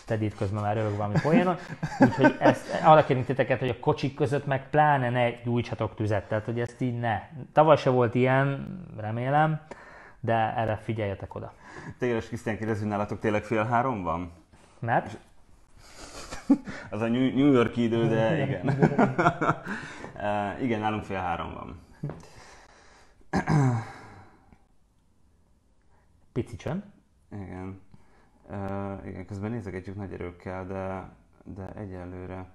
Teddy 0.06 0.26
itt 0.26 0.36
közben 0.36 0.62
már 0.62 0.76
röhög 0.76 0.96
valami 0.96 1.16
poénon. 1.22 1.58
Úgyhogy 2.00 2.36
ezt, 2.40 2.82
arra 2.84 3.04
kérünk 3.04 3.26
titeket, 3.26 3.60
hogy 3.60 3.70
a 3.70 3.80
kocsik 3.80 4.16
között 4.16 4.46
meg 4.46 4.70
pláne 4.70 5.10
ne 5.10 5.32
gyújtsatok 5.44 5.96
tüzet, 5.96 6.28
tehát 6.28 6.46
hogy 6.46 6.60
ezt 6.60 6.82
így 6.82 7.00
ne. 7.00 7.22
Tavaly 7.54 7.78
se 7.78 7.90
volt 7.90 8.16
ilyen, 8.16 8.80
remélem, 8.98 9.62
de 10.20 10.54
erre 10.58 10.76
figyeljetek 10.76 11.36
oda. 11.36 11.54
Téged 11.98 12.28
Krisztián 12.28 12.58
kérdezi, 12.58 12.80
hogy 12.80 12.90
nálatok 12.90 13.20
tényleg 13.20 13.44
fél 13.44 13.66
három 13.66 14.04
van? 14.04 14.32
Mert 14.80 15.18
Az 16.90 17.02
a 17.02 17.08
New 17.08 17.36
New 17.36 17.52
Yorki 17.52 17.84
idő, 17.84 18.08
de 18.08 18.38
igen. 18.44 18.78
igen, 20.64 20.80
nálunk 20.80 21.04
fél 21.04 21.18
három 21.18 21.54
van. 21.54 21.80
pici 26.42 26.56
csönd. 26.56 26.84
Igen. 27.32 27.82
Uh, 28.50 29.08
igen, 29.08 29.26
közben 29.26 29.52
nézegetjük 29.52 29.96
nagy 29.96 30.14
erőkkel, 30.14 30.66
de, 30.66 31.10
de 31.44 31.74
egyelőre... 31.76 32.46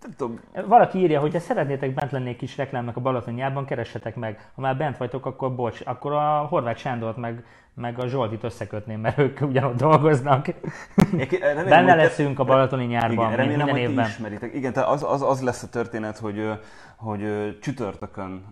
Nem 0.00 0.10
tudom, 0.16 0.40
Valaki 0.66 0.98
írja, 0.98 1.20
hogy 1.20 1.32
ha 1.32 1.38
szeretnétek 1.38 1.94
bent 1.94 2.10
lenni 2.10 2.28
egy 2.28 2.36
kis 2.36 2.56
reklámnak 2.56 2.96
a 2.96 3.00
Balatonjában, 3.00 3.64
keressetek 3.64 4.16
meg. 4.16 4.50
Ha 4.54 4.60
már 4.60 4.76
bent 4.76 4.96
vagytok, 4.96 5.26
akkor 5.26 5.54
bocs, 5.54 5.80
akkor 5.84 6.12
a 6.12 6.46
Horváth 6.46 6.78
Sándort 6.78 7.16
meg, 7.16 7.44
meg 7.74 7.98
a 7.98 8.06
Zsoltit 8.06 8.44
összekötném, 8.44 9.00
mert 9.00 9.18
ők 9.18 9.40
ugyanott 9.40 9.76
dolgoznak. 9.76 10.48
Én 10.48 11.28
remélem, 11.30 11.68
Benne 11.68 11.94
leszünk 11.94 12.38
a 12.38 12.44
Balatoni 12.44 12.84
nyárban, 12.84 13.12
Igen, 13.26 13.36
remélem, 13.36 13.66
minden 13.66 13.76
évben. 13.90 14.06
ismeritek. 14.06 14.54
Igen, 14.54 14.72
tehát 14.72 14.88
az, 14.88 15.02
az, 15.02 15.22
az 15.22 15.42
lesz 15.42 15.62
a 15.62 15.68
történet, 15.68 16.18
hogy, 16.18 16.50
hogy 16.96 17.58
csütörtökön, 17.60 18.44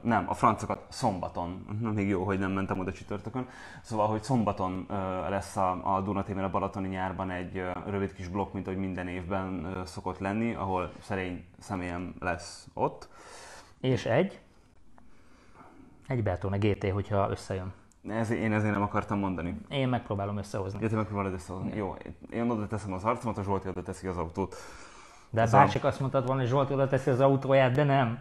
nem, 0.00 0.24
a 0.28 0.34
francokat 0.34 0.84
szombaton, 0.88 1.66
még 1.94 2.08
jó, 2.08 2.24
hogy 2.24 2.38
nem 2.38 2.50
mentem 2.50 2.78
oda 2.78 2.92
csütörtökön, 2.92 3.48
szóval, 3.82 4.06
hogy 4.06 4.22
szombaton 4.22 4.86
lesz 5.28 5.56
a, 5.56 5.96
a 5.96 6.00
Dunatében 6.00 6.44
a 6.44 6.50
Balatoni 6.50 6.88
nyárban 6.88 7.30
egy 7.30 7.62
rövid 7.86 8.12
kis 8.12 8.28
blokk, 8.28 8.52
mint 8.52 8.66
ahogy 8.66 8.78
minden 8.78 9.08
évben 9.08 9.76
szokott 9.84 10.18
lenni, 10.18 10.54
ahol 10.54 10.90
szerény 11.00 11.44
személyem 11.58 12.14
lesz 12.20 12.66
ott. 12.74 13.08
És 13.80 14.06
egy? 14.06 14.40
Egy 16.06 16.22
Bertone 16.22 16.56
GT, 16.56 16.90
hogyha 16.90 17.30
összejön. 17.30 17.72
Ez, 18.10 18.30
én 18.30 18.52
ezért 18.52 18.72
nem 18.72 18.82
akartam 18.82 19.18
mondani. 19.18 19.56
Én 19.68 19.88
megpróbálom 19.88 20.36
összehozni. 20.38 20.78
Jöttem 20.82 20.98
megpróbálod 20.98 21.32
összehozni. 21.32 21.76
Jó, 21.76 21.96
én 22.30 22.50
oda 22.50 22.66
teszem 22.66 22.92
az 22.92 23.04
arcomat, 23.04 23.38
a 23.38 23.42
Zsolti 23.42 23.68
oda 23.68 23.82
teszi 23.82 24.06
az 24.06 24.16
autót. 24.16 24.54
De 25.30 25.40
Ez 25.40 25.54
a- 25.54 25.56
bárcsak 25.56 25.84
azt 25.84 26.00
mondtad 26.00 26.26
volna, 26.26 26.40
hogy 26.40 26.50
Zsolt 26.50 26.70
oda 26.70 26.88
teszi 26.88 27.10
az 27.10 27.20
autóját, 27.20 27.72
de 27.72 27.84
nem. 27.84 28.18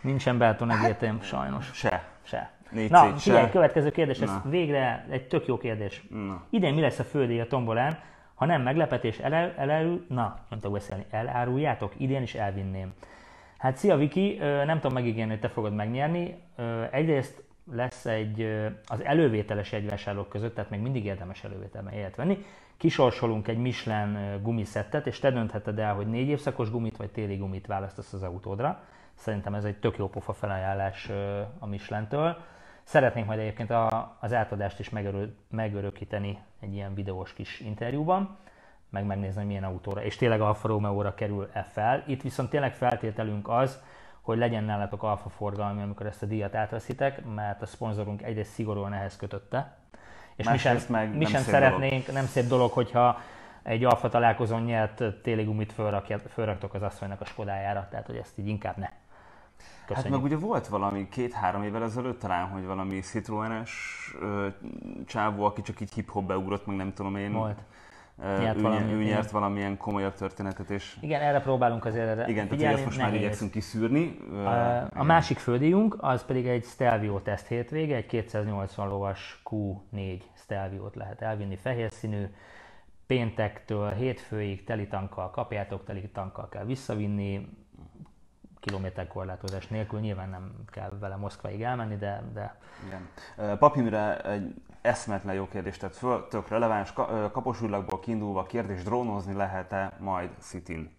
Nincsen 0.00 0.38
Bertone 0.38 0.74
GT-m, 0.74 1.20
sajnos. 1.20 1.70
Se. 1.72 2.08
Se. 2.22 2.50
Négy 2.70 2.90
Na, 2.90 3.16
figyelj, 3.16 3.44
se. 3.44 3.50
következő 3.50 3.90
kérdés, 3.90 4.18
ez 4.20 4.28
Na. 4.30 4.42
végre 4.50 5.06
egy 5.10 5.26
tök 5.28 5.46
jó 5.46 5.58
kérdés. 5.58 6.06
Na. 6.10 6.42
Idén 6.50 6.74
mi 6.74 6.80
lesz 6.80 6.98
a 6.98 7.04
fődíj 7.04 7.40
a 7.40 7.46
tombolán? 7.46 7.98
Ha 8.34 8.44
nem 8.46 8.62
meglepetés, 8.62 9.18
elárul, 9.18 10.04
na, 10.08 10.38
nem 10.48 10.58
tudok 10.58 10.72
beszélni, 10.72 11.06
eláruljátok? 11.10 11.92
Idén 11.96 12.22
is 12.22 12.34
elvinném. 12.34 12.92
Hát 13.58 13.76
szia 13.76 13.96
Viki, 13.96 14.38
nem 14.66 14.76
tudom 14.80 14.92
megígérni, 14.92 15.30
hogy 15.30 15.40
te 15.40 15.48
fogod 15.48 15.74
megnyerni. 15.74 16.34
Egyrészt 16.90 17.44
lesz 17.70 18.06
egy 18.06 18.42
az 18.86 19.04
elővételes 19.04 19.72
jegyvásárlók 19.72 20.28
között, 20.28 20.54
tehát 20.54 20.70
még 20.70 20.80
mindig 20.80 21.04
érdemes 21.04 21.44
elővételben 21.44 21.94
jegyet 21.94 22.16
venni. 22.16 22.44
Kisorsolunk 22.76 23.48
egy 23.48 23.58
Michelin 23.58 24.42
gumiszettet, 24.42 25.06
és 25.06 25.18
te 25.18 25.30
döntheted 25.30 25.78
el, 25.78 25.94
hogy 25.94 26.06
négy 26.06 26.28
évszakos 26.28 26.70
gumit 26.70 26.96
vagy 26.96 27.10
téli 27.10 27.36
gumit 27.36 27.66
választasz 27.66 28.12
az 28.12 28.22
autódra. 28.22 28.80
Szerintem 29.14 29.54
ez 29.54 29.64
egy 29.64 29.76
tök 29.76 29.96
jó 29.96 30.08
pofa 30.08 30.32
felajánlás 30.32 31.10
a 31.58 31.66
Michelin-től. 31.66 32.36
Szeretnénk 32.82 33.26
majd 33.26 33.38
egyébként 33.38 33.70
a, 33.70 34.16
az 34.20 34.32
átadást 34.32 34.78
is 34.78 34.90
megörö, 34.90 35.24
megörökíteni 35.50 36.38
egy 36.60 36.74
ilyen 36.74 36.94
videós 36.94 37.32
kis 37.32 37.60
interjúban, 37.60 38.36
meg 38.90 39.04
megnézni, 39.04 39.38
hogy 39.38 39.46
milyen 39.46 39.64
autóra, 39.64 40.04
és 40.04 40.16
tényleg 40.16 40.40
Alfa 40.40 40.68
Romeo-ra 40.68 41.14
kerül-e 41.14 41.62
fel. 41.62 42.02
Itt 42.06 42.22
viszont 42.22 42.50
tényleg 42.50 42.74
feltételünk 42.74 43.48
az, 43.48 43.82
hogy 44.22 44.38
legyen 44.38 44.64
nálatok 44.64 45.02
alfa 45.02 45.28
forgalmi, 45.28 45.82
amikor 45.82 46.06
ezt 46.06 46.22
a 46.22 46.26
díjat 46.26 46.54
átveszitek, 46.54 47.24
mert 47.34 47.62
a 47.62 47.66
szponzorunk 47.66 48.22
egyrészt 48.22 48.52
szigorúan 48.52 48.92
ehhez 48.92 49.16
kötötte. 49.16 49.76
És 50.36 50.48
mi 50.48 50.58
sem, 50.58 50.72
Másrészt 50.72 50.88
meg 50.88 51.16
mi 51.16 51.24
sem 51.24 51.42
szeretnénk, 51.42 52.12
nem 52.12 52.26
szép 52.26 52.46
dolog, 52.46 52.70
hogyha 52.70 53.20
egy 53.62 53.84
alfa 53.84 54.08
találkozón 54.08 54.62
nyert 54.62 55.02
téli 55.22 55.44
gumit 55.44 55.72
fölrakja- 55.72 56.30
fölraktok 56.32 56.74
az 56.74 56.82
asszonynak 56.82 57.20
a 57.20 57.24
Skodájára, 57.24 57.86
tehát 57.90 58.06
hogy 58.06 58.16
ezt 58.16 58.38
így 58.38 58.46
inkább 58.46 58.76
ne. 58.76 58.86
Hát 58.86 59.86
Köszönjük. 59.86 60.12
meg 60.12 60.22
ugye 60.24 60.36
volt 60.36 60.66
valami 60.66 61.08
két-három 61.08 61.62
évvel 61.62 61.82
ezelőtt 61.82 62.18
talán, 62.18 62.46
hogy 62.48 62.66
valami 62.66 63.00
Citroenes 63.00 63.72
csávó, 65.06 65.44
aki 65.44 65.62
csak 65.62 65.80
így 65.80 65.92
hip-hop 65.92 66.24
beugrott, 66.24 66.66
meg 66.66 66.76
nem 66.76 66.92
tudom 66.92 67.16
én. 67.16 67.32
Volt. 67.32 67.58
Nyert 68.18 68.58
ő, 68.58 68.62
valami- 68.62 68.92
ő 68.92 69.02
nyert 69.02 69.30
valamilyen 69.30 69.76
komolyabb 69.76 70.14
történetet, 70.14 70.70
és 70.70 70.96
Igen, 71.00 71.20
erre 71.20 71.40
próbálunk 71.40 71.84
azért 71.84 72.06
erre 72.06 72.28
igen, 72.28 72.48
tehát 72.48 72.64
hogy 72.64 72.74
ezt 72.74 72.84
most 72.84 72.98
már 72.98 73.06
nehéz. 73.06 73.22
igyekszünk 73.22 73.50
kiszűrni. 73.50 74.16
A, 74.32 74.36
a 74.36 74.88
igen. 74.92 75.06
másik 75.06 75.38
földíjunk 75.38 75.96
az 76.00 76.24
pedig 76.24 76.46
egy 76.46 76.64
Stelvio 76.64 77.20
teszt 77.20 77.46
hétvége, 77.46 77.96
egy 77.96 78.06
280 78.06 78.88
lovas 78.88 79.42
Q4 79.50 80.20
Stelviót 80.34 80.94
lehet 80.94 81.22
elvinni, 81.22 81.56
fehér 81.56 81.92
színű, 81.92 82.24
péntektől 83.06 83.90
hétfőig 83.90 84.64
telitankkal 84.64 85.30
kapjátok, 85.30 85.84
telitankkal 85.84 86.48
kell 86.48 86.64
visszavinni, 86.64 87.48
kilométerkorlátozás 88.60 89.66
nélkül, 89.66 90.00
nyilván 90.00 90.28
nem 90.28 90.52
kell 90.70 90.92
vele 91.00 91.16
Moszkvaig 91.16 91.62
elmenni, 91.62 91.96
de... 91.96 92.22
de... 92.34 92.56
Igen. 92.86 93.58
Papimre 93.58 94.20
egy 94.20 94.54
eszmetlen 94.82 95.34
jó 95.34 95.48
kérdést 95.48 95.80
tett 95.80 95.96
föl, 95.96 96.26
tök 96.28 96.48
releváns, 96.48 96.92
kaposúrlakból 97.32 98.00
kiindulva 98.00 98.42
kérdés, 98.42 98.82
drónozni 98.82 99.34
lehet-e 99.34 99.92
majd 100.00 100.30
Citin? 100.38 100.90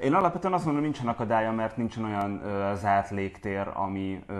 Én 0.00 0.14
alapvetően 0.14 0.52
azt 0.52 0.64
mondom, 0.64 0.82
nincsen 0.82 1.08
akadálya, 1.08 1.52
mert 1.52 1.76
nincsen 1.76 2.04
olyan 2.04 2.42
ö, 2.44 2.72
zárt 2.74 3.10
légtér, 3.10 3.70
ami, 3.74 4.24
ö, 4.26 4.34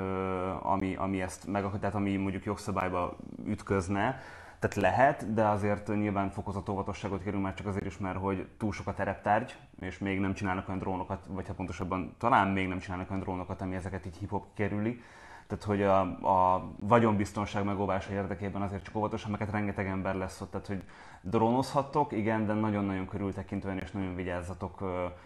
ami, 0.63 0.95
ami 0.95 1.23
ezt 1.23 1.47
meg, 1.47 1.65
tehát 1.81 1.95
ami 1.95 2.17
mondjuk 2.17 2.45
jogszabályba 2.45 3.17
ütközne. 3.47 4.21
Tehát 4.59 4.77
lehet, 4.77 5.35
de 5.35 5.47
azért 5.47 5.89
nyilván 5.89 6.31
fokozott 6.31 6.69
óvatosságot 6.69 7.23
kérünk 7.23 7.43
már 7.43 7.55
csak 7.55 7.67
azért 7.67 7.87
is, 7.87 7.99
mert 7.99 8.19
hogy 8.19 8.47
túl 8.59 8.73
sok 8.73 8.87
a 8.87 8.95
tereptárgy, 8.95 9.57
és 9.81 9.99
még 9.99 10.21
nem 10.21 10.35
csinálnak 10.35 10.69
olyan 10.69 10.81
drónokat, 10.81 11.27
vagy 11.29 11.47
hát 11.47 11.57
pontosabban 11.57 12.15
talán 12.19 12.49
még 12.49 12.69
nem 12.69 12.79
csinálnak 12.79 13.11
olyan 13.11 13.23
drónokat, 13.23 13.61
ami 13.61 13.75
ezeket 13.75 14.07
így 14.07 14.17
hip-hop 14.17 14.45
kerüli. 14.55 15.03
Tehát, 15.53 15.65
hogy 15.67 15.83
a, 15.83 16.01
a 16.55 16.71
vagyonbiztonság 16.81 17.65
megóvása 17.65 18.13
érdekében 18.13 18.63
azért 18.63 18.83
csak 18.83 18.97
óvatosan, 18.97 19.31
mert 19.31 19.51
rengeteg 19.51 19.87
ember 19.87 20.15
lesz 20.15 20.41
ott, 20.41 20.51
tehát, 20.51 20.67
hogy 20.67 20.83
drónozhattok, 21.21 22.13
igen, 22.13 22.47
de 22.47 22.53
nagyon-nagyon 22.53 23.07
körültekintően 23.07 23.79
és 23.79 23.91
nagyon 23.91 24.15
vigyázzatok 24.15 24.83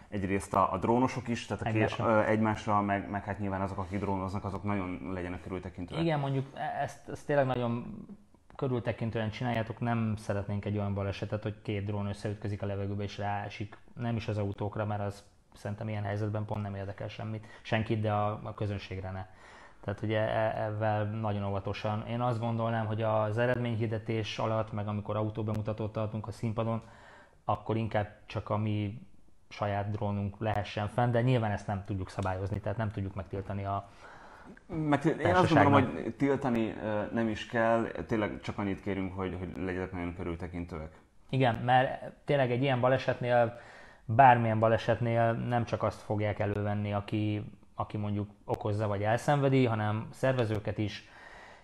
egyrészt 0.09 0.55
a, 0.55 0.72
a 0.72 0.79
drónosok 0.79 1.29
is, 1.29 1.47
tehát 1.47 1.62
aki 1.62 1.74
egymásra, 1.74 2.27
egymásra 2.27 2.81
meg, 2.81 3.11
meg 3.11 3.24
hát 3.24 3.39
nyilván 3.39 3.61
azok, 3.61 3.79
akik 3.79 3.99
drónoznak, 3.99 4.45
azok 4.45 4.62
nagyon 4.62 5.11
legyenek 5.12 5.43
körültekintőek. 5.43 6.03
Igen, 6.03 6.20
mondjuk 6.20 6.47
e- 6.55 6.83
ezt, 6.83 7.09
ezt 7.09 7.27
tényleg 7.27 7.47
nagyon 7.47 8.05
körültekintően 8.57 9.31
csináljátok, 9.31 9.81
nem 9.81 10.14
szeretnénk 10.16 10.64
egy 10.64 10.77
olyan 10.77 10.95
balesetet, 10.95 11.43
hogy 11.43 11.62
két 11.62 11.85
drón 11.85 12.07
összeütközik 12.07 12.62
a 12.62 12.66
levegőbe 12.66 13.03
és 13.03 13.18
ráesik, 13.18 13.79
nem 13.95 14.16
is 14.16 14.29
az 14.29 14.39
autókra, 14.39 14.87
mert 14.87 15.03
az 15.03 15.24
szerintem 15.55 15.89
ilyen 15.89 16.03
helyzetben 16.03 16.45
pont 16.45 16.62
nem 16.62 16.74
érdekel 16.74 17.09
semmit, 17.09 17.47
senkit, 17.62 18.01
de 18.01 18.12
a, 18.12 18.41
a 18.43 18.55
közönségre 18.55 19.11
ne. 19.11 19.27
Tehát 19.87 20.03
ugye 20.03 20.20
ezzel 20.55 21.05
nagyon 21.05 21.45
óvatosan. 21.45 22.07
Én 22.07 22.20
azt 22.20 22.41
gondolnám, 22.41 22.87
hogy 22.87 23.03
az 23.03 23.39
eredményhirdetés 23.39 24.39
alatt, 24.39 24.72
meg 24.72 24.89
amikor 24.89 25.16
autóbemutatót 25.16 25.93
tartunk 25.93 26.26
a 26.26 26.30
színpadon, 26.30 26.82
akkor 27.45 27.76
inkább 27.76 28.09
csak 28.26 28.51
a 28.51 28.57
mi 28.57 29.01
saját 29.49 29.91
drónunk 29.91 30.37
lehessen 30.39 30.89
fenn, 30.89 31.11
de 31.11 31.22
nyilván 31.22 31.51
ezt 31.51 31.66
nem 31.66 31.84
tudjuk 31.84 32.09
szabályozni, 32.09 32.61
tehát 32.61 32.78
nem 32.78 32.91
tudjuk 32.91 33.14
megtiltani 33.14 33.64
a, 33.64 33.89
meg 34.66 35.05
én 35.05 35.34
azt 35.34 35.55
gondolom, 35.55 35.72
hogy 35.72 36.14
tiltani 36.16 36.74
nem 37.12 37.28
is 37.28 37.47
kell, 37.47 37.82
tényleg 38.07 38.41
csak 38.41 38.59
annyit 38.59 38.82
kérünk, 38.82 39.16
hogy, 39.16 39.37
hogy 39.39 39.64
legyenek 39.64 39.93
nagyon 39.93 40.14
körültekintőek. 40.14 40.91
Igen, 41.28 41.55
mert 41.55 42.12
tényleg 42.24 42.51
egy 42.51 42.62
ilyen 42.62 42.80
balesetnél, 42.80 43.61
bármilyen 44.05 44.59
balesetnél 44.59 45.32
nem 45.32 45.64
csak 45.64 45.82
azt 45.82 46.01
fogják 46.01 46.39
elővenni, 46.39 46.93
aki, 46.93 47.45
aki 47.79 47.97
mondjuk 47.97 48.31
okozza 48.45 48.87
vagy 48.87 49.03
elszenvedi, 49.03 49.64
hanem 49.64 50.07
szervezőket 50.11 50.79
is, 50.79 51.09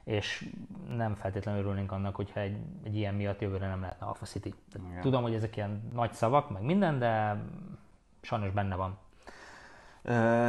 és 0.04 0.48
nem 0.96 1.14
feltétlenül 1.14 1.60
örülnénk 1.60 1.92
annak, 1.92 2.14
hogyha 2.14 2.40
egy, 2.40 2.56
egy 2.82 2.96
ilyen 2.96 3.14
miatt 3.14 3.40
jövőre 3.40 3.68
nem 3.68 3.80
lehetne 3.80 4.06
Alpha 4.06 4.24
City. 4.24 4.54
Tudom, 5.00 5.22
hogy 5.22 5.34
ezek 5.34 5.56
ilyen 5.56 5.90
nagy 5.92 6.12
szavak, 6.12 6.50
meg 6.50 6.62
minden, 6.62 6.98
de 6.98 7.42
sajnos 8.20 8.50
benne 8.50 8.74
van. 8.74 8.98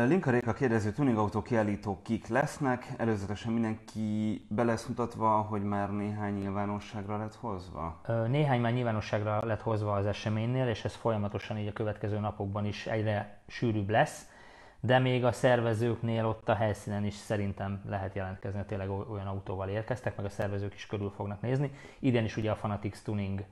Linka 0.07 0.31
Réka 0.31 0.53
kérdező, 0.53 0.91
tuningautó 0.91 1.41
kiállítók 1.41 2.03
kik 2.03 2.27
lesznek? 2.27 2.93
Előzetesen 2.97 3.51
mindenki 3.51 4.41
be 4.49 4.63
lesz 4.63 4.85
mutatva, 4.85 5.41
hogy 5.41 5.63
már 5.63 5.91
néhány 5.91 6.33
nyilvánosságra 6.33 7.17
lett 7.17 7.35
hozva? 7.35 8.01
Néhány 8.27 8.61
már 8.61 8.73
nyilvánosságra 8.73 9.45
lett 9.45 9.61
hozva 9.61 9.93
az 9.93 10.05
eseménynél, 10.05 10.67
és 10.67 10.85
ez 10.85 10.95
folyamatosan 10.95 11.57
így 11.57 11.67
a 11.67 11.73
következő 11.73 12.19
napokban 12.19 12.65
is 12.65 12.87
egyre 12.87 13.39
sűrűbb 13.47 13.89
lesz, 13.89 14.29
de 14.85 14.99
még 14.99 15.25
a 15.25 15.31
szervezőknél 15.31 16.25
ott 16.25 16.49
a 16.49 16.55
helyszínen 16.55 17.05
is 17.05 17.13
szerintem 17.13 17.81
lehet 17.89 18.15
jelentkezni, 18.15 18.63
tényleg 18.67 18.89
olyan 18.89 19.27
autóval 19.27 19.69
érkeztek, 19.69 20.15
meg 20.15 20.25
a 20.25 20.29
szervezők 20.29 20.73
is 20.73 20.85
körül 20.85 21.09
fognak 21.09 21.41
nézni. 21.41 21.71
Idén 21.99 22.23
is 22.23 22.37
ugye 22.37 22.51
a 22.51 22.55
Fanatics 22.55 23.01
Tuning 23.01 23.43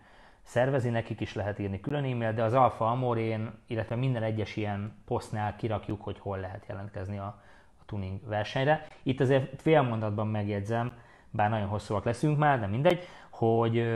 szervezi, 0.43 0.89
nekik 0.89 1.19
is 1.19 1.33
lehet 1.33 1.59
írni 1.59 1.79
külön 1.79 2.03
e-mail, 2.03 2.33
de 2.33 2.43
az 2.43 2.53
Alfa 2.53 2.91
Amorén, 2.91 3.51
illetve 3.67 3.95
minden 3.95 4.23
egyes 4.23 4.55
ilyen 4.55 4.93
posztnál 5.05 5.55
kirakjuk, 5.55 6.01
hogy 6.01 6.19
hol 6.19 6.37
lehet 6.37 6.65
jelentkezni 6.67 7.17
a, 7.17 7.41
a 7.79 7.85
tuning 7.85 8.19
versenyre. 8.27 8.85
Itt 9.03 9.19
azért 9.19 9.61
fél 9.61 9.81
mondatban 9.81 10.27
megjegyzem, 10.27 10.91
bár 11.29 11.49
nagyon 11.49 11.67
hosszúak 11.67 12.03
leszünk 12.03 12.37
már, 12.37 12.59
de 12.59 12.67
mindegy, 12.67 13.07
hogy, 13.29 13.91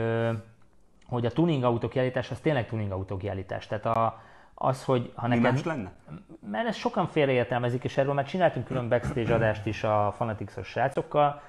hogy 1.06 1.26
a 1.26 1.30
tuning 1.30 1.64
autók 1.64 1.90
kiállítás 1.90 2.30
az 2.30 2.40
tényleg 2.40 2.66
tuning 2.66 2.90
autók 2.90 3.18
kiállítás. 3.18 3.66
Tehát 3.66 3.86
a, 3.86 4.20
az, 4.58 4.84
hogy 4.84 5.12
ha 5.14 5.26
neked... 5.26 5.42
más 5.42 5.64
lenne? 5.64 5.92
Mert 6.50 6.66
ezt 6.66 6.78
sokan 6.78 7.06
félreértelmezik, 7.06 7.84
és 7.84 7.96
erről 7.96 8.14
már 8.14 8.26
csináltunk 8.26 8.66
külön 8.66 8.88
backstage 8.88 9.34
adást 9.34 9.66
is 9.66 9.84
a 9.84 10.14
Fanatics-os 10.16 10.68
srácokkal, 10.68 11.42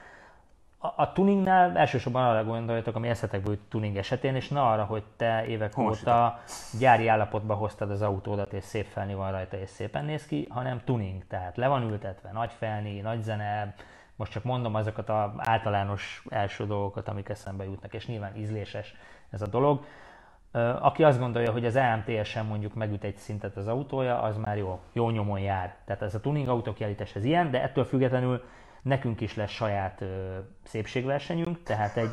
a, 0.79 0.87
a 0.95 1.11
tuningnál 1.11 1.77
elsősorban 1.77 2.23
arra 2.23 2.43
gondoljatok, 2.43 2.95
ami 2.95 3.07
eszetekből 3.07 3.57
tuning 3.69 3.97
esetén, 3.97 4.35
és 4.35 4.47
ne 4.47 4.61
arra, 4.61 4.83
hogy 4.83 5.03
te 5.15 5.45
évek 5.45 5.75
Most 5.75 6.01
óta 6.01 6.39
gyári 6.79 7.07
állapotba 7.07 7.53
hoztad 7.53 7.91
az 7.91 8.01
autódat, 8.01 8.53
és 8.53 8.63
szép 8.63 8.85
felni 8.85 9.13
van 9.13 9.31
rajta, 9.31 9.57
és 9.57 9.69
szépen 9.69 10.05
néz 10.05 10.25
ki, 10.25 10.47
hanem 10.49 10.81
tuning, 10.85 11.27
tehát 11.27 11.57
le 11.57 11.67
van 11.67 11.83
ültetve, 11.83 12.31
nagy 12.31 12.51
felni, 12.57 12.99
nagy 12.99 13.21
zene, 13.21 13.75
most 14.15 14.31
csak 14.31 14.43
mondom 14.43 14.75
azokat 14.75 15.09
az 15.09 15.29
általános 15.37 16.23
első 16.29 16.65
dolgokat, 16.65 17.07
amik 17.07 17.29
eszembe 17.29 17.63
jutnak, 17.63 17.93
és 17.93 18.07
nyilván 18.07 18.35
ízléses 18.35 18.95
ez 19.29 19.41
a 19.41 19.47
dolog. 19.47 19.85
Aki 20.79 21.03
azt 21.03 21.19
gondolja, 21.19 21.51
hogy 21.51 21.65
az 21.65 21.75
EMTS-en 21.75 22.45
mondjuk 22.45 22.73
megüt 22.73 23.03
egy 23.03 23.17
szintet 23.17 23.57
az 23.57 23.67
autója, 23.67 24.21
az 24.21 24.37
már 24.37 24.57
jó, 24.57 24.79
jó 24.93 25.09
nyomon 25.09 25.39
jár. 25.39 25.75
Tehát 25.85 26.01
ez 26.01 26.15
a 26.15 26.19
tuning 26.19 26.47
autókiállítás 26.47 27.15
ez 27.15 27.23
ilyen, 27.23 27.51
de 27.51 27.61
ettől 27.61 27.83
függetlenül 27.83 28.41
Nekünk 28.87 29.21
is 29.21 29.35
lesz 29.35 29.51
saját 29.51 30.01
ö, 30.01 30.37
szépségversenyünk, 30.63 31.63
tehát 31.63 31.97
egy 31.97 32.09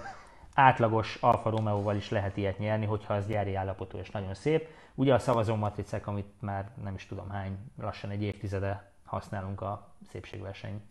átlagos 0.55 1.18
Alfa 1.20 1.51
Romeo-val 1.51 1.97
is 1.97 2.11
lehet 2.11 2.36
ilyet 2.36 2.59
nyerni, 2.59 2.86
hogyha 2.86 3.14
az 3.14 3.26
gyári 3.26 3.55
állapotú 3.55 3.99
és 3.99 4.11
nagyon 4.11 4.34
szép. 4.34 4.68
Ugye 4.95 5.14
a 5.14 5.18
szavazó 5.18 5.55
matricák, 5.55 6.07
amit 6.07 6.40
már 6.40 6.70
nem 6.82 6.95
is 6.95 7.07
tudom 7.07 7.30
hány, 7.30 7.59
lassan 7.80 8.11
egy 8.11 8.22
évtizede 8.22 8.92
használunk 9.05 9.61
a 9.61 9.88
szépségverseny 10.09 10.82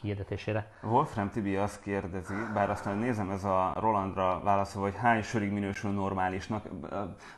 kihirdetésére. 0.00 0.70
Wolfram 0.82 1.30
Tibi 1.30 1.56
azt 1.56 1.82
kérdezi, 1.82 2.34
bár 2.54 2.70
aztán 2.70 2.96
nézem 2.96 3.30
ez 3.30 3.44
a 3.44 3.72
Rolandra 3.80 4.40
válaszol, 4.44 4.82
hogy 4.82 4.96
hány 4.96 5.22
sörig 5.22 5.52
minősül 5.52 5.90
normálisnak. 5.90 6.68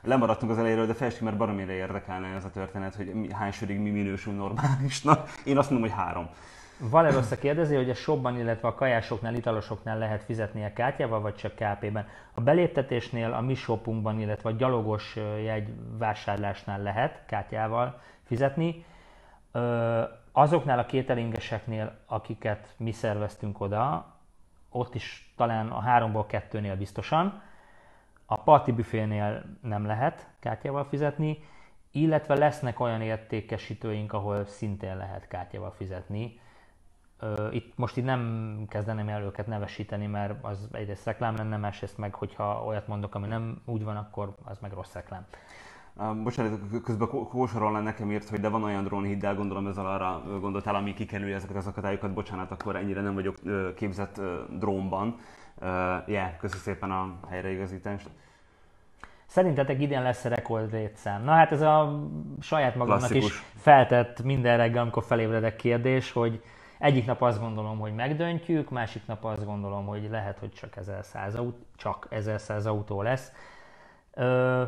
Lemaradtunk 0.02 0.50
az 0.50 0.58
elejéről, 0.58 0.86
de 0.86 0.94
felség, 0.94 1.22
mert 1.22 1.36
baromére 1.36 1.72
érdekelne 1.72 2.26
ez 2.26 2.44
a 2.44 2.50
történet, 2.50 2.94
hogy 2.94 3.28
hány 3.32 3.52
sörig 3.52 3.78
mi 3.78 3.90
minősül 3.90 4.32
normálisnak. 4.32 5.28
Én 5.44 5.58
azt 5.58 5.70
mondom, 5.70 5.88
hogy 5.88 5.98
három. 5.98 6.28
Valerossa 6.80 7.38
kérdezi, 7.38 7.74
hogy 7.74 7.90
a 7.90 7.94
shopban, 7.94 8.38
illetve 8.38 8.68
a 8.68 8.74
kajásoknál, 8.74 9.34
italosoknál 9.34 9.98
lehet 9.98 10.24
fizetni 10.24 10.64
a 10.64 10.72
kártyával, 10.72 11.20
vagy 11.20 11.34
csak 11.34 11.54
KP-ben. 11.54 12.06
A 12.34 12.40
beléptetésnél, 12.40 13.32
a 13.32 13.40
mi 13.40 13.54
shopunkban, 13.54 14.20
illetve 14.20 14.48
a 14.48 14.52
gyalogos 14.52 15.16
jegy 15.44 15.68
vásárlásnál 15.98 16.82
lehet 16.82 17.22
kártyával 17.26 18.00
fizetni. 18.24 18.84
Azoknál 20.38 20.78
a 20.78 20.86
kételingeseknél, 20.86 21.98
akiket 22.06 22.74
mi 22.76 22.92
szerveztünk 22.92 23.60
oda, 23.60 24.14
ott 24.70 24.94
is 24.94 25.32
talán 25.36 25.68
a 25.68 25.80
háromból 25.80 26.26
kettőnél 26.26 26.76
biztosan. 26.76 27.42
A 28.26 28.36
parti 28.36 28.72
büfénél 28.72 29.44
nem 29.62 29.86
lehet 29.86 30.28
kártyával 30.38 30.84
fizetni, 30.84 31.38
illetve 31.90 32.34
lesznek 32.34 32.80
olyan 32.80 33.00
értékesítőink, 33.00 34.12
ahol 34.12 34.44
szintén 34.44 34.96
lehet 34.96 35.28
kártyával 35.28 35.70
fizetni 35.70 36.40
itt 37.50 37.72
most 37.76 37.96
itt 37.96 38.04
nem 38.04 38.64
kezdeném 38.68 39.08
el 39.08 39.22
őket 39.22 39.46
nevesíteni, 39.46 40.06
mert 40.06 40.44
az 40.44 40.68
egyrészt 40.72 41.04
reklám 41.04 41.36
lenne, 41.36 41.56
másrészt 41.56 41.98
meg, 41.98 42.14
hogyha 42.14 42.64
olyat 42.64 42.86
mondok, 42.86 43.14
ami 43.14 43.26
nem 43.26 43.62
úgy 43.64 43.84
van, 43.84 43.96
akkor 43.96 44.34
az 44.44 44.58
meg 44.58 44.72
rossz 44.72 44.92
reklám. 44.92 45.26
Bocsánat, 46.22 46.60
közben 46.84 47.08
kósorolnál 47.08 47.82
nekem 47.82 48.10
írt, 48.10 48.28
hogy 48.28 48.40
de 48.40 48.48
van 48.48 48.62
olyan 48.62 48.84
drónhiddel, 48.84 49.34
gondolom 49.34 49.66
ezzel 49.66 49.86
arra 49.86 50.22
gondoltál, 50.40 50.74
ami 50.74 50.94
kikerüli 50.94 51.32
ezeket 51.32 51.56
az 51.56 51.66
akadályokat. 51.66 52.12
Bocsánat, 52.12 52.50
akkor 52.50 52.76
ennyire 52.76 53.00
nem 53.00 53.14
vagyok 53.14 53.36
képzett 53.74 54.20
drónban. 54.58 55.18
Ja, 55.60 56.04
yeah, 56.06 56.36
köszönöm 56.36 56.62
szépen 56.62 56.90
a 56.90 57.14
helyreigazítást. 57.28 58.08
Szerintetek 59.26 59.80
idén 59.80 60.02
lesz 60.02 60.24
a 60.24 60.28
rekord 60.28 60.72
létszám? 60.72 61.24
Na 61.24 61.32
hát 61.32 61.52
ez 61.52 61.60
a 61.60 62.04
saját 62.40 62.74
magamnak 62.74 62.98
Klasszikus. 62.98 63.30
is 63.30 63.42
feltett 63.56 64.22
minden 64.22 64.56
reggel, 64.56 64.82
amikor 64.82 65.04
felébredek 65.04 65.56
kérdés, 65.56 66.12
hogy 66.12 66.42
egyik 66.78 67.06
nap 67.06 67.22
azt 67.22 67.40
gondolom, 67.40 67.78
hogy 67.78 67.94
megdöntjük, 67.94 68.70
másik 68.70 69.06
nap 69.06 69.24
azt 69.24 69.44
gondolom, 69.44 69.86
hogy 69.86 70.08
lehet, 70.10 70.38
hogy 70.38 70.52
csak 70.52 70.76
1100 70.76 71.34
autó, 71.34 71.66
csak 71.76 72.06
1100 72.10 72.66
autó 72.66 73.02
lesz. 73.02 73.32
Ö, 74.14 74.62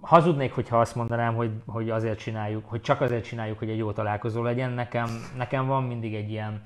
hazudnék, 0.00 0.54
hogyha 0.54 0.80
azt 0.80 0.94
mondanám, 0.94 1.34
hogy, 1.34 1.50
hogy 1.66 1.90
azért 1.90 2.18
csináljuk, 2.18 2.68
hogy 2.68 2.80
csak 2.80 3.00
azért 3.00 3.24
csináljuk, 3.24 3.58
hogy 3.58 3.70
egy 3.70 3.78
jó 3.78 3.92
találkozó 3.92 4.42
legyen. 4.42 4.70
Nekem, 4.70 5.08
nekem 5.36 5.66
van 5.66 5.84
mindig 5.84 6.14
egy 6.14 6.30
ilyen 6.30 6.62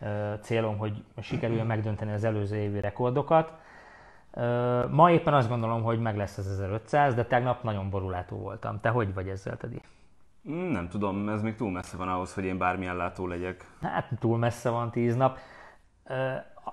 ö, 0.00 0.32
célom, 0.42 0.78
hogy 0.78 1.04
sikerüljön 1.20 1.66
megdönteni 1.66 2.12
az 2.12 2.24
előző 2.24 2.56
évi 2.56 2.80
rekordokat. 2.80 3.52
Ma 4.90 5.10
éppen 5.10 5.34
azt 5.34 5.48
gondolom, 5.48 5.82
hogy 5.82 6.00
meg 6.00 6.16
lesz 6.16 6.38
az 6.38 6.48
1500, 6.48 7.14
de 7.14 7.24
tegnap 7.24 7.62
nagyon 7.62 7.90
borulátó 7.90 8.36
voltam. 8.36 8.80
Te 8.80 8.88
hogy 8.88 9.14
vagy 9.14 9.28
ezzel, 9.28 9.56
Tedi? 9.56 9.80
Nem 10.70 10.88
tudom, 10.88 11.28
ez 11.28 11.42
még 11.42 11.54
túl 11.54 11.70
messze 11.70 11.96
van 11.96 12.08
ahhoz, 12.08 12.34
hogy 12.34 12.44
én 12.44 12.58
bármilyen 12.58 12.96
látó 12.96 13.26
legyek. 13.26 13.66
Hát 13.82 14.08
túl 14.18 14.38
messze 14.38 14.70
van 14.70 14.90
tíz 14.90 15.16
nap. 15.16 15.38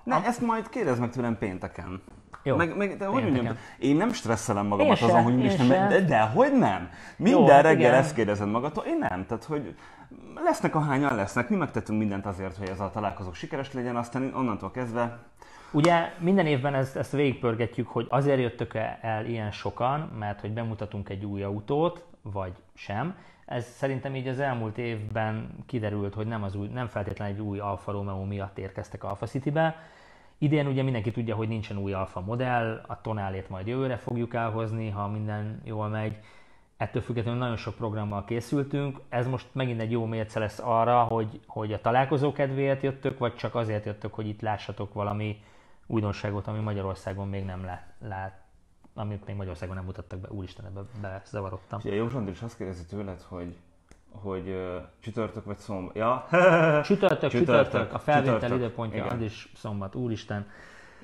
Ne, 0.04 0.16
a... 0.16 0.24
ezt 0.26 0.41
majd 0.41 0.70
kérdezd 0.70 0.99
meg 0.99 1.10
tőlem 1.10 1.38
pénteken. 1.38 2.02
Jó, 2.44 2.56
meg, 2.56 2.78
meg, 2.78 2.98
de 2.98 3.06
hogy 3.06 3.24
mondjam, 3.24 3.58
én 3.80 3.96
nem 3.96 4.14
stresszelem 4.14 4.66
magamat 4.66 4.98
én 4.98 5.04
azon, 5.04 5.24
hogy 5.24 5.44
is 5.44 5.56
nem, 5.56 5.89
de, 5.89 6.02
de 6.02 6.20
hogy 6.20 6.58
nem? 6.58 6.89
Minden 7.16 7.39
Jó, 7.39 7.48
reggel 7.48 7.74
igen. 7.74 7.94
ezt 7.94 8.14
kérdezed 8.14 8.48
magadtól, 8.48 8.84
én 8.84 8.98
nem. 8.98 9.26
Tehát, 9.26 9.44
hogy 9.44 9.76
lesznek 10.44 10.76
ahányan 10.76 11.16
lesznek, 11.16 11.50
mi 11.50 11.56
megtettünk 11.56 12.00
mindent 12.00 12.26
azért, 12.26 12.58
hogy 12.58 12.70
ez 12.70 12.80
a 12.80 12.89
találkozó 12.94 13.34
sikeres 13.34 13.74
legyen, 13.74 13.96
aztán 13.96 14.32
onnantól 14.36 14.72
kezdve 14.72 15.20
Ugye 15.74 16.14
minden 16.20 16.46
évben 16.46 16.74
ezt, 16.74 16.96
ezt 16.96 17.12
végigpörgetjük, 17.12 17.88
hogy 17.88 18.06
azért 18.10 18.39
jöttök 18.39 18.74
el 19.02 19.26
ilyen 19.26 19.52
sokan, 19.52 20.00
mert 20.00 20.42
hogy 20.42 20.52
bemutatunk 20.52 21.10
egy 21.10 21.26
új 21.26 21.44
autót, 21.44 22.06
vagy 22.22 22.52
sem. 22.74 23.16
Ez 23.46 23.66
szerintem 23.66 24.16
így 24.16 24.28
az 24.28 24.39
elmúlt 24.39 24.78
évben 24.78 25.50
kiderült, 25.66 26.14
hogy 26.14 26.28
nem, 26.28 26.44
az 26.44 26.56
új, 26.56 26.68
nem 26.68 26.88
feltétlenül 26.88 27.34
egy 27.34 27.42
új 27.42 27.60
Alfa 27.60 27.92
Romeo 27.92 28.26
miatt 28.26 28.58
érkeztek 28.58 29.04
Alfa 29.04 29.26
City-be. 29.26 29.76
Idén 30.44 30.68
ugye 30.68 30.84
mindenki 30.84 31.12
tudja, 31.12 31.36
hogy 31.36 31.48
nincsen 31.48 31.78
új 31.78 31.94
Alfa 31.94 32.22
modell, 32.22 32.84
a 32.88 33.02
tonálét 33.02 33.50
majd 33.50 33.68
jövőre 33.68 33.98
fogjuk 33.98 34.34
elhozni, 34.34 34.89
ha 34.89 35.08
minden 35.08 35.62
jól 35.64 35.88
megy. 35.88 36.18
Ettől 36.78 37.02
függetlenül 37.02 37.39
nagyon 37.39 37.56
sok 37.56 37.76
programmal 37.76 38.26
készültünk. 38.26 39.00
Ez 39.10 39.28
most 39.28 39.48
megint 39.52 39.80
egy 39.80 39.92
jó 39.92 40.06
mérce 40.06 40.39
lesz 40.39 40.60
arra, 40.60 41.04
hogy, 41.04 41.39
hogy 41.48 41.74
a 41.74 41.82
találkozó 41.82 42.32
kedvéért 42.32 42.84
jöttök, 42.84 43.18
vagy 43.18 43.36
csak 43.36 43.56
azért 43.56 43.86
jöttök, 43.86 44.14
hogy 44.14 44.28
itt 44.28 44.42
lássatok 44.42 44.94
valami 44.94 45.44
újdonságot, 45.88 46.48
ami 46.48 46.60
Magyarországon 46.60 47.28
még 47.28 47.46
nem 47.46 47.64
lát, 47.64 47.94
lát 48.00 48.42
amit 48.94 49.26
még 49.26 49.36
Magyarországon 49.36 49.76
nem 49.76 49.86
mutattak 49.86 50.20
be, 50.20 50.28
úristen, 50.30 50.66
ebbe 50.66 50.82
bezavarodtam. 51.02 51.80
Ja, 51.84 51.94
Jó 51.94 52.10
Zsandor 52.10 52.34
is 52.34 52.42
azt 52.42 52.58
kérdezi 52.58 52.86
tőled, 52.86 53.22
hogy 53.22 53.56
hogy 54.12 54.47
uh, 54.47 54.82
csütörtök 54.99 55.45
vagy 55.45 55.57
szombat. 55.57 55.95
Ja? 55.95 56.28
csütörtök, 56.84 57.30
csütörtök, 57.30 57.30
csütörtök, 57.30 57.93
a 57.93 57.99
felvétel 57.99 58.34
csütörtök. 58.34 58.57
időpontja 58.57 59.03
Igen. 59.03 59.18
az 59.18 59.22
is 59.22 59.51
szombat, 59.55 59.95
úristen. 59.95 60.45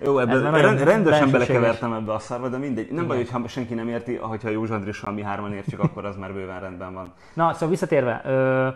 Jó, 0.04 0.20
ebben 0.20 0.52
rend, 0.52 0.80
rendesen 0.80 1.32
belekevertem 1.32 1.94
ebbe 1.94 2.14
a 2.14 2.20
szarba, 2.20 2.50
de 2.50 2.58
mindegy. 2.58 2.86
Nem 2.86 2.96
Igen. 2.96 3.08
baj, 3.08 3.18
hogyha 3.18 3.48
senki 3.48 3.74
nem 3.74 3.88
érti, 3.88 4.16
hogyha 4.16 4.50
Józs 4.50 4.70
Andrissal 4.70 5.14
mi 5.14 5.22
hárman 5.22 5.54
értjük, 5.54 5.80
akkor 5.80 6.06
az 6.06 6.16
már 6.16 6.34
bőven 6.34 6.60
rendben 6.60 6.94
van. 6.94 7.14
Na, 7.34 7.54
szóval 7.54 7.70
visszatérve, 7.70 8.22
ö, 8.26 8.68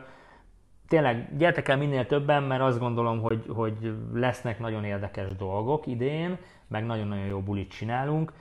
tényleg 0.88 1.38
gyertek 1.38 1.67
el 1.67 1.77
minél 1.77 2.05
többen, 2.05 2.43
mert 2.43 2.61
azt 2.61 2.79
gondolom, 2.79 3.21
hogy, 3.21 3.45
hogy 3.55 3.93
lesznek 4.13 4.59
nagyon 4.59 4.84
érdekes 4.84 5.36
dolgok 5.38 5.88
idén, 5.88 6.38
meg 6.67 6.86
nagyon-nagyon 6.86 7.25
jó 7.25 7.39
bulit 7.39 7.71
csinálunk, 7.71 8.32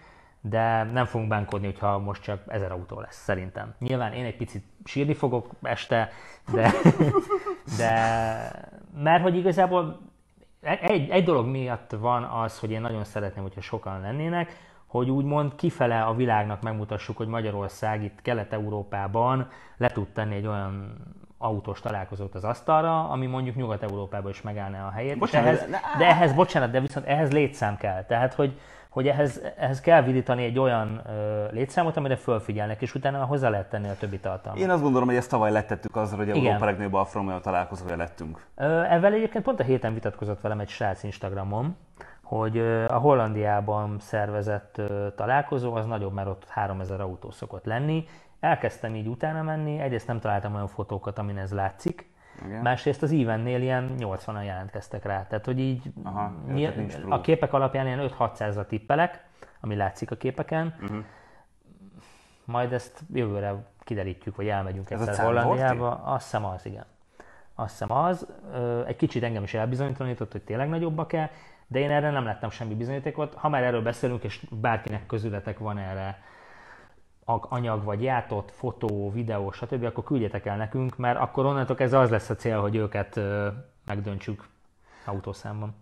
de 0.40 0.82
nem 0.82 1.04
fogunk 1.04 1.28
bánkodni, 1.30 1.66
hogyha 1.66 1.98
most 1.98 2.22
csak 2.22 2.42
ezer 2.46 2.72
autó 2.72 3.00
lesz, 3.00 3.22
szerintem. 3.22 3.74
Nyilván 3.78 4.12
én 4.12 4.24
egy 4.24 4.36
picit 4.36 4.64
sírni 4.84 5.14
fogok 5.14 5.50
este, 5.62 6.10
de, 6.52 6.72
de 7.78 7.92
mert 8.94 9.22
hogy 9.22 9.36
igazából 9.36 10.00
egy, 10.60 11.10
egy 11.10 11.24
dolog 11.24 11.46
miatt 11.46 11.90
van 11.90 12.22
az, 12.22 12.58
hogy 12.58 12.70
én 12.70 12.80
nagyon 12.80 13.04
szeretném, 13.04 13.42
hogyha 13.42 13.60
sokan 13.60 14.00
lennének, 14.00 14.68
hogy 14.86 15.10
úgymond 15.10 15.54
kifele 15.54 16.02
a 16.02 16.14
világnak 16.14 16.62
megmutassuk, 16.62 17.16
hogy 17.16 17.26
Magyarország 17.26 18.02
itt 18.02 18.22
Kelet-Európában 18.22 19.48
le 19.76 19.88
tud 19.88 20.08
tenni 20.08 20.34
egy 20.34 20.46
olyan 20.46 20.96
autós 21.38 21.80
találkozót 21.80 22.34
az 22.34 22.44
asztalra, 22.44 23.08
ami 23.08 23.26
mondjuk 23.26 23.56
Nyugat-Európában 23.56 24.30
is 24.30 24.42
megállná 24.42 24.86
a 24.86 24.90
helyét. 24.90 25.18
Bocsánat, 25.18 25.46
ehhez, 25.46 25.70
de 25.98 26.06
ehhez, 26.06 26.32
bocsánat, 26.32 26.70
de 26.70 26.80
viszont 26.80 27.06
ehhez 27.06 27.32
létszám 27.32 27.76
kell. 27.76 28.04
Tehát, 28.04 28.34
hogy, 28.34 28.58
hogy 28.90 29.08
ehhez, 29.08 29.42
ehhez 29.56 29.80
kell 29.80 30.02
vidítani 30.02 30.44
egy 30.44 30.58
olyan 30.58 31.00
ö, 31.06 31.46
létszámot, 31.50 31.96
amire 31.96 32.16
fölfigyelnek, 32.16 32.82
és 32.82 32.94
utána 32.94 33.24
hozzá 33.24 33.48
lehet 33.48 33.68
tenni 33.68 33.88
a 33.88 33.96
többi 33.98 34.18
tartalmat. 34.18 34.60
Én 34.60 34.70
azt 34.70 34.82
gondolom, 34.82 35.08
hogy 35.08 35.16
ezt 35.16 35.30
tavaly 35.30 35.50
lettettük 35.50 35.96
azzal, 35.96 36.16
hogy 36.18 36.28
Igen. 36.28 36.44
Európa 36.44 36.64
legnagyobb 36.64 36.94
Alfa 36.94 37.18
Romeo 37.18 37.40
találkozója 37.40 37.96
lettünk. 37.96 38.46
Ö, 38.56 38.82
ezzel 38.82 39.12
egyébként 39.12 39.44
pont 39.44 39.60
a 39.60 39.64
héten 39.64 39.94
vitatkozott 39.94 40.40
velem 40.40 40.60
egy 40.60 40.68
srác 40.68 41.02
Instagramon, 41.02 41.76
hogy 42.22 42.58
a 42.88 42.98
Hollandiában 42.98 43.96
szervezett 43.98 44.80
találkozó 45.16 45.74
az 45.74 45.86
nagyobb, 45.86 46.12
mert 46.12 46.28
ott 46.28 46.44
3000 46.48 47.00
autó 47.00 47.30
szokott 47.30 47.64
lenni, 47.64 48.04
Elkezdtem 48.40 48.94
így 48.94 49.06
utána 49.06 49.42
menni, 49.42 49.78
egyrészt 49.78 50.06
nem 50.06 50.20
találtam 50.20 50.54
olyan 50.54 50.68
fotókat, 50.68 51.18
amin 51.18 51.38
ez 51.38 51.52
látszik, 51.52 52.09
igen. 52.46 52.62
Másrészt 52.62 53.02
az 53.02 53.12
evennél 53.12 53.62
ilyen 53.62 53.94
80-an 53.98 54.44
jelentkeztek 54.44 55.04
rá. 55.04 55.26
Tehát, 55.26 55.44
hogy 55.44 55.58
így 55.58 55.92
Aha, 56.02 56.32
nyilv, 56.52 56.74
a 57.08 57.20
képek 57.20 57.52
alapján 57.52 57.86
ilyen 57.86 58.10
5-600-ra 58.18 58.66
tippelek, 58.66 59.24
ami 59.60 59.76
látszik 59.76 60.10
a 60.10 60.16
képeken. 60.16 60.74
Uh-huh. 60.82 61.04
Majd 62.44 62.72
ezt 62.72 63.00
jövőre 63.12 63.54
kiderítjük, 63.78 64.36
vagy 64.36 64.48
elmegyünk 64.48 64.90
Ez 64.90 65.00
egyszer 65.00 65.24
Hollandiába. 65.24 65.90
Azt 66.04 66.24
hiszem 66.24 66.44
az, 66.44 66.66
igen. 66.66 66.84
Azt 67.54 67.70
hiszem 67.70 67.92
az. 67.92 68.26
Egy 68.86 68.96
kicsit 68.96 69.22
engem 69.22 69.42
is 69.42 69.54
elbizonyítanitott, 69.54 70.32
hogy 70.32 70.42
tényleg 70.42 70.68
nagyobbak 70.68 71.08
kell, 71.08 71.28
de 71.66 71.78
én 71.78 71.90
erre 71.90 72.10
nem 72.10 72.24
láttam 72.24 72.50
semmi 72.50 72.74
bizonyítékot. 72.74 73.34
Ha 73.34 73.48
már 73.48 73.62
erről 73.62 73.82
beszélünk, 73.82 74.24
és 74.24 74.46
bárkinek 74.50 75.06
közületek 75.06 75.58
van 75.58 75.78
erre 75.78 76.22
anyag, 77.48 77.84
vagy 77.84 78.02
játott, 78.02 78.50
fotó, 78.50 79.10
videó, 79.12 79.50
stb., 79.50 79.84
akkor 79.84 80.04
küldjetek 80.04 80.46
el 80.46 80.56
nekünk, 80.56 80.96
mert 80.96 81.18
akkor 81.18 81.46
onnantól 81.46 81.76
ez 81.78 81.92
az 81.92 82.10
lesz 82.10 82.30
a 82.30 82.34
cél, 82.34 82.60
hogy 82.60 82.76
őket 82.76 83.20
megdöntsük 83.86 84.48
autószámban. 85.04 85.74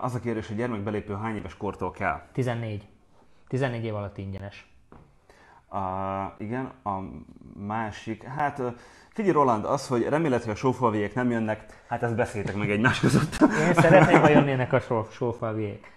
Az 0.00 0.14
a 0.14 0.20
kérdés, 0.20 0.46
hogy 0.46 0.56
gyermekbelépő 0.56 1.14
hány 1.14 1.36
éves 1.36 1.56
kortól 1.56 1.90
kell? 1.90 2.22
14. 2.32 2.88
14 3.48 3.84
év 3.84 3.94
alatt 3.94 4.18
ingyenes. 4.18 4.68
Uh, 5.72 5.78
igen, 6.38 6.72
a 6.84 6.90
másik, 7.66 8.22
hát 8.22 8.62
figyelj 9.08 9.34
Roland, 9.34 9.64
az, 9.64 9.88
hogy 9.88 10.08
remélhetőleg 10.08 10.56
a 10.56 10.58
sófalviek 10.58 11.14
nem 11.14 11.30
jönnek, 11.30 11.84
hát 11.88 12.02
ezt 12.02 12.14
beszéltek 12.14 12.56
meg 12.56 12.70
egymás 12.70 13.00
között. 13.00 13.36
Én 13.40 13.74
szeretném, 13.74 14.20
ha 14.20 14.28
jönnének 14.28 14.72
a 14.72 14.80
sófalviek. 15.10 15.92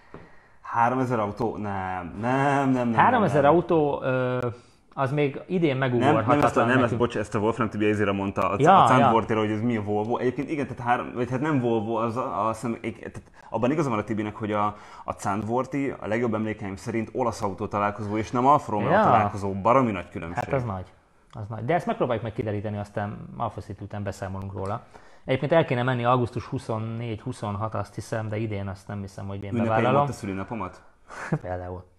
3000 0.61 1.19
autó? 1.19 1.57
Nem, 1.57 2.15
nem, 2.19 2.69
nem, 2.69 2.87
nem. 2.87 2.93
3000 2.93 3.41
nem, 3.41 3.51
nem. 3.51 3.59
autó, 3.59 4.01
ö, 4.03 4.47
az 4.93 5.11
még 5.11 5.41
idén 5.45 5.77
megugorhatatlan. 5.77 6.27
Nem, 6.27 6.37
nem, 6.37 6.45
ezt 6.45 6.57
a, 6.57 6.65
nem 6.65 6.83
ezt, 6.83 6.97
bocs, 6.97 7.17
ezt 7.17 7.35
a 7.35 7.39
Wolfram 7.39 7.69
Tibi 7.69 7.89
ezére 7.89 8.11
mondta 8.11 8.49
a, 8.49 8.55
ja, 8.57 8.83
a 8.83 8.87
Zandvortére, 8.87 9.39
ja. 9.39 9.45
hogy 9.45 9.55
ez 9.55 9.61
mi 9.61 9.77
a 9.77 9.81
Volvo. 9.81 10.17
Egyébként 10.17 10.49
igen, 10.49 10.67
tehát, 10.67 10.83
három, 10.83 11.11
vagy 11.13 11.29
hát 11.29 11.41
nem 11.41 11.59
Volvo, 11.59 11.95
az 11.95 12.17
a, 12.17 12.47
a, 12.47 12.53
szem, 12.53 12.77
tehát 12.81 13.21
abban 13.49 13.71
igaza 13.71 13.89
van 13.89 13.99
a 13.99 14.03
Tibinek, 14.03 14.35
hogy 14.35 14.51
a, 14.51 14.65
a 15.05 15.13
Zandvorti 15.19 15.93
a 15.99 16.07
legjobb 16.07 16.33
emlékeim 16.33 16.75
szerint 16.75 17.09
olasz 17.13 17.41
autó 17.41 17.67
találkozó, 17.67 18.17
és 18.17 18.31
nem 18.31 18.45
Alfa 18.45 18.71
Romeo 18.71 18.91
ja. 18.91 19.01
találkozó, 19.03 19.53
baromi 19.53 19.91
nagy 19.91 20.09
különbség. 20.09 20.43
Hát 20.43 20.53
az 20.53 20.63
nagy. 20.63 20.85
Az 21.31 21.47
nagy. 21.47 21.65
De 21.65 21.73
ezt 21.73 21.85
megpróbáljuk 21.85 22.23
meg 22.23 22.33
kideríteni, 22.33 22.77
aztán 22.77 23.17
Alfa 23.37 23.61
City 23.61 23.83
után 23.83 24.03
beszámolunk 24.03 24.53
róla. 24.53 24.83
Egyébként 25.25 25.51
el 25.51 25.65
kéne 25.65 25.83
menni 25.83 26.05
augusztus 26.05 26.49
24-26, 26.51 27.71
azt 27.71 27.95
hiszem, 27.95 28.29
de 28.29 28.37
idén 28.37 28.67
azt 28.67 28.87
nem 28.87 29.01
hiszem, 29.01 29.27
hogy 29.27 29.43
én 29.43 29.53
bevállalom. 29.53 30.07
a 30.07 30.11
szülinapomat? 30.11 30.81
Például. 31.41 31.92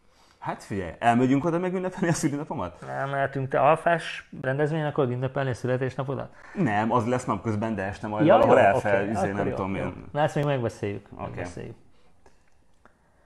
Hát 0.45 0.62
figyelj, 0.62 0.92
elmegyünk 0.99 1.45
oda 1.45 1.59
megünnepelni 1.59 2.09
a 2.09 2.12
szülinapomat? 2.12 2.84
Nem 2.86 3.11
mehetünk, 3.11 3.49
te 3.49 3.61
alfás 3.61 4.30
rendezvényen 4.40 4.86
akarod 4.86 5.11
ünnepelni 5.11 5.51
a 5.51 5.55
születésnapodat? 5.55 6.34
Nem, 6.55 6.92
az 6.92 7.07
lesz 7.07 7.24
napközben, 7.24 7.74
de 7.74 7.82
este 7.82 8.07
majd 8.07 8.26
ja, 8.26 8.34
valahol 8.34 8.59
elfel, 8.59 9.03
okay, 9.03 9.11
izé, 9.11 9.30
nem 9.30 9.47
jó, 9.47 9.55
tudom 9.55 9.76
jó. 9.76 9.84
Na 10.12 10.20
ezt 10.20 10.34
még 10.34 10.45
megbeszéljük. 10.45 11.07
Okay. 11.12 11.26
megbeszéljük. 11.26 11.74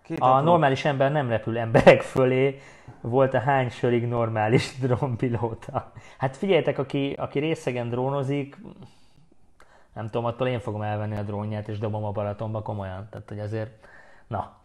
Két 0.03 0.19
a 0.21 0.35
apró... 0.35 0.45
normális 0.45 0.85
ember 0.85 1.13
nem 1.13 1.29
repül 1.29 1.59
emberek 1.59 2.03
fölé, 2.03 2.61
volt 3.01 3.35
a 3.35 3.41
hány 3.41 3.71
sörig 3.71 4.07
normális 4.07 4.77
drónpilóta. 4.83 5.93
Hát 6.19 6.37
figyeljetek, 6.37 6.79
aki, 6.79 7.15
aki 7.19 7.39
részegen 7.39 7.89
drónozik, 7.89 8.57
nem 9.95 10.05
tudom, 10.05 10.25
attól 10.25 10.49
én 10.49 10.61
fogom 10.61 10.83
elvenni 10.83 11.17
a 11.17 11.23
drónját 11.23 11.69
és 11.69 11.79
dobom 11.79 12.05
a 12.05 12.13
Balatonba 12.13 12.63
komolyan. 12.63 13.07
Tehát, 13.11 13.29
hogy 13.29 13.41
azért, 13.41 13.87
na, 14.27 14.57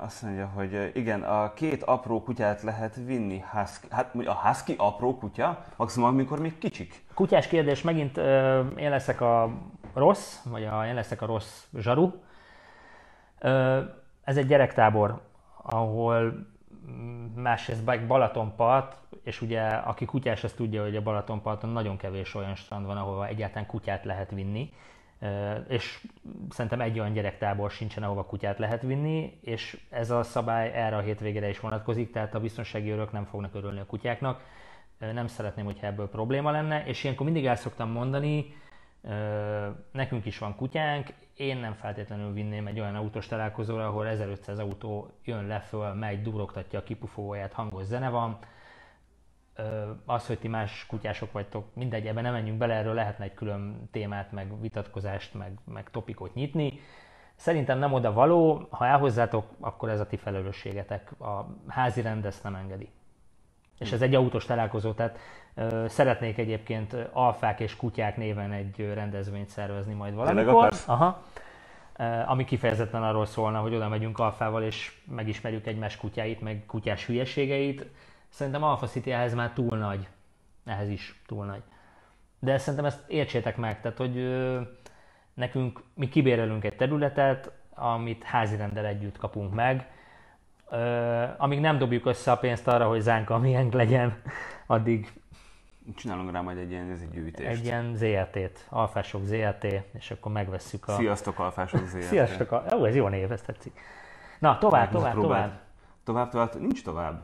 azt 0.00 0.22
mondja, 0.22 0.46
hogy 0.46 0.90
igen, 0.94 1.22
a 1.22 1.52
két 1.52 1.82
apró 1.82 2.22
kutyát 2.22 2.62
lehet 2.62 2.96
vinni. 2.96 3.44
Husky. 3.52 3.86
Hát 3.90 4.14
a 4.14 4.34
husky 4.34 4.74
apró 4.78 5.16
kutya, 5.16 5.64
maximum 5.76 6.08
amikor 6.08 6.40
még 6.40 6.58
kicsik. 6.58 7.04
Kutyás 7.14 7.46
kérdés, 7.46 7.82
megint 7.82 8.16
uh, 8.16 8.24
én 8.76 8.90
leszek 8.90 9.20
a 9.20 9.50
rossz, 9.94 10.42
vagy 10.44 10.64
a, 10.64 10.86
én 10.86 10.94
leszek 10.94 11.22
a 11.22 11.26
rossz 11.26 11.64
zsaru. 11.78 12.12
Uh, 13.40 13.78
ez 14.24 14.36
egy 14.36 14.46
gyerektábor, 14.46 15.20
ahol 15.62 16.46
másrészt 17.34 18.06
Balatonpart, 18.06 18.96
és 19.22 19.40
ugye 19.40 19.62
aki 19.62 20.04
kutyás, 20.04 20.44
az 20.44 20.52
tudja, 20.52 20.82
hogy 20.82 20.96
a 20.96 21.02
Balatonparton 21.02 21.70
nagyon 21.70 21.96
kevés 21.96 22.34
olyan 22.34 22.54
strand 22.54 22.86
van, 22.86 22.96
ahova 22.96 23.26
egyáltalán 23.26 23.66
kutyát 23.66 24.04
lehet 24.04 24.30
vinni 24.30 24.72
és 25.68 26.06
szerintem 26.50 26.80
egy 26.80 26.98
olyan 26.98 27.12
gyerektábor 27.12 27.70
sincsen, 27.70 28.02
ahova 28.02 28.24
kutyát 28.24 28.58
lehet 28.58 28.82
vinni, 28.82 29.38
és 29.40 29.80
ez 29.90 30.10
a 30.10 30.22
szabály 30.22 30.72
erre 30.72 30.96
a 30.96 31.00
hétvégére 31.00 31.48
is 31.48 31.60
vonatkozik, 31.60 32.12
tehát 32.12 32.34
a 32.34 32.40
biztonsági 32.40 32.90
örök 32.90 33.12
nem 33.12 33.24
fognak 33.24 33.54
örülni 33.54 33.80
a 33.80 33.86
kutyáknak. 33.86 34.44
Nem 34.98 35.26
szeretném, 35.26 35.64
hogyha 35.64 35.86
ebből 35.86 36.08
probléma 36.08 36.50
lenne, 36.50 36.84
és 36.84 37.04
ilyenkor 37.04 37.24
mindig 37.24 37.46
el 37.46 37.56
szoktam 37.56 37.90
mondani, 37.90 38.54
Nekünk 39.92 40.24
is 40.24 40.38
van 40.38 40.56
kutyánk, 40.56 41.12
én 41.36 41.56
nem 41.56 41.74
feltétlenül 41.74 42.32
vinném 42.32 42.66
egy 42.66 42.80
olyan 42.80 42.94
autós 42.94 43.26
találkozóra, 43.26 43.86
ahol 43.86 44.06
1500 44.06 44.58
autó 44.58 45.10
jön 45.24 45.46
le 45.46 45.60
föl, 45.60 45.92
megy, 45.92 46.22
durogtatja 46.22 46.78
a 46.78 46.82
kipufóját, 46.82 47.52
hangos 47.52 47.84
zene 47.84 48.08
van. 48.08 48.38
Az, 50.04 50.26
hogy 50.26 50.38
ti 50.38 50.48
más 50.48 50.86
kutyások 50.86 51.32
vagytok, 51.32 51.64
mindegy, 51.74 52.06
ebben 52.06 52.22
nem 52.22 52.32
menjünk 52.32 52.58
bele, 52.58 52.74
erről 52.74 52.94
lehetne 52.94 53.24
egy 53.24 53.34
külön 53.34 53.88
témát, 53.90 54.32
meg 54.32 54.60
vitatkozást, 54.60 55.34
meg, 55.34 55.58
meg 55.64 55.90
topikot 55.90 56.34
nyitni. 56.34 56.80
Szerintem 57.34 57.78
nem 57.78 57.92
oda 57.92 58.12
való, 58.12 58.66
ha 58.70 58.86
elhozzátok, 58.86 59.46
akkor 59.60 59.88
ez 59.88 60.00
a 60.00 60.06
ti 60.06 60.16
felelősségetek. 60.16 61.20
A 61.20 61.46
házi 61.68 62.00
rend 62.00 62.24
ezt 62.24 62.42
nem 62.42 62.54
engedi. 62.54 62.88
És 63.78 63.92
ez 63.92 64.02
egy 64.02 64.14
autós 64.14 64.44
találkozó, 64.44 64.92
tehát 64.92 65.18
ö, 65.54 65.84
szeretnék 65.88 66.38
egyébként 66.38 66.96
alfák 67.12 67.60
és 67.60 67.76
kutyák 67.76 68.16
néven 68.16 68.52
egy 68.52 68.90
rendezvényt 68.94 69.48
szervezni 69.48 69.94
majd 69.94 70.14
valamikor. 70.14 70.72
Aha. 70.86 71.22
ami 72.26 72.44
kifejezetten 72.44 73.02
arról 73.02 73.26
szólna, 73.26 73.60
hogy 73.60 73.74
oda 73.74 73.88
megyünk 73.88 74.18
alfával 74.18 74.62
és 74.62 74.92
megismerjük 75.04 75.66
egymás 75.66 75.96
kutyáit, 75.96 76.40
meg 76.40 76.64
kutyás 76.66 77.06
hülyeségeit. 77.06 77.86
Szerintem 78.32 78.62
Alpha 78.62 78.86
City 78.86 79.10
ehhez 79.10 79.34
már 79.34 79.50
túl 79.50 79.78
nagy. 79.78 80.08
Ehhez 80.64 80.88
is 80.88 81.22
túl 81.26 81.44
nagy. 81.44 81.62
De 82.38 82.58
szerintem 82.58 82.84
ezt 82.84 83.08
értsétek 83.08 83.56
meg, 83.56 83.80
tehát 83.80 83.98
hogy 83.98 84.16
ö, 84.16 84.60
nekünk, 85.34 85.82
mi 85.94 86.08
kibérelünk 86.08 86.64
egy 86.64 86.76
területet, 86.76 87.50
amit 87.74 88.22
házi 88.22 88.56
rendel 88.56 88.86
együtt 88.86 89.18
kapunk 89.18 89.54
meg, 89.54 89.90
amíg 91.36 91.60
nem 91.60 91.78
dobjuk 91.78 92.06
össze 92.06 92.32
a 92.32 92.36
pénzt 92.36 92.68
arra, 92.68 92.88
hogy 92.88 93.00
zánka 93.00 93.38
miénk 93.38 93.72
legyen, 93.72 94.22
addig 94.66 95.12
Csinálunk 95.96 96.32
rá 96.32 96.40
majd 96.40 96.58
egy 96.58 96.70
ilyen 96.70 96.90
ez 96.90 97.00
egy 97.00 97.10
gyűjtést. 97.10 97.48
Egy 97.48 97.64
ilyen 97.64 97.94
ZRT-t, 97.96 98.66
Alfások 98.68 99.24
ZRT, 99.24 99.66
és 99.92 100.10
akkor 100.10 100.32
megvesszük 100.32 100.88
a... 100.88 100.92
Sziasztok 100.92 101.38
Alfások 101.38 101.86
ZRT. 101.86 102.02
Sziasztok, 102.02 102.62
jó, 102.70 102.84
ez 102.84 102.94
jó 102.94 103.08
név, 103.08 103.32
ez 103.32 103.42
tetszik. 103.42 103.80
Na, 104.38 104.58
tovább, 104.58 104.90
tovább, 104.90 105.14
tovább. 105.14 105.60
Tovább, 106.04 106.30
tovább, 106.30 106.60
nincs 106.60 106.82
tovább. 106.82 107.22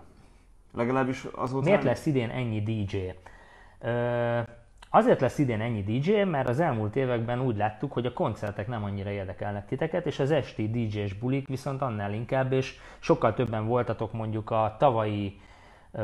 Legalábbis 0.78 1.24
azóta... 1.24 1.64
Miért 1.64 1.82
lesz 1.82 2.06
idén 2.06 2.30
ennyi 2.30 2.62
DJ? 2.62 2.96
Ö, 3.80 4.40
Azért 4.90 5.20
lesz 5.20 5.38
idén 5.38 5.60
ennyi 5.60 5.82
DJ, 5.82 6.22
mert 6.22 6.48
az 6.48 6.60
elmúlt 6.60 6.96
években 6.96 7.40
úgy 7.40 7.56
láttuk, 7.56 7.92
hogy 7.92 8.06
a 8.06 8.12
koncertek 8.12 8.66
nem 8.66 8.84
annyira 8.84 9.10
érdekelnek 9.10 9.66
titeket, 9.66 10.06
és 10.06 10.18
az 10.18 10.30
esti 10.30 10.70
DJ-s 10.70 11.12
bulik 11.14 11.48
viszont 11.48 11.82
annál 11.82 12.12
inkább, 12.12 12.52
és 12.52 12.76
sokkal 12.98 13.34
többen 13.34 13.66
voltatok 13.66 14.12
mondjuk 14.12 14.50
a 14.50 14.76
tavalyi 14.78 15.40
uh, 15.90 16.02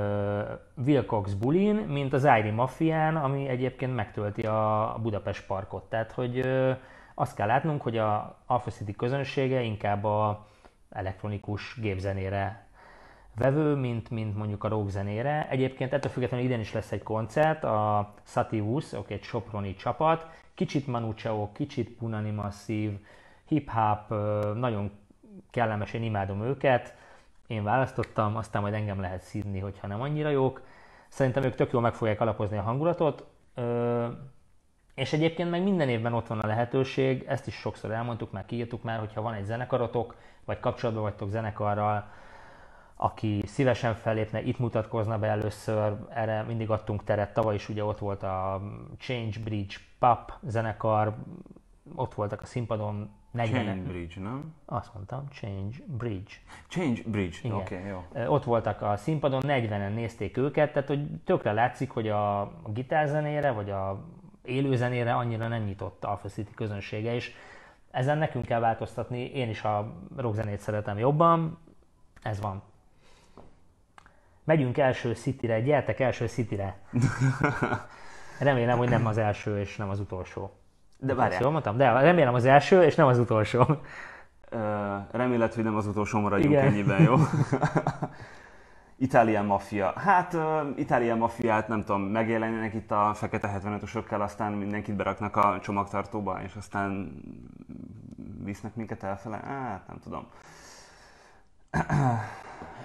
Wilcox 0.86 1.32
bulin, 1.32 1.74
mint 1.74 2.12
az 2.12 2.24
Airi 2.24 2.50
Mafián, 2.50 3.16
ami 3.16 3.48
egyébként 3.48 3.94
megtölti 3.94 4.42
a 4.42 4.96
Budapest 5.02 5.46
parkot. 5.46 5.82
Tehát, 5.82 6.12
hogy 6.12 6.38
uh, 6.38 6.76
azt 7.14 7.36
kell 7.36 7.46
látnunk, 7.46 7.82
hogy 7.82 7.98
a 7.98 8.38
Alpha 8.46 8.70
City 8.70 8.92
közönsége 8.92 9.60
inkább 9.60 10.04
a 10.04 10.46
elektronikus 10.90 11.76
gépzenére 11.80 12.63
vevő, 13.34 13.74
mint, 13.74 14.10
mint 14.10 14.36
mondjuk 14.36 14.64
a 14.64 14.68
rockzenére. 14.68 15.48
Egyébként 15.50 15.92
ettől 15.92 16.10
függetlenül 16.10 16.46
idén 16.46 16.60
is 16.60 16.72
lesz 16.72 16.92
egy 16.92 17.02
koncert, 17.02 17.64
a 17.64 18.12
Sativus, 18.22 18.92
oké, 18.92 19.14
egy 19.14 19.22
soproni 19.22 19.74
csapat, 19.74 20.26
kicsit 20.54 20.86
Manu 20.86 21.14
Chao, 21.14 21.52
kicsit 21.52 21.90
Punani 21.90 22.30
Masszív, 22.30 22.98
hip-hop, 23.46 24.08
nagyon 24.54 24.90
kellemes, 25.50 25.92
én 25.92 26.02
imádom 26.02 26.42
őket, 26.42 26.94
én 27.46 27.62
választottam, 27.62 28.36
aztán 28.36 28.62
majd 28.62 28.74
engem 28.74 29.00
lehet 29.00 29.22
szízni, 29.22 29.58
hogyha 29.58 29.86
nem 29.86 30.00
annyira 30.00 30.28
jók. 30.28 30.62
Szerintem 31.08 31.42
ők 31.42 31.54
tök 31.54 31.72
jól 31.72 31.82
meg 31.82 31.94
fogják 31.94 32.20
alapozni 32.20 32.56
a 32.56 32.62
hangulatot, 32.62 33.26
és 34.94 35.12
egyébként 35.12 35.50
meg 35.50 35.62
minden 35.62 35.88
évben 35.88 36.12
ott 36.12 36.26
van 36.26 36.40
a 36.40 36.46
lehetőség, 36.46 37.24
ezt 37.28 37.46
is 37.46 37.54
sokszor 37.54 37.90
elmondtuk, 37.90 38.32
már 38.32 38.46
kiírtuk 38.46 38.82
már, 38.82 38.98
hogyha 38.98 39.22
van 39.22 39.34
egy 39.34 39.44
zenekarotok, 39.44 40.14
vagy 40.44 40.60
kapcsolatban 40.60 41.02
vagytok 41.02 41.30
zenekarral, 41.30 42.10
aki 43.04 43.42
szívesen 43.46 43.94
fellépne, 43.94 44.42
itt 44.42 44.58
mutatkozna 44.58 45.18
be 45.18 45.26
először, 45.26 45.96
erre 46.08 46.42
mindig 46.42 46.70
adtunk 46.70 47.04
teret, 47.04 47.32
tavaly 47.32 47.54
is 47.54 47.68
ugye 47.68 47.84
ott 47.84 47.98
volt 47.98 48.22
a 48.22 48.62
Change 48.98 49.40
Bridge 49.44 49.74
Pop 49.98 50.32
zenekar, 50.42 51.14
ott 51.94 52.14
voltak 52.14 52.42
a 52.42 52.46
színpadon 52.46 53.10
40 53.30 53.64
Change 53.64 53.82
Bridge, 53.88 54.20
nem? 54.20 54.54
Azt 54.64 54.94
mondtam, 54.94 55.28
Change 55.30 55.76
Bridge. 55.86 56.32
Change 56.68 57.02
Bridge, 57.06 57.54
oké, 57.54 57.76
okay, 57.76 57.88
jó. 57.88 58.32
Ott 58.32 58.44
voltak 58.44 58.82
a 58.82 58.96
színpadon, 58.96 59.42
40-en 59.46 59.94
nézték 59.94 60.36
őket, 60.36 60.72
tehát 60.72 60.88
hogy 60.88 61.06
tökre 61.24 61.52
látszik, 61.52 61.90
hogy 61.90 62.08
a 62.08 62.52
gitárzenére, 62.66 63.50
vagy 63.50 63.70
a 63.70 64.04
élőzenére 64.42 65.14
annyira 65.14 65.48
nem 65.48 65.62
nyitott 65.62 66.04
Alpha 66.04 66.28
City 66.28 66.54
közönsége, 66.54 67.14
és 67.14 67.32
ezen 67.90 68.18
nekünk 68.18 68.44
kell 68.44 68.60
változtatni, 68.60 69.24
én 69.24 69.48
is 69.48 69.62
a 69.62 69.92
rockzenét 70.16 70.60
szeretem 70.60 70.98
jobban, 70.98 71.58
ez 72.22 72.40
van. 72.40 72.62
Megyünk 74.44 74.78
első 74.78 75.14
Cityre, 75.14 75.60
gyertek 75.60 76.00
első 76.00 76.26
Cityre. 76.26 76.76
Remélem, 78.38 78.78
hogy 78.78 78.88
nem 78.88 79.06
az 79.06 79.18
első 79.18 79.60
és 79.60 79.76
nem 79.76 79.88
az 79.88 80.00
utolsó. 80.00 80.52
De 80.98 81.14
várjál. 81.14 81.40
Jól 81.42 81.50
mondtam? 81.50 81.76
De 81.76 81.92
remélem 81.92 82.34
az 82.34 82.44
első 82.44 82.82
és 82.82 82.94
nem 82.94 83.06
az 83.06 83.18
utolsó. 83.18 83.66
Remélet, 85.10 85.54
hogy 85.54 85.64
nem 85.64 85.76
az 85.76 85.86
utolsó 85.86 86.20
maradjunk 86.20 86.52
Igen. 86.52 86.66
ennyiben, 86.66 87.02
jó? 87.02 87.16
Itálián 88.96 89.44
maffia. 89.44 89.92
Hát, 89.96 90.34
uh, 90.34 90.42
Itálián 90.76 91.18
maffiát 91.18 91.68
nem 91.68 91.80
tudom, 91.84 92.02
megjelenjenek 92.02 92.74
itt 92.74 92.90
a 92.90 93.10
fekete 93.14 93.60
75-ösökkel, 93.62 94.20
aztán 94.20 94.52
mindenkit 94.52 94.96
beraknak 94.96 95.36
a 95.36 95.58
csomagtartóba, 95.62 96.40
és 96.42 96.54
aztán 96.54 97.12
visznek 98.44 98.74
minket 98.74 99.02
elfele. 99.02 99.36
Hát, 99.36 99.86
nem 99.86 99.98
tudom. 100.02 100.26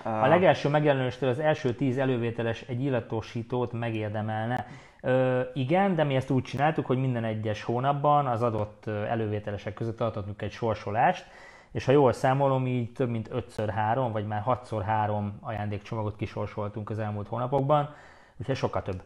A 0.03 0.27
legelső 0.27 0.69
megjelenéstől 0.69 1.29
az 1.29 1.39
első 1.39 1.73
tíz 1.73 1.97
elővételes 1.97 2.61
egy 2.61 2.83
illatosítót 2.83 3.71
megérdemelne. 3.71 4.67
Ö, 5.01 5.41
igen, 5.53 5.95
de 5.95 6.03
mi 6.03 6.15
ezt 6.15 6.29
úgy 6.29 6.43
csináltuk, 6.43 6.85
hogy 6.85 6.97
minden 6.97 7.23
egyes 7.23 7.63
hónapban 7.63 8.27
az 8.27 8.41
adott 8.41 8.87
elővételesek 8.87 9.73
között 9.73 9.97
tartottunk 9.97 10.41
egy 10.41 10.51
sorsolást, 10.51 11.25
és 11.71 11.85
ha 11.85 11.91
jól 11.91 12.13
számolom, 12.13 12.67
így 12.67 12.91
több 12.91 13.09
mint 13.09 13.29
5x3, 13.33 14.09
vagy 14.11 14.27
már 14.27 14.43
6x3 14.45 15.29
ajándékcsomagot 15.41 16.15
kisorsoltunk 16.15 16.89
az 16.89 16.99
elmúlt 16.99 17.27
hónapokban, 17.27 17.93
úgyhogy 18.37 18.55
sokkal 18.55 18.81
több. 18.81 19.03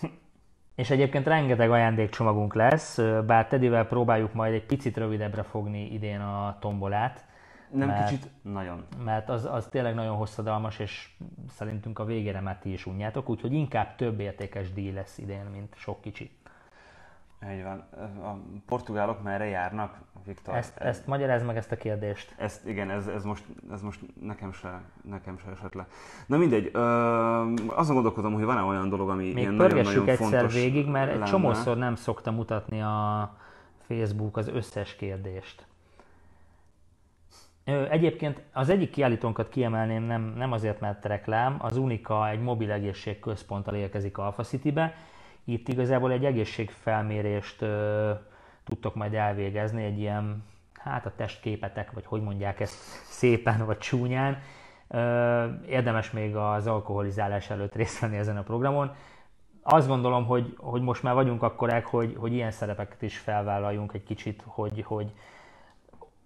És 0.74 0.90
egyébként 0.90 1.26
rengeteg 1.26 1.70
ajándékcsomagunk 1.70 2.54
lesz, 2.54 2.98
bár 3.26 3.46
Tedivel 3.46 3.86
próbáljuk 3.86 4.32
majd 4.32 4.54
egy 4.54 4.66
picit 4.66 4.96
rövidebbre 4.96 5.42
fogni 5.42 5.92
idén 5.92 6.20
a 6.20 6.56
tombolát, 6.60 7.24
nem 7.72 7.88
mert, 7.88 8.08
kicsit, 8.08 8.30
nagyon. 8.42 8.84
Mert 9.04 9.28
az, 9.28 9.44
az 9.44 9.66
tényleg 9.70 9.94
nagyon 9.94 10.16
hosszadalmas, 10.16 10.78
és 10.78 11.10
szerintünk 11.50 11.98
a 11.98 12.04
végére 12.04 12.40
már 12.40 12.58
ti 12.58 12.72
is 12.72 12.86
unjátok, 12.86 13.28
úgyhogy 13.28 13.52
inkább 13.52 13.96
több 13.96 14.20
értékes 14.20 14.72
díj 14.72 14.92
lesz 14.92 15.18
idén, 15.18 15.44
mint 15.52 15.74
sok 15.76 16.00
kicsi. 16.00 16.30
Így 17.50 17.62
van. 17.62 17.84
A 18.24 18.38
portugálok 18.66 19.22
merre 19.22 19.44
járnak, 19.44 19.98
Viktor? 20.24 20.54
Ezt, 20.54 20.76
ez, 20.78 20.86
ezt 20.86 21.06
magyarázd 21.06 21.46
meg 21.46 21.56
ezt 21.56 21.72
a 21.72 21.76
kérdést. 21.76 22.34
Ezt, 22.38 22.66
igen, 22.66 22.90
ez, 22.90 23.06
ez, 23.06 23.24
most, 23.24 23.44
ez 23.72 23.82
most 23.82 24.00
nekem 24.20 24.52
se, 24.52 24.80
nekem 25.08 25.38
se 25.38 25.50
esett 25.50 25.74
le. 25.74 25.86
Na 26.26 26.36
mindegy, 26.36 26.70
ö, 26.72 26.80
azon 27.66 27.94
gondolkodom, 27.94 28.34
hogy 28.34 28.44
van-e 28.44 28.62
olyan 28.62 28.88
dolog, 28.88 29.08
ami 29.08 29.24
Még 29.24 29.36
ilyen 29.36 29.54
nagyon-nagyon 29.54 30.08
egyszer 30.08 30.28
fontos 30.28 30.54
végig, 30.54 30.86
mert 30.86 31.10
lenne. 31.10 31.22
egy 31.22 31.30
csomószor 31.30 31.76
nem 31.76 31.94
szokta 31.94 32.30
mutatni 32.30 32.82
a 32.82 33.36
Facebook 33.86 34.36
az 34.36 34.48
összes 34.48 34.96
kérdést. 34.96 35.66
Egyébként 37.64 38.42
az 38.52 38.68
egyik 38.68 38.90
kiállítónkat 38.90 39.48
kiemelném, 39.48 40.02
nem, 40.02 40.34
nem 40.36 40.52
azért, 40.52 40.80
mert 40.80 41.04
reklám, 41.04 41.56
az 41.58 41.76
Unika 41.76 42.28
egy 42.28 42.40
mobil 42.40 42.70
egészségközponttal 42.70 43.74
érkezik 43.74 44.18
Alpha 44.18 44.42
City-be. 44.42 44.94
Itt 45.44 45.68
igazából 45.68 46.12
egy 46.12 46.24
egészségfelmérést 46.24 47.62
ö, 47.62 48.10
tudtok 48.64 48.94
majd 48.94 49.14
elvégezni, 49.14 49.84
egy 49.84 49.98
ilyen, 49.98 50.44
hát 50.74 51.06
a 51.06 51.12
testképetek, 51.16 51.92
vagy 51.92 52.06
hogy 52.06 52.22
mondják 52.22 52.60
ezt 52.60 52.74
szépen 53.04 53.66
vagy 53.66 53.78
csúnyán. 53.78 54.38
Ö, 54.88 55.46
érdemes 55.66 56.10
még 56.10 56.36
az 56.36 56.66
alkoholizálás 56.66 57.50
előtt 57.50 57.74
részt 57.74 57.98
venni 58.00 58.16
ezen 58.16 58.36
a 58.36 58.42
programon. 58.42 58.94
Azt 59.62 59.88
gondolom, 59.88 60.26
hogy, 60.26 60.54
hogy 60.58 60.82
most 60.82 61.02
már 61.02 61.14
vagyunk 61.14 61.42
akkorák, 61.42 61.86
hogy, 61.86 62.16
hogy 62.18 62.32
ilyen 62.32 62.50
szerepeket 62.50 63.02
is 63.02 63.18
felvállaljunk 63.18 63.92
egy 63.92 64.04
kicsit, 64.04 64.42
hogy, 64.46 64.82
hogy 64.86 65.12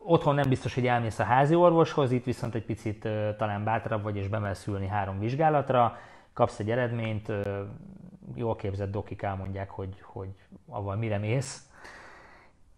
Otthon 0.09 0.35
nem 0.35 0.49
biztos, 0.49 0.75
hogy 0.75 0.87
elmész 0.87 1.19
a 1.19 1.25
házi 1.25 1.55
orvoshoz, 1.55 2.13
itt 2.13 2.25
viszont 2.25 2.55
egy 2.55 2.65
picit 2.65 3.09
talán 3.37 3.65
bátrabb 3.65 4.03
vagy, 4.03 4.17
és 4.17 4.29
bemelsz 4.29 4.67
ülni 4.67 4.87
három 4.87 5.19
vizsgálatra, 5.19 5.97
kapsz 6.33 6.59
egy 6.59 6.71
eredményt, 6.71 7.33
jól 8.35 8.57
képzett 8.57 8.91
dokik 8.91 9.23
elmondják, 9.23 9.71
hogy, 9.71 10.01
hogy 10.03 10.29
avval 10.69 10.97
mire 10.97 11.19
mész. 11.19 11.71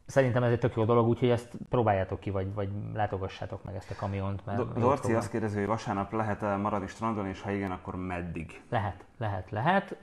szerintem 0.06 0.42
ez 0.42 0.52
egy 0.52 0.58
tök 0.58 0.76
jó 0.76 0.84
dolog, 0.84 1.08
úgyhogy 1.08 1.28
ezt 1.30 1.52
próbáljátok 1.68 2.20
ki, 2.20 2.30
vagy, 2.30 2.54
vagy 2.54 2.68
látogassátok 2.94 3.64
meg 3.64 3.74
ezt 3.74 3.90
a 3.90 3.94
kamiont. 3.94 4.46
Mert 4.46 4.78
Dorci 4.78 5.12
azt 5.14 5.30
kérdezi, 5.30 5.58
hogy 5.58 5.66
vasárnap 5.66 6.12
lehet-e 6.12 6.56
maradni 6.56 6.86
strandon, 6.86 7.26
és 7.26 7.40
ha 7.40 7.50
igen, 7.50 7.70
akkor 7.70 7.96
meddig? 7.96 8.62
Lehet, 8.70 9.04
lehet, 9.18 9.50
lehet. 9.50 9.96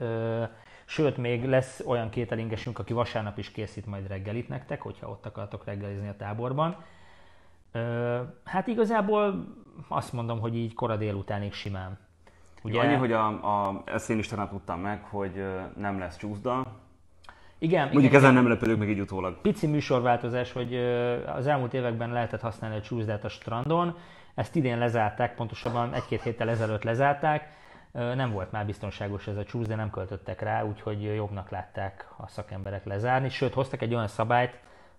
Sőt, 0.84 1.16
még 1.16 1.44
lesz 1.44 1.82
olyan 1.86 2.10
kételingesünk, 2.10 2.78
aki 2.78 2.92
vasárnap 2.92 3.38
is 3.38 3.50
készít 3.50 3.86
majd 3.86 4.06
reggelit 4.06 4.48
nektek, 4.48 4.82
hogyha 4.82 5.08
ott 5.08 5.26
akartok 5.26 5.64
reggelizni 5.64 6.08
a 6.08 6.16
táborban. 6.16 6.76
Hát 8.44 8.66
igazából 8.66 9.46
azt 9.88 10.12
mondom, 10.12 10.40
hogy 10.40 10.56
így 10.56 10.74
kora 10.74 10.96
délutánig 10.96 11.52
simán. 11.52 11.98
Ugye... 12.62 12.80
Annyi, 12.80 12.94
hogy 12.94 13.12
a, 13.12 13.26
a, 13.26 13.82
ezt 13.84 14.10
én 14.10 14.18
is 14.18 14.28
tanát 14.28 14.50
tudtam 14.50 14.80
meg, 14.80 15.02
hogy 15.02 15.44
nem 15.76 15.98
lesz 15.98 16.16
csúszda, 16.16 16.66
igen, 17.58 17.82
Mondjuk 17.82 18.04
igen, 18.04 18.16
ezen 18.16 18.34
nem 18.34 18.48
lepődök 18.48 18.78
meg 18.78 18.88
így 18.88 19.00
utólag. 19.00 19.40
Pici 19.40 19.66
műsorváltozás, 19.66 20.52
hogy 20.52 20.74
az 21.26 21.46
elmúlt 21.46 21.74
években 21.74 22.12
lehetett 22.12 22.40
használni 22.40 22.76
a 22.76 22.80
csúszdát 22.80 23.24
a 23.24 23.28
strandon, 23.28 23.96
ezt 24.34 24.56
idén 24.56 24.78
lezárták, 24.78 25.34
pontosabban 25.34 25.94
egy-két 25.94 26.22
héttel 26.22 26.48
ezelőtt 26.48 26.82
lezárták, 26.82 27.54
nem 27.92 28.32
volt 28.32 28.52
már 28.52 28.66
biztonságos 28.66 29.26
ez 29.26 29.36
a 29.36 29.44
csúsz, 29.44 29.66
de 29.66 29.74
nem 29.74 29.90
költöttek 29.90 30.40
rá, 30.40 30.64
úgyhogy 30.64 31.02
jobbnak 31.02 31.50
látták 31.50 32.08
a 32.16 32.28
szakemberek 32.28 32.84
lezárni. 32.84 33.28
Sőt, 33.28 33.54
hoztak 33.54 33.82
egy 33.82 33.94
olyan 33.94 34.08
szabályt, 34.08 34.58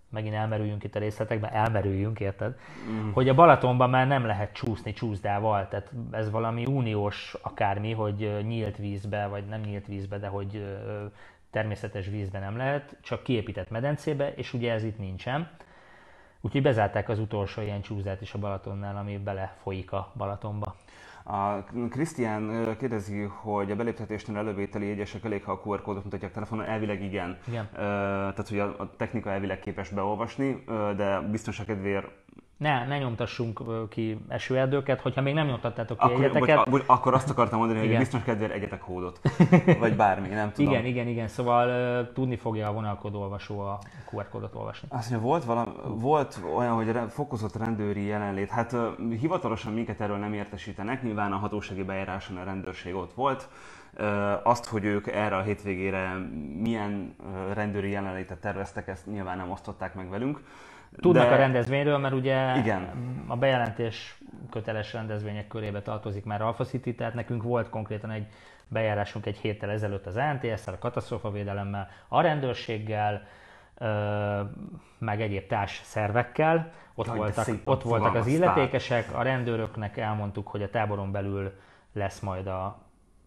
megint 0.10 0.34
elmerüljünk 0.34 0.84
itt 0.84 0.96
a 0.96 1.00
részletekben, 1.00 1.52
elmerüljünk, 1.52 2.20
érted? 2.20 2.56
Mm. 2.90 3.12
Hogy 3.12 3.30
a 3.30 3.34
Balatonban 3.34 3.90
már 3.90 4.08
nem 4.08 4.26
lehet 4.26 4.54
csúszni 4.54 4.94
csúszdával, 4.94 5.68
tehát 5.68 5.92
ez 6.12 6.30
valami 6.30 6.66
uniós 6.66 7.36
akármi, 7.42 7.92
hogy 7.92 8.38
nyílt 8.48 8.78
vízbe, 8.78 9.28
vagy 9.28 9.46
nem 9.46 9.62
nyílt 9.62 9.88
vízbe, 9.88 10.18
de 10.18 10.28
hogy 10.28 10.78
természetes 11.52 12.08
vízben 12.08 12.42
nem 12.42 12.58
lehet, 12.58 12.98
csak 13.02 13.24
kiépített 13.24 13.70
medencébe, 13.70 14.34
és 14.34 14.54
ugye 14.54 14.72
ez 14.72 14.84
itt 14.84 14.98
nincsen. 14.98 15.50
Úgyhogy 16.42 16.62
bezárták 16.62 17.10
az 17.10 17.20
utolsó 17.20 17.62
ilyen 17.62 17.82
csúzdát 17.82 18.22
is 18.22 18.34
a 18.34 18.40
Balatonnál, 18.40 18.98
ami 18.98 19.18
belefolyik 19.18 19.92
a 19.92 20.12
Balatonba. 20.16 20.76
A 21.30 21.64
Krisztián 21.90 22.76
kérdezi, 22.78 23.22
hogy 23.22 23.72
a 23.72 23.76
beléptetésnél 23.76 24.38
elővételi 24.38 24.88
jegyesek 24.88 25.24
elég, 25.24 25.44
ha 25.44 25.52
a 25.52 25.62
QR 25.66 25.82
kódot 25.82 26.04
mutatják 26.04 26.32
telefonon, 26.32 26.66
elvileg 26.66 27.04
igen. 27.04 27.38
igen. 27.48 27.70
Tehát, 27.74 28.48
hogy 28.50 28.60
a 28.60 28.94
technika 28.98 29.32
elvileg 29.32 29.60
képes 29.60 29.90
beolvasni, 29.90 30.64
de 30.96 31.20
biztonság 31.20 31.66
kedvéért 31.66 32.08
ne, 32.58 32.86
ne 32.86 32.98
nyomtassunk 32.98 33.62
ki 33.90 34.20
esőerdőket, 34.28 35.02
hogyha 35.02 35.22
még 35.22 35.34
nem 35.34 35.48
nyomtattátok 35.48 35.98
ki 35.98 36.06
akkor, 36.06 36.24
egyeteket. 36.24 36.70
Bocs, 36.70 36.84
akkor 36.86 37.14
azt 37.14 37.30
akartam 37.30 37.60
mondani, 37.60 37.80
igen. 37.80 37.92
hogy 37.92 38.00
biztos 38.00 38.24
kedvéért 38.24 38.54
egyetek 38.54 38.82
hódot. 38.82 39.20
Vagy 39.80 39.96
bármi, 39.96 40.28
nem 40.28 40.52
tudom. 40.52 40.72
Igen, 40.72 40.86
igen, 40.86 41.08
igen. 41.08 41.28
Szóval 41.28 41.68
uh, 42.02 42.14
tudni 42.14 42.36
fogja 42.36 42.68
a 42.68 42.74
vonalkodó 42.74 43.22
olvasó 43.22 43.60
a 43.60 43.80
QR 44.12 44.30
kódot 44.30 44.56
olvasni. 44.56 44.88
Azt 44.92 45.10
mondja, 45.10 45.28
volt, 45.28 45.44
valami, 45.44 45.72
volt 45.86 46.40
olyan, 46.56 46.74
hogy 46.74 47.00
fokozott 47.10 47.56
rendőri 47.56 48.06
jelenlét. 48.06 48.50
Hát 48.50 48.74
uh, 48.74 49.12
hivatalosan 49.20 49.74
minket 49.74 50.02
erről 50.02 50.18
nem 50.18 50.34
értesítenek, 50.34 51.04
nyilván 51.04 51.32
a 51.32 51.38
hatósági 51.38 51.84
bejáráson 51.84 52.38
a 52.38 52.44
rendőrség 52.44 52.96
ott 52.96 53.14
volt. 53.14 53.50
Azt, 54.44 54.66
hogy 54.66 54.86
ők 54.86 55.08
erre 55.08 55.36
a 55.36 55.42
hétvégére 55.42 56.16
milyen 56.62 57.16
rendőri 57.54 57.90
jelenlétet 57.90 58.40
terveztek, 58.40 58.88
ezt 58.88 59.06
nyilván 59.06 59.38
nem 59.38 59.52
osztották 59.52 59.96
meg 59.96 60.10
velünk. 60.10 60.42
Tudnak 60.96 61.28
de... 61.28 61.34
a 61.34 61.38
rendezvényről, 61.38 61.98
mert 61.98 62.14
ugye 62.14 62.58
Igen. 62.58 62.90
a 63.28 63.36
bejelentés 63.36 64.18
köteles 64.50 64.94
rendezvények 64.94 65.48
körébe 65.48 65.82
tartozik 65.82 66.26
már 66.26 66.42
Alpha 66.42 66.64
City, 66.64 66.96
tehát 66.96 67.14
nekünk 67.14 67.44
volt 67.44 67.70
konkrétan 67.70 68.12
egy 68.12 68.28
bejárásunk 68.68 69.26
egy 69.26 69.38
héttel 69.38 69.70
ezelőtt 69.70 70.06
az 70.06 70.16
ANTS-szel, 70.16 70.74
a 70.74 70.78
katasztrófavédelemmel, 70.78 71.90
a 72.08 72.22
rendőrséggel, 72.22 73.28
meg 74.98 75.22
egyéb 75.22 75.48
társ 75.48 75.82
szervekkel. 75.84 76.72
Ott 76.96 77.06
Jaj, 77.06 77.18
voltak, 77.18 77.48
ott 77.64 77.82
voltak 77.82 78.16
az 78.16 78.28
illetékesek, 78.28 79.16
a 79.16 79.22
rendőröknek 79.22 79.98
elmondtuk, 79.98 80.48
hogy 80.48 80.64
a 80.64 80.70
táboron 80.70 81.12
belül 81.12 81.52
lesz 81.94 82.20
majd 82.20 82.48
a 82.48 82.78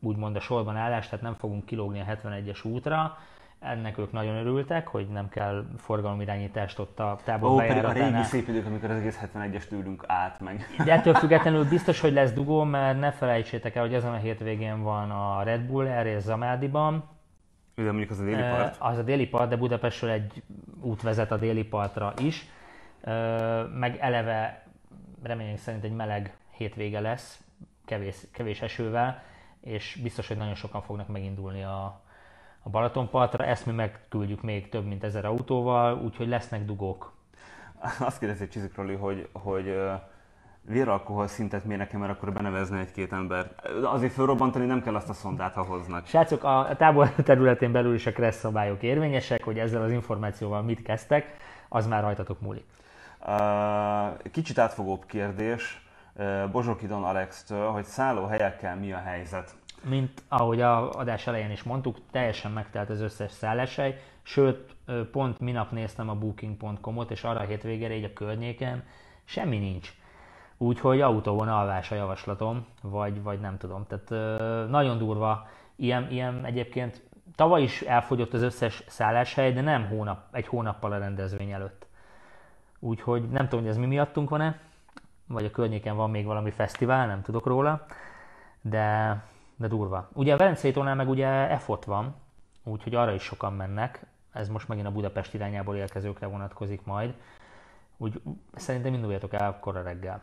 úgymond 0.01 0.37
a 0.37 0.41
sorban 0.41 0.77
állás, 0.77 1.09
tehát 1.09 1.25
nem 1.25 1.35
fogunk 1.35 1.67
kilógni 1.67 2.01
a 2.01 2.05
71-es 2.05 2.67
útra, 2.67 3.19
ennek 3.61 3.99
ők 3.99 4.13
nagyon 4.13 4.37
örültek, 4.37 4.89
hogy 4.89 5.09
nem 5.09 5.29
kell 5.29 5.65
forgalomirányítást 5.77 6.79
ott 6.79 7.01
a 7.01 7.19
tábor 7.25 7.51
Ó, 7.51 7.57
pedig 7.57 7.85
a 7.85 7.93
régi 7.93 8.23
szép 8.23 8.49
idők, 8.49 8.67
amikor 8.67 8.91
az 8.91 8.97
egész 8.97 9.21
71-es 9.35 9.67
tűrünk 9.67 10.05
át 10.07 10.41
meg. 10.41 10.67
De 10.85 10.93
ettől 10.93 11.15
függetlenül 11.25 11.69
biztos, 11.69 12.01
hogy 12.01 12.13
lesz 12.13 12.33
dugó, 12.33 12.63
mert 12.63 12.99
ne 12.99 13.11
felejtsétek 13.13 13.75
el, 13.75 13.83
hogy 13.83 13.95
ezen 13.95 14.13
a 14.13 14.17
hétvégén 14.17 14.83
van 14.83 15.11
a 15.11 15.43
Red 15.43 15.61
Bull 15.61 15.87
Air 15.87 16.21
Zamádiban. 16.21 17.09
De 17.75 17.83
mondjuk 17.83 18.11
az 18.11 18.19
a 18.19 18.25
déli 18.25 18.43
part? 18.43 18.77
Az 18.79 18.99
a 18.99 19.03
déli 19.03 19.27
part, 19.27 19.49
de 19.49 19.57
Budapestről 19.57 20.11
egy 20.11 20.43
út 20.81 21.03
vezet 21.03 21.31
a 21.31 21.37
déli 21.37 21.65
partra 21.65 22.13
is. 22.19 22.47
Meg 23.75 23.97
eleve 24.01 24.65
reményünk 25.23 25.59
szerint 25.59 25.85
egy 25.85 25.95
meleg 25.95 26.37
hétvége 26.51 27.01
lesz, 27.01 27.41
kevés, 27.85 28.17
kevés 28.33 28.63
esővel, 28.63 29.23
és 29.61 29.99
biztos, 30.03 30.29
hogy 30.29 30.37
nagyon 30.37 30.55
sokan 30.55 30.83
fognak 30.83 31.09
megindulni 31.09 31.63
a, 31.63 32.03
a 32.63 32.69
Balatonpartra, 32.69 33.45
ezt 33.45 33.67
mi 33.67 33.73
megküldjük 33.73 34.43
még 34.43 34.69
több 34.69 34.87
mint 34.87 35.05
ezer 35.05 35.25
autóval, 35.25 36.03
úgyhogy 36.05 36.29
lesznek 36.29 36.65
dugók. 36.65 37.13
Azt 38.01 38.19
kérdezi 38.19 38.49
Csizikróli, 38.49 38.95
hogy, 38.95 39.29
hogy 39.33 39.81
véralkohol 40.63 41.27
szintet 41.27 41.65
mér 41.65 41.79
nekem, 41.79 42.01
mert 42.01 42.13
akkor 42.13 42.33
benevezne 42.33 42.79
egy-két 42.79 43.13
ember. 43.13 43.51
Azért 43.83 44.13
felrobbantani 44.13 44.67
nem 44.67 44.83
kell 44.83 44.95
azt 44.95 45.09
a 45.09 45.13
szondát, 45.13 45.55
ha 45.55 45.63
hoznak. 45.63 46.07
Srácok, 46.07 46.45
a 46.45 46.69
tábor 46.77 47.11
területén 47.11 47.73
belül 47.73 47.95
is 47.95 48.07
a 48.07 48.13
kressz 48.13 48.39
szabályok 48.39 48.83
érvényesek, 48.83 49.45
hogy 49.45 49.59
ezzel 49.59 49.83
az 49.83 49.93
információval 49.93 50.63
mit 50.63 50.83
kezdtek, 50.83 51.37
az 51.69 51.87
már 51.87 52.03
rajtatok 52.03 52.41
múlik. 52.41 52.65
Kicsit 54.33 54.59
átfogóbb 54.59 55.07
kérdés 55.07 55.85
Bozsokidon 56.53 57.05
Alex-től, 57.05 57.71
hogy 57.71 57.85
szállóhelyekkel 57.85 58.77
mi 58.77 58.93
a 58.93 58.99
helyzet? 58.99 59.55
Mint 59.89 60.23
ahogy 60.29 60.61
a 60.61 60.91
adás 60.91 61.27
elején 61.27 61.51
is 61.51 61.63
mondtuk, 61.63 61.97
teljesen 62.11 62.51
megtelt 62.53 62.91
az 62.91 63.01
összes 63.01 63.33
szálláshely, 63.33 64.01
sőt, 64.23 64.77
pont 65.11 65.41
minap 65.41 65.71
néztem 65.71 66.09
a 66.09 66.15
booking.com-ot, 66.15 67.11
és 67.11 67.25
arra 67.25 67.41
a 67.41 67.45
hétvégére 67.45 67.95
így 67.95 68.05
a 68.05 68.13
környéken 68.13 68.85
semmi 69.25 69.59
nincs. 69.59 69.95
Úgyhogy 70.57 71.01
autóban 71.01 71.49
alvás 71.49 71.91
a 71.91 71.95
javaslatom, 71.95 72.67
vagy, 72.83 73.23
vagy 73.23 73.41
nem 73.41 73.59
tudom. 73.59 73.87
Tehát 73.87 74.11
nagyon 74.69 74.99
durva. 74.99 75.49
Ilyen, 75.77 76.11
ilyen 76.11 76.45
egyébként 76.45 77.03
tavaly 77.35 77.63
is 77.63 77.81
elfogyott 77.81 78.33
az 78.33 78.43
összes 78.43 78.85
szálláshely, 78.87 79.53
de 79.53 79.61
nem 79.61 79.87
hónap, 79.87 80.19
egy 80.33 80.47
hónappal 80.47 80.93
a 80.93 80.99
rendezvény 80.99 81.51
előtt. 81.51 81.87
Úgyhogy 82.79 83.29
nem 83.29 83.49
tudom, 83.49 83.61
hogy 83.61 83.71
ez 83.71 83.77
mi 83.77 83.87
miattunk 83.87 84.31
van-e, 84.31 84.59
vagy 85.27 85.45
a 85.45 85.51
környéken 85.51 85.97
van 85.97 86.11
még 86.11 86.25
valami 86.25 86.51
fesztivál, 86.51 87.07
nem 87.07 87.23
tudok 87.23 87.47
róla, 87.47 87.87
de 88.61 89.17
de 89.61 89.67
durva. 89.69 90.09
Ugye 90.13 90.35
a 90.35 90.37
Velencei 90.37 90.73
tónál 90.73 90.95
meg 90.95 91.09
ugye 91.09 91.27
effort 91.27 91.85
van, 91.85 92.15
úgyhogy 92.65 92.95
arra 92.95 93.13
is 93.13 93.23
sokan 93.23 93.53
mennek. 93.53 94.07
Ez 94.33 94.49
most 94.49 94.69
megint 94.69 94.87
a 94.87 94.91
Budapest 94.91 95.35
irányából 95.35 95.77
érkezőkre 95.77 96.27
vonatkozik 96.27 96.85
majd. 96.85 97.15
Úgy 97.97 98.21
szerintem 98.55 98.95
induljatok 98.95 99.33
el 99.33 99.59
korra 99.61 99.83
reggel. 99.83 100.23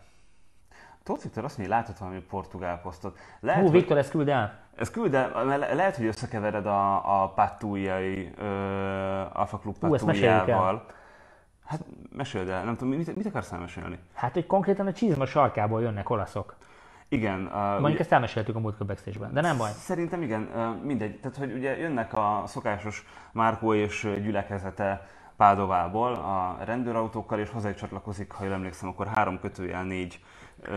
Tóth 1.04 1.24
Viktor 1.24 1.44
azt 1.44 1.58
mondja, 1.58 1.76
hogy 1.76 1.84
látott 1.84 2.02
valami 2.02 2.26
portugál 2.30 2.82
posztot. 2.82 3.18
Lehet, 3.40 3.62
Hú, 3.66 3.72
Viktor, 3.72 3.98
ezt 3.98 4.10
küld 4.10 4.28
el? 4.30 4.60
Ez 4.76 4.92
küld 4.92 5.14
el, 5.14 5.46
le- 5.46 5.74
lehet, 5.74 5.96
hogy 5.96 6.06
összekevered 6.06 6.66
a, 6.66 7.22
a 7.24 7.30
Patújai 7.30 8.34
Alfa 9.34 9.58
Club 9.58 9.78
Patújával. 9.78 10.86
Hát 11.66 11.86
meséld 12.12 12.50
el, 12.50 12.64
nem 12.64 12.76
tudom, 12.76 12.94
mit, 12.94 13.16
mit 13.16 13.26
akarsz 13.26 13.52
elmesélni? 13.52 14.00
Hát, 14.14 14.34
hogy 14.34 14.46
konkrétan 14.46 14.88
a 14.88 14.94
csizma 14.94 15.26
sarkából 15.26 15.82
jönnek 15.82 16.10
olaszok. 16.10 16.56
Igen. 17.10 17.45
Uh, 17.45 17.53
Mondjuk 17.53 17.86
ugye, 17.86 17.99
ezt 17.99 18.12
elmeséltük 18.12 18.55
a 18.55 18.60
múltkor 18.60 18.86
backstage 18.86 19.28
de 19.32 19.41
nem 19.41 19.58
baj. 19.58 19.72
Szerintem 19.72 20.22
igen, 20.22 20.49
uh, 20.55 20.84
mindegy. 20.84 21.20
Tehát, 21.20 21.38
hogy 21.38 21.53
ugye 21.53 21.78
jönnek 21.78 22.14
a 22.14 22.43
szokásos 22.45 23.05
Márkó 23.32 23.74
és 23.74 24.10
gyülekezete 24.22 25.08
Pádovából 25.38 26.14
a 26.14 26.58
rendőrautókkal, 26.64 27.39
és 27.39 27.49
hozzá 27.49 27.74
csatlakozik, 27.74 28.32
ha 28.32 28.43
jól 28.43 28.53
emlékszem, 28.53 28.89
akkor 28.89 29.08
három 29.08 29.39
kötőjel 29.39 29.84
négy 29.84 30.24
uh, 30.70 30.74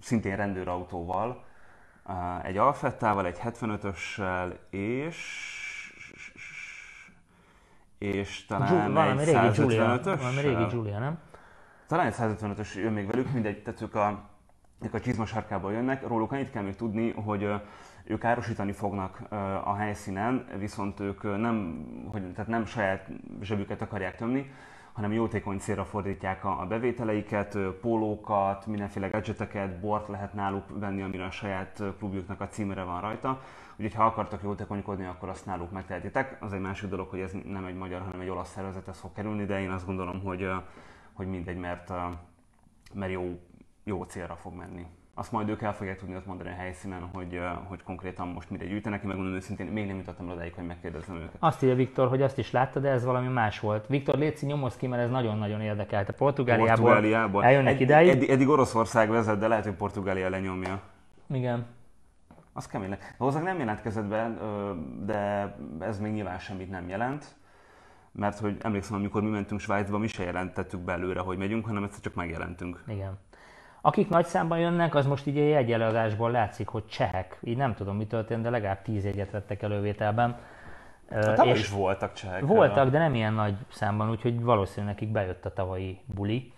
szintén 0.00 0.36
rendőrautóval, 0.36 1.44
uh, 2.06 2.46
egy 2.46 2.56
Alfettával, 2.56 3.26
egy 3.26 3.38
75-össel, 3.44 4.52
és 4.70 5.18
és 7.98 8.46
talán 8.46 8.94
Giul- 8.94 9.20
egy 9.20 9.34
155-ös. 9.34 10.18
Valami 10.20 10.40
régi 10.40 10.64
Giulia, 10.64 10.98
nem? 10.98 11.18
Talán 11.86 12.06
egy 12.06 12.14
155-ös 12.18 12.74
jön 12.74 12.92
még 12.92 13.06
velük, 13.06 13.32
mindegy, 13.32 13.62
tehát 13.62 13.80
ők 13.80 13.94
a 13.94 14.33
a 14.92 15.00
csizmasárkából 15.00 15.72
jönnek, 15.72 16.06
róluk 16.06 16.32
annyit 16.32 16.50
kell 16.50 16.62
még 16.62 16.76
tudni, 16.76 17.10
hogy 17.10 17.48
ők 18.04 18.24
árosítani 18.24 18.72
fognak 18.72 19.20
a 19.64 19.74
helyszínen, 19.74 20.46
viszont 20.58 21.00
ők 21.00 21.22
nem, 21.22 21.86
hogy, 22.12 22.32
tehát 22.32 22.50
nem 22.50 22.66
saját 22.66 23.08
zsebüket 23.40 23.82
akarják 23.82 24.16
tömni, 24.16 24.52
hanem 24.94 25.12
jótékony 25.12 25.58
célra 25.58 25.84
fordítják 25.84 26.44
a, 26.44 26.66
bevételeiket, 26.68 27.58
pólókat, 27.80 28.66
mindenféle 28.66 29.08
gadgeteket, 29.08 29.80
bort 29.80 30.08
lehet 30.08 30.34
náluk 30.34 30.64
venni, 30.68 31.02
amire 31.02 31.24
a 31.24 31.30
saját 31.30 31.82
klubjuknak 31.98 32.40
a 32.40 32.48
címere 32.48 32.82
van 32.82 33.00
rajta. 33.00 33.40
Úgyhogy 33.76 33.94
ha 33.94 34.04
akartok 34.04 34.42
jótékonykodni, 34.42 35.04
akkor 35.04 35.28
azt 35.28 35.46
náluk 35.46 35.70
megtehetitek. 35.70 36.36
Az 36.40 36.52
egy 36.52 36.60
másik 36.60 36.88
dolog, 36.88 37.08
hogy 37.08 37.20
ez 37.20 37.32
nem 37.44 37.64
egy 37.64 37.76
magyar, 37.76 38.00
hanem 38.00 38.20
egy 38.20 38.28
olasz 38.28 38.50
szervezethez 38.50 38.98
fog 38.98 39.12
kerülni, 39.12 39.44
de 39.44 39.60
én 39.60 39.70
azt 39.70 39.86
gondolom, 39.86 40.22
hogy, 40.22 40.50
hogy 41.12 41.26
mindegy, 41.26 41.58
mert, 41.58 41.92
mert 42.92 43.12
jó, 43.12 43.40
jó 43.84 44.02
célra 44.02 44.36
fog 44.36 44.54
menni 44.54 44.86
azt 45.14 45.32
majd 45.32 45.48
ők 45.48 45.62
el 45.62 45.74
fogják 45.74 45.98
tudni 45.98 46.14
azt 46.14 46.26
mondani 46.26 46.48
a 46.48 46.52
helyszínen, 46.52 47.08
hogy, 47.12 47.40
hogy 47.64 47.82
konkrétan 47.82 48.28
most 48.28 48.50
mire 48.50 48.66
gyűjtenek. 48.66 49.02
Én 49.02 49.08
megmondom 49.08 49.34
őszintén, 49.34 49.66
még 49.66 49.86
nem 49.86 49.96
jutottam 49.96 50.28
odáig, 50.28 50.54
hogy 50.54 50.66
megkérdezzem 50.66 51.16
őket. 51.16 51.36
Azt 51.38 51.62
írja 51.62 51.74
Viktor, 51.74 52.08
hogy 52.08 52.22
azt 52.22 52.38
is 52.38 52.50
látta, 52.50 52.80
de 52.80 52.88
ez 52.88 53.04
valami 53.04 53.28
más 53.28 53.60
volt. 53.60 53.86
Viktor, 53.86 54.18
Léci, 54.18 54.46
nyomoz 54.46 54.76
ki, 54.76 54.86
mert 54.86 55.02
ez 55.02 55.10
nagyon-nagyon 55.10 55.60
érdekelte. 55.60 56.12
Portugáliából, 56.12 56.76
Portugáliából. 56.76 57.44
eljönnek 57.44 57.72
ed- 57.72 57.80
idáig. 57.80 58.08
Ed- 58.08 58.30
eddig 58.30 58.48
Oroszország 58.48 59.10
vezet, 59.10 59.38
de 59.38 59.48
lehet, 59.48 59.64
hogy 59.64 59.74
Portugália 59.74 60.28
lenyomja. 60.28 60.80
Igen. 61.32 61.66
Az 62.52 62.66
kemény 62.66 62.88
le. 62.88 62.98
Hozzá 63.18 63.40
nem 63.40 63.58
jelentkezett 63.58 64.04
be, 64.06 64.36
de 65.04 65.54
ez 65.80 66.00
még 66.00 66.12
nyilván 66.12 66.38
semmit 66.38 66.70
nem 66.70 66.88
jelent 66.88 67.34
mert 68.16 68.38
hogy 68.38 68.56
emlékszem, 68.60 68.96
amikor 68.96 69.22
mi 69.22 69.30
mentünk 69.30 69.60
Svájcba, 69.60 69.98
mi 69.98 70.06
se 70.06 70.24
jelentettük 70.24 70.80
belőle, 70.80 71.20
hogy 71.20 71.38
megyünk, 71.38 71.66
hanem 71.66 71.84
ezt 71.84 72.02
csak 72.02 72.14
megjelentünk. 72.14 72.84
Igen. 72.88 73.18
Akik 73.86 74.08
nagy 74.08 74.26
számban 74.26 74.58
jönnek, 74.58 74.94
az 74.94 75.06
most 75.06 75.26
így 75.26 75.38
a 75.38 75.42
jegyeladásból 75.42 76.30
látszik, 76.30 76.68
hogy 76.68 76.86
csehek. 76.86 77.38
Így 77.42 77.56
nem 77.56 77.74
tudom, 77.74 77.96
mi 77.96 78.06
történt, 78.06 78.42
de 78.42 78.50
legalább 78.50 78.82
tíz 78.82 79.04
jegyet 79.04 79.30
vettek 79.30 79.62
elővételben. 79.62 80.38
Hát 81.10 81.44
és 81.44 81.58
is 81.58 81.70
voltak 81.70 82.12
csehek. 82.12 82.46
Voltak, 82.46 82.90
de 82.90 82.98
nem 82.98 83.14
ilyen 83.14 83.32
nagy 83.32 83.54
számban, 83.68 84.10
úgyhogy 84.10 84.42
valószínűleg 84.42 84.94
nekik 84.94 85.12
bejött 85.12 85.44
a 85.44 85.52
tavalyi 85.52 86.00
buli. 86.14 86.52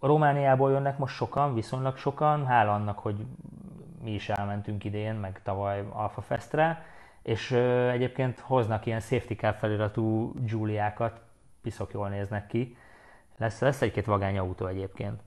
Romániából 0.00 0.70
jönnek 0.70 0.98
most 0.98 1.14
sokan, 1.14 1.54
viszonylag 1.54 1.96
sokan, 1.96 2.46
hála 2.46 2.74
annak, 2.74 2.98
hogy 2.98 3.26
mi 4.02 4.10
is 4.10 4.28
elmentünk 4.28 4.84
idén, 4.84 5.14
meg 5.14 5.40
tavaly 5.42 5.84
Alpha 5.92 6.20
Festre, 6.20 6.82
és 7.22 7.50
egyébként 7.92 8.40
hoznak 8.40 8.86
ilyen 8.86 9.00
safety 9.00 9.32
car 9.32 9.54
feliratú 9.54 10.32
Giuliákat, 10.44 11.20
piszok 11.62 11.92
jól 11.92 12.08
néznek 12.08 12.46
ki 12.46 12.76
lesz, 13.38 13.60
lesz 13.60 13.82
egy-két 13.82 14.04
vagány 14.04 14.38
autó 14.38 14.66
egyébként. 14.66 15.20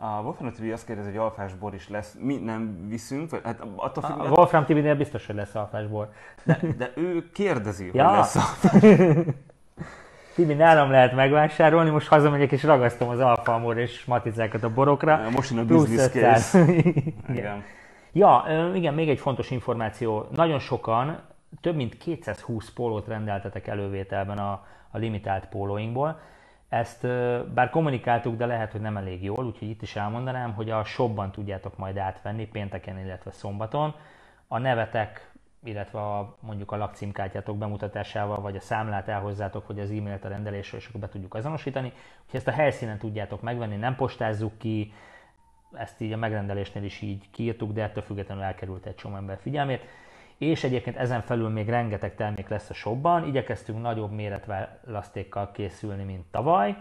A 0.00 0.20
Wolfram 0.22 0.50
TV 0.50 0.72
azt 0.72 0.86
kérdezi, 0.86 1.08
hogy 1.08 1.18
alfás 1.18 1.54
bor 1.54 1.74
is 1.74 1.88
lesz. 1.88 2.16
Mi 2.18 2.36
nem 2.36 2.88
viszünk? 2.88 3.40
Hát 3.44 3.62
attól 3.76 4.02
függ, 4.02 4.18
a 4.18 4.28
Wolfram 4.28 4.64
TV-nél 4.64 4.96
biztos, 4.96 5.26
hogy 5.26 5.34
lesz 5.34 5.54
alfás 5.54 5.86
bor. 5.86 6.10
De, 6.44 6.60
de 6.76 6.92
ő 6.96 7.30
kérdezi, 7.32 7.90
ja. 7.92 8.08
hogy 8.08 8.16
lesz 8.16 8.36
alfás 8.62 8.82
Tibi, 10.34 10.54
nálam 10.54 10.90
lehet 10.90 11.14
megvásárolni, 11.14 11.90
most 11.90 12.08
hazamegyek 12.08 12.52
és 12.52 12.62
ragasztom 12.62 13.08
az 13.08 13.20
alfalmor 13.20 13.78
és 13.78 14.04
maticákat 14.04 14.62
a 14.62 14.72
borokra. 14.72 15.20
Most 15.30 15.58
a 15.58 15.64
business 15.64 16.08
case. 16.08 16.64
igen. 17.34 17.64
Ja, 18.12 18.44
igen, 18.74 18.94
még 18.94 19.08
egy 19.08 19.18
fontos 19.18 19.50
információ. 19.50 20.26
Nagyon 20.30 20.58
sokan, 20.58 21.20
több 21.60 21.76
mint 21.76 21.96
220 21.96 22.70
pólót 22.70 23.06
rendeltetek 23.06 23.66
elővételben 23.66 24.38
a, 24.38 24.64
a 24.90 24.98
limitált 24.98 25.48
pólóinkból. 25.48 26.20
Ezt 26.68 27.06
bár 27.54 27.70
kommunikáltuk, 27.70 28.36
de 28.36 28.46
lehet, 28.46 28.72
hogy 28.72 28.80
nem 28.80 28.96
elég 28.96 29.24
jól, 29.24 29.46
úgyhogy 29.46 29.68
itt 29.68 29.82
is 29.82 29.96
elmondanám, 29.96 30.52
hogy 30.52 30.70
a 30.70 30.84
shopban 30.84 31.32
tudjátok 31.32 31.76
majd 31.76 31.96
átvenni 31.96 32.46
pénteken, 32.46 32.98
illetve 32.98 33.30
szombaton. 33.30 33.94
A 34.48 34.58
nevetek, 34.58 35.32
illetve 35.64 36.00
a, 36.00 36.36
mondjuk 36.40 36.72
a 36.72 36.76
lakcímkártyátok 36.76 37.58
bemutatásával, 37.58 38.40
vagy 38.40 38.56
a 38.56 38.60
számlát 38.60 39.08
elhozzátok, 39.08 39.66
hogy 39.66 39.80
az 39.80 39.90
e-mailt 39.90 40.24
a 40.24 40.28
rendelésről, 40.28 40.80
és 40.80 40.86
akkor 40.86 41.00
be 41.00 41.08
tudjuk 41.08 41.34
azonosítani. 41.34 41.92
Úgyhogy 42.24 42.38
ezt 42.38 42.48
a 42.48 42.50
helyszínen 42.50 42.98
tudjátok 42.98 43.42
megvenni, 43.42 43.76
nem 43.76 43.96
postázzuk 43.96 44.58
ki, 44.58 44.92
ezt 45.72 46.00
így 46.00 46.12
a 46.12 46.16
megrendelésnél 46.16 46.84
is 46.84 47.00
így 47.00 47.30
kiírtuk, 47.30 47.72
de 47.72 47.82
ettől 47.82 48.02
függetlenül 48.02 48.42
elkerült 48.42 48.86
egy 48.86 48.94
csomó 48.94 49.16
ember 49.16 49.38
figyelmét 49.40 49.82
és 50.38 50.64
egyébként 50.64 50.96
ezen 50.96 51.20
felül 51.20 51.48
még 51.48 51.68
rengeteg 51.68 52.14
termék 52.14 52.48
lesz 52.48 52.70
a 52.70 52.74
shopban, 52.74 53.26
igyekeztünk 53.26 53.82
nagyobb 53.82 54.10
méretválasztékkal 54.10 55.50
készülni, 55.52 56.04
mint 56.04 56.24
tavaly, 56.30 56.76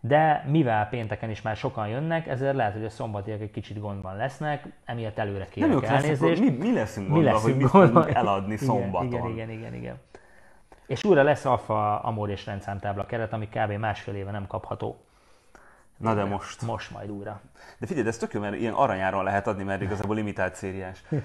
de 0.00 0.44
mivel 0.48 0.88
pénteken 0.88 1.30
is 1.30 1.42
már 1.42 1.56
sokan 1.56 1.88
jönnek, 1.88 2.26
ezért 2.26 2.56
lehet, 2.56 2.72
hogy 2.72 2.84
a 2.84 2.88
szombatiak 2.88 3.40
egy 3.40 3.50
kicsit 3.50 3.80
gondban 3.80 4.16
lesznek, 4.16 4.66
emiatt 4.84 5.18
előre 5.18 5.46
kérek 5.50 5.70
nem 5.70 5.84
elnézést. 5.84 6.40
mi, 6.40 6.50
mi 6.50 6.72
leszünk 6.72 7.08
gondban, 7.08 7.24
mi 7.24 7.32
leszünk 7.32 7.52
hogy 7.52 7.56
mit 7.56 7.70
gondban. 7.70 8.14
eladni 8.16 8.56
szombaton? 8.56 9.06
Igen, 9.06 9.30
igen, 9.30 9.50
igen, 9.50 9.74
igen. 9.74 9.96
És 10.86 11.04
újra 11.04 11.22
lesz 11.22 11.44
Alfa 11.44 12.00
Amor 12.00 12.30
és 12.30 12.46
rendszámtábla 12.46 13.06
keret, 13.06 13.32
ami 13.32 13.48
kb. 13.48 13.72
másfél 13.72 14.14
éve 14.14 14.30
nem 14.30 14.46
kapható. 14.46 15.04
Na 15.96 16.14
de 16.14 16.24
most. 16.24 16.62
Most 16.62 16.90
majd 16.90 17.10
újra. 17.10 17.40
De 17.78 17.86
figyelj, 17.86 18.06
ez 18.06 18.16
tök 18.16 18.32
jó, 18.32 18.40
mert 18.40 18.54
ilyen 18.54 18.72
aranyáron 18.72 19.24
lehet 19.24 19.46
adni, 19.46 19.62
mert 19.62 19.82
igazából 19.82 20.14
limitált 20.14 20.54
szériás. 20.54 21.02
uh, 21.10 21.20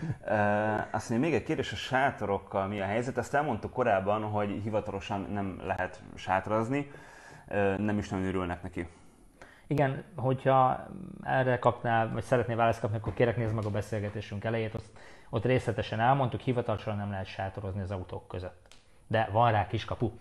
azt 0.91 1.09
mondja, 1.09 1.29
még 1.29 1.33
egy 1.33 1.43
kérdés 1.43 1.71
a 1.71 1.75
sátorokkal 1.75 2.67
mi 2.67 2.81
a 2.81 2.85
helyzet. 2.85 3.17
Ezt 3.17 3.33
elmondtuk 3.33 3.73
korábban, 3.73 4.23
hogy 4.23 4.59
hivatalosan 4.63 5.27
nem 5.31 5.59
lehet 5.63 6.01
sátrazni, 6.15 6.91
uh, 7.47 7.77
nem 7.77 7.97
is 7.97 8.09
nagyon 8.09 8.25
örülnek 8.25 8.63
neki. 8.63 8.87
Igen, 9.67 10.03
hogyha 10.15 10.87
erre 11.23 11.59
kapnál, 11.59 12.11
vagy 12.11 12.23
szeretnél 12.23 12.55
választ 12.55 12.79
kapni, 12.79 12.97
akkor 12.97 13.13
kérek 13.13 13.37
nézd 13.37 13.53
meg 13.53 13.65
a 13.65 13.69
beszélgetésünk 13.69 14.43
elejét, 14.43 14.73
ott, 14.73 14.97
ott 15.29 15.45
részletesen 15.45 15.99
elmondtuk, 15.99 16.39
hivatalosan 16.39 16.97
nem 16.97 17.09
lehet 17.09 17.25
sátorozni 17.25 17.81
az 17.81 17.91
autók 17.91 18.27
között. 18.27 18.67
De 19.07 19.29
van 19.31 19.51
rá 19.51 19.67
kis 19.67 19.85
kapu. 19.85 20.11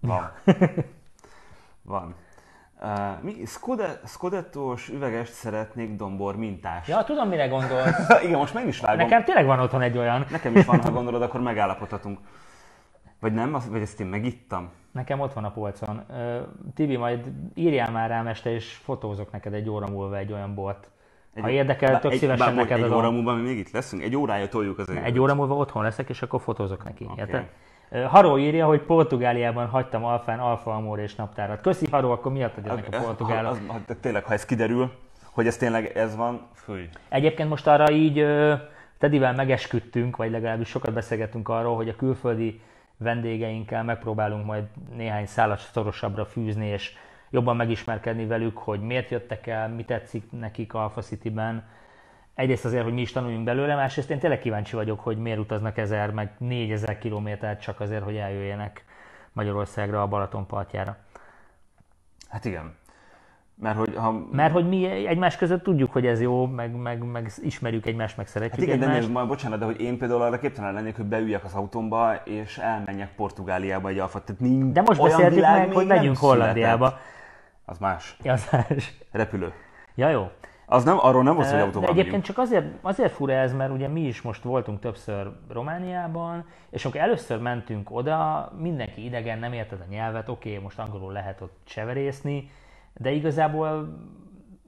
Van. 0.00 0.32
van. 1.82 2.14
Uh, 2.82 3.22
mi? 3.22 3.34
Skodettós 4.04 4.88
üvegest 4.88 5.32
szeretnék 5.32 5.96
dombor 5.96 6.36
mintás. 6.36 6.88
Ja, 6.88 7.04
tudom, 7.04 7.28
mire 7.28 7.46
gondolsz. 7.46 8.08
Igen, 8.24 8.38
most 8.38 8.54
meg 8.54 8.66
is 8.66 8.80
vágom. 8.80 8.98
Nekem 8.98 9.24
tényleg 9.24 9.46
van 9.46 9.60
otthon 9.60 9.82
egy 9.82 9.98
olyan. 9.98 10.26
Nekem 10.30 10.56
is 10.56 10.64
van, 10.64 10.80
ha 10.80 10.90
gondolod, 10.90 11.22
akkor 11.22 11.40
megállapodhatunk. 11.40 12.18
Vagy 13.20 13.32
nem, 13.32 13.56
vagy 13.70 13.80
ezt 13.80 14.00
én 14.00 14.06
megittam? 14.06 14.70
Nekem 14.92 15.20
ott 15.20 15.32
van 15.32 15.44
a 15.44 15.50
polcon. 15.50 16.04
Uh, 16.08 16.16
Tibi, 16.74 16.96
majd 16.96 17.26
írjál 17.54 17.90
már 17.90 18.08
rám 18.08 18.26
este, 18.26 18.52
és 18.52 18.72
fotózok 18.72 19.32
neked 19.32 19.52
egy 19.52 19.68
óra 19.68 19.86
múlva 19.86 20.16
egy 20.16 20.32
olyan 20.32 20.54
bort. 20.54 20.90
Egy, 21.34 21.42
ha 21.42 21.50
érdekel, 21.50 22.00
tök 22.00 22.12
szívesen 22.12 22.54
neked 22.54 22.82
Egy 22.82 22.92
óra 22.92 23.10
múlva 23.10 23.34
mi 23.34 23.42
még 23.42 23.58
itt 23.58 23.70
leszünk? 23.70 24.02
Egy 24.02 24.16
órája 24.16 24.48
toljuk 24.48 24.78
az 24.78 24.90
Egy 24.90 25.18
óra 25.18 25.34
múlva 25.34 25.54
otthon 25.54 25.82
leszek, 25.82 26.08
és 26.08 26.22
akkor 26.22 26.40
fotózok 26.40 26.84
neki. 26.84 27.06
Okay. 27.10 27.46
Haró 28.08 28.38
írja, 28.38 28.66
hogy 28.66 28.80
Portugáliában 28.80 29.66
hagytam 29.66 30.04
Alfán 30.04 30.38
Alfa 30.38 30.74
Amor 30.74 30.98
és 30.98 31.14
naptárat. 31.14 31.60
Köszi 31.60 31.86
Haró, 31.90 32.10
akkor 32.10 32.32
miatt 32.32 32.54
jönnek 32.64 32.88
a 32.90 33.00
portugálok? 33.00 33.50
Az, 33.50 33.60
az, 33.88 33.96
tényleg, 34.00 34.24
ha 34.24 34.32
ez 34.32 34.44
kiderül, 34.44 34.92
hogy 35.30 35.46
ez 35.46 35.56
tényleg 35.56 35.96
ez 35.96 36.16
van, 36.16 36.46
fúj. 36.52 36.88
Egyébként 37.08 37.48
most 37.48 37.66
arra 37.66 37.90
így 37.90 38.26
Tedivel 38.98 39.34
megesküdtünk, 39.34 40.16
vagy 40.16 40.30
legalábbis 40.30 40.68
sokat 40.68 40.92
beszélgettünk 40.92 41.48
arról, 41.48 41.76
hogy 41.76 41.88
a 41.88 41.96
külföldi 41.96 42.60
vendégeinkkel 42.96 43.84
megpróbálunk 43.84 44.44
majd 44.46 44.64
néhány 44.96 45.26
szállat 45.26 45.58
szorosabbra 45.58 46.24
fűzni, 46.24 46.66
és 46.66 46.92
jobban 47.30 47.56
megismerkedni 47.56 48.26
velük, 48.26 48.58
hogy 48.58 48.80
miért 48.80 49.10
jöttek 49.10 49.46
el, 49.46 49.68
mi 49.68 49.84
tetszik 49.84 50.24
nekik 50.30 50.74
Alpha 50.74 51.00
City-ben, 51.00 51.64
egyrészt 52.38 52.64
azért, 52.64 52.84
hogy 52.84 52.92
mi 52.92 53.00
is 53.00 53.12
tanuljunk 53.12 53.44
belőle, 53.44 53.74
másrészt 53.74 54.10
én 54.10 54.18
tényleg 54.18 54.38
kíváncsi 54.38 54.76
vagyok, 54.76 55.00
hogy 55.00 55.18
miért 55.18 55.38
utaznak 55.38 55.78
ezer, 55.78 56.10
meg 56.10 56.32
négyezer 56.38 56.98
kilométert 56.98 57.60
csak 57.60 57.80
azért, 57.80 58.02
hogy 58.02 58.16
eljöjjenek 58.16 58.84
Magyarországra, 59.32 60.02
a 60.02 60.06
Balaton 60.06 60.46
partjára. 60.46 60.96
Hát 62.28 62.44
igen. 62.44 62.74
Mert 63.54 63.76
hogy, 63.76 63.94
ha... 63.96 64.12
Mert 64.32 64.52
hogy 64.52 64.68
mi 64.68 65.06
egymás 65.06 65.36
között 65.36 65.62
tudjuk, 65.62 65.92
hogy 65.92 66.06
ez 66.06 66.20
jó, 66.20 66.46
meg, 66.46 66.74
meg, 66.74 67.02
meg 67.02 67.30
ismerjük 67.42 67.86
egymást, 67.86 68.16
meg 68.16 68.26
szeretjük 68.26 68.66
hát 68.66 68.76
igen, 68.76 68.88
egymást. 68.88 69.06
de 69.06 69.12
majd 69.12 69.28
bocsánat, 69.28 69.58
de 69.58 69.64
hogy 69.64 69.80
én 69.80 69.98
például 69.98 70.22
arra 70.22 70.38
képtelen 70.38 70.72
lennék, 70.72 70.96
hogy 70.96 71.04
beüljek 71.04 71.44
az 71.44 71.54
autómba, 71.54 72.14
és 72.14 72.58
elmenjek 72.58 73.14
Portugáliába 73.14 73.88
egy 73.88 73.98
alfat. 73.98 74.24
Tehát 74.24 74.40
nincs 74.40 74.72
de 74.72 74.80
most 74.80 75.02
beszéltük 75.02 75.40
meg, 75.40 75.72
hogy 75.72 75.86
megyünk 75.86 76.16
Hollandiába. 76.16 76.98
Az 77.64 77.78
más. 77.78 78.16
Ja, 78.22 78.32
az 78.32 78.48
más. 78.50 78.94
Repülő. 79.10 79.52
Ja, 79.94 80.08
jó. 80.08 80.30
Az 80.70 80.84
nem, 80.84 80.98
arról 81.00 81.22
nem 81.22 81.38
az, 81.38 81.50
hogy 81.50 81.60
autóval 81.60 81.92
De 81.92 82.00
egyébként 82.00 82.24
csak 82.24 82.38
azért, 82.38 82.66
azért 82.80 83.12
fura 83.12 83.32
ez, 83.32 83.52
mert 83.52 83.72
ugye 83.72 83.88
mi 83.88 84.00
is 84.00 84.22
most 84.22 84.42
voltunk 84.42 84.80
többször 84.80 85.30
Romániában, 85.48 86.44
és 86.70 86.84
amikor 86.84 87.00
először 87.00 87.40
mentünk 87.40 87.90
oda, 87.90 88.52
mindenki 88.58 89.04
idegen, 89.04 89.38
nem 89.38 89.52
érted 89.52 89.80
a 89.80 89.90
nyelvet, 89.90 90.28
oké, 90.28 90.48
okay, 90.50 90.62
most 90.62 90.78
angolul 90.78 91.12
lehet 91.12 91.40
ott 91.40 91.56
cseverészni, 91.64 92.50
de 92.94 93.10
igazából 93.10 93.98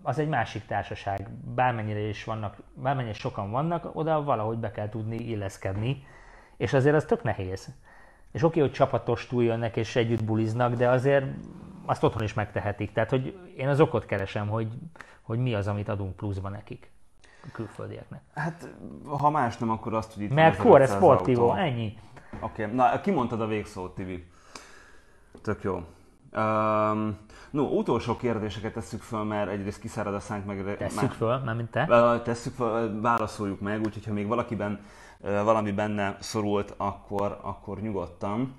az 0.02 0.18
egy 0.18 0.28
másik 0.28 0.66
társaság, 0.66 1.28
bármennyire 1.54 2.00
is 2.00 2.24
vannak, 2.24 2.56
bármennyire 2.74 3.14
sokan 3.14 3.50
vannak, 3.50 3.90
oda 3.92 4.22
valahogy 4.22 4.58
be 4.58 4.70
kell 4.70 4.88
tudni 4.88 5.16
illeszkedni, 5.16 6.06
és 6.56 6.72
azért 6.72 6.94
az 6.94 7.04
tök 7.04 7.22
nehéz. 7.22 7.74
És 8.32 8.42
oké, 8.42 8.60
hogy 8.60 8.72
csapatos 8.72 9.26
túl 9.26 9.44
jönnek 9.44 9.76
és 9.76 9.96
együtt 9.96 10.24
buliznak, 10.24 10.74
de 10.74 10.88
azért 10.88 11.24
azt 11.90 12.04
otthon 12.04 12.22
is 12.22 12.34
megtehetik. 12.34 12.92
Tehát, 12.92 13.10
hogy 13.10 13.38
én 13.56 13.68
az 13.68 13.80
okot 13.80 14.06
keresem, 14.06 14.48
hogy 14.48 14.68
hogy 15.22 15.38
mi 15.38 15.54
az, 15.54 15.66
amit 15.66 15.88
adunk 15.88 16.16
pluszba 16.16 16.48
nekik 16.48 16.90
a 17.42 17.46
külföldieknek. 17.52 18.22
Hát, 18.34 18.74
ha 19.18 19.30
más 19.30 19.56
nem, 19.58 19.70
akkor 19.70 19.94
azt, 19.94 20.14
hogy 20.14 20.22
itt 20.22 20.34
Mert 20.34 20.58
Cuore 20.58 20.86
Sportivo, 20.86 21.54
ennyi. 21.54 21.98
Oké, 22.40 22.62
okay. 22.62 22.74
na 22.74 23.00
kimondtad 23.00 23.40
a 23.40 23.46
végszót, 23.46 23.94
Tibi. 23.94 24.30
Tök 25.42 25.62
jó. 25.62 25.74
Um, 25.74 27.18
no, 27.50 27.62
utolsó 27.62 28.16
kérdéseket 28.16 28.72
tesszük 28.72 29.02
föl, 29.02 29.24
mert 29.24 29.50
egyrészt 29.50 29.80
kiszárad 29.80 30.14
a 30.14 30.20
szánk, 30.20 30.46
meg... 30.46 30.76
Tesszük 30.76 31.00
már, 31.00 31.10
föl, 31.10 31.38
már 31.38 31.54
mint 31.54 31.70
te. 31.70 32.20
Tesszük 32.24 32.54
föl, 32.54 33.00
válaszoljuk 33.00 33.60
meg, 33.60 33.80
úgyhogy 33.80 34.06
ha 34.06 34.12
még 34.12 34.26
valakiben 34.26 34.80
valami 35.20 35.72
benne 35.72 36.16
szorult, 36.20 36.74
akkor, 36.76 37.38
akkor 37.42 37.80
nyugodtan. 37.80 38.54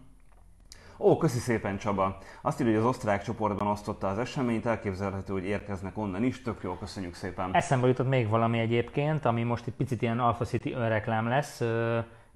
Ó, 1.04 1.18
köszi 1.18 1.39
szépen 1.39 1.78
Csaba. 1.78 2.18
Azt 2.41 2.62
írja, 2.62 2.74
hogy 2.74 2.82
az 2.82 2.88
osztrák 2.88 3.24
csoportban 3.24 3.68
osztotta 3.68 4.08
az 4.08 4.18
eseményt, 4.18 4.66
elképzelhető, 4.66 5.34
hogy 5.34 5.43
érkeznek 5.43 5.97
onnan 5.97 6.24
is. 6.24 6.41
Tök 6.41 6.64
jó, 6.64 6.74
köszönjük 6.74 7.14
szépen. 7.14 7.49
Eszembe 7.54 7.88
jutott 7.88 8.08
még 8.08 8.30
valami 8.30 8.60
egyébként, 8.60 9.26
ami 9.26 9.43
most 9.43 9.68
egy 9.68 9.74
picit 9.74 10.02
ilyen 10.02 10.20
Alpha 10.20 10.45
City 10.45 10.74
önreklám 10.74 11.28
lesz. 11.28 11.62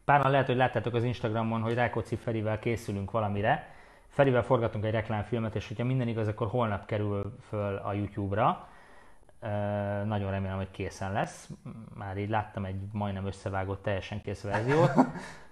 Páran 0.06 0.32
lehet, 0.32 0.46
hogy 0.46 0.56
láttátok 0.56 0.94
az 0.94 1.04
Instagramon, 1.04 1.62
hogy 1.62 1.74
Rákóczi 1.74 2.16
Ferivel 2.16 2.60
készülünk 2.60 3.12
valamire. 3.12 3.70
Ferivel 4.08 4.44
forgatunk 4.44 4.86
egy 4.86 4.92
reklámfilmet, 4.92 5.56
és 5.56 5.68
hogyha 5.68 5.84
minden 5.84 6.08
igaz, 6.08 6.28
akkor 6.28 6.48
holnap 6.48 6.86
kerül 6.86 7.36
föl 7.48 7.76
a 7.76 7.94
YouTube-ra. 7.94 8.68
Nagyon 10.06 10.32
remélem, 10.32 10.58
hogy 10.58 10.72
készen 10.72 11.12
lesz. 11.12 11.50
Már 11.98 12.18
így 12.18 12.30
láttam 12.30 12.66
egy 12.66 12.80
majdnem 12.92 13.26
összevágott, 13.26 13.84
teljesen 13.84 14.22
kész 14.22 14.42
verziót. 14.42 14.92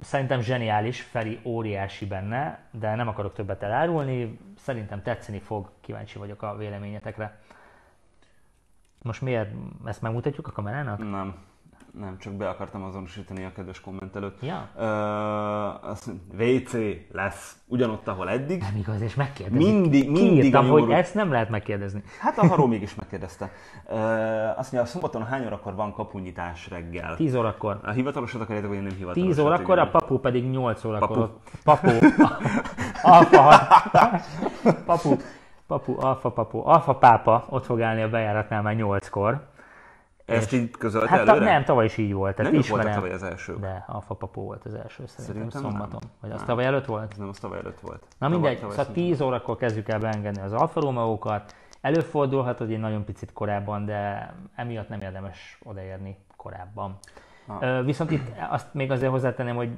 Szerintem 0.00 0.40
zseniális, 0.40 1.00
Feri 1.00 1.40
óriási 1.44 2.06
benne, 2.06 2.68
de 2.70 2.94
nem 2.94 3.08
akarok 3.08 3.32
többet 3.32 3.62
elárulni. 3.62 4.38
Szerintem 4.56 5.02
tetszeni 5.02 5.38
fog, 5.38 5.70
kíváncsi 5.80 6.18
vagyok 6.18 6.42
a 6.42 6.56
véleményetekre. 6.56 7.40
Most 9.02 9.22
miért 9.22 9.50
ezt 9.84 10.02
megmutatjuk 10.02 10.46
a 10.46 10.52
kamerának? 10.52 10.98
Nem. 10.98 11.50
Nem, 12.00 12.18
csak 12.18 12.32
be 12.32 12.48
akartam 12.48 12.82
azonosítani 12.82 13.44
a 13.44 13.52
kedves 13.52 13.80
kommentelőt. 13.80 14.38
Ja. 14.40 14.68
Uh, 14.76 15.90
azt 15.90 16.10
WC 16.38 16.72
lesz 17.12 17.56
ugyanott, 17.66 18.08
ahol 18.08 18.30
eddig. 18.30 18.60
Nem 18.60 18.76
igaz, 18.76 19.00
és 19.00 19.14
megkérdezik. 19.14 19.66
Mindig, 19.66 20.10
mindig 20.10 20.40
Kiírtam, 20.40 20.68
hogy 20.68 20.90
ezt 20.90 21.14
nem 21.14 21.30
lehet 21.30 21.48
megkérdezni. 21.48 22.02
Hát 22.20 22.38
a 22.38 22.46
Haró 22.46 22.66
mégis 22.66 22.94
megkérdezte. 22.94 23.50
Uh, 23.86 23.98
azt 24.58 24.72
mondja, 24.72 24.80
a 24.80 24.84
szombaton 24.84 25.24
hány 25.24 25.44
órakor 25.44 25.74
van 25.74 25.92
kapunyitás 25.92 26.68
reggel? 26.68 27.14
10 27.16 27.34
órakor. 27.34 27.80
A 27.82 27.90
hivatalosat 27.90 28.40
akarjátok, 28.40 28.70
vagy 28.70 28.82
nem 28.82 28.96
hivatalos? 28.96 29.28
10 29.28 29.38
órakor, 29.38 29.78
a 29.78 29.88
papu 29.88 30.18
pedig 30.18 30.50
8 30.50 30.84
órakor. 30.84 31.30
Papu. 31.64 31.88
Papu. 31.88 32.06
Alfa. 33.02 33.66
papu. 34.86 35.16
Papu, 35.66 35.96
alfa 36.00 36.30
papu, 36.30 36.62
alfa 36.64 36.94
pápa 36.94 37.46
ott 37.48 37.64
fog 37.64 37.80
állni 37.80 38.02
a 38.02 38.08
bejáratnál 38.08 38.62
már 38.62 38.74
8-kor. 38.78 39.50
Ezt 40.24 40.52
így 40.52 40.70
közölte 40.70 41.08
hát 41.08 41.28
előre? 41.28 41.44
nem, 41.44 41.64
tavaly 41.64 41.84
is 41.84 41.96
így 41.96 42.12
volt. 42.12 42.36
Tehát 42.36 42.50
nem 42.52 42.60
ismerem. 42.60 42.84
volt 42.84 42.96
tavaly 42.96 43.12
az 43.14 43.22
első. 43.22 43.56
De 43.60 43.84
Alfa 43.86 44.14
Papó 44.14 44.42
volt 44.42 44.64
az 44.64 44.74
első 44.74 45.02
szerintem, 45.06 45.24
Szerintem 45.50 45.60
szombaton. 45.62 46.00
nem. 46.02 46.10
Vagy 46.20 46.30
az 46.30 46.36
Nem. 46.36 46.46
tavaly 46.46 46.64
előtt 46.64 46.84
volt? 46.84 47.12
Ez 47.12 47.18
nem 47.18 47.28
az 47.28 47.38
tavaly 47.38 47.58
előtt 47.58 47.80
volt. 47.80 48.00
Na 48.00 48.06
Tavaly- 48.18 48.34
mindegy, 48.38 48.56
tavaly 48.60 48.70
szóval 48.70 48.84
szerintem. 48.84 49.10
10 49.16 49.20
órakor 49.20 49.56
kezdjük 49.56 49.88
el 49.88 49.98
beengedni 49.98 50.42
az 50.42 50.52
Alfa 50.52 50.80
Romeo-kat. 50.80 51.54
Előfordulhat, 51.80 52.58
hogy 52.58 52.72
egy 52.72 52.78
nagyon 52.80 53.04
picit 53.04 53.32
korábban, 53.32 53.84
de 53.84 54.32
emiatt 54.54 54.88
nem 54.88 55.00
érdemes 55.00 55.58
odaérni 55.64 56.16
korábban. 56.36 56.98
Ah. 57.46 57.84
Viszont 57.84 58.10
itt 58.10 58.30
azt 58.50 58.74
még 58.74 58.90
azért 58.90 59.10
hozzátenném, 59.10 59.56
hogy 59.56 59.70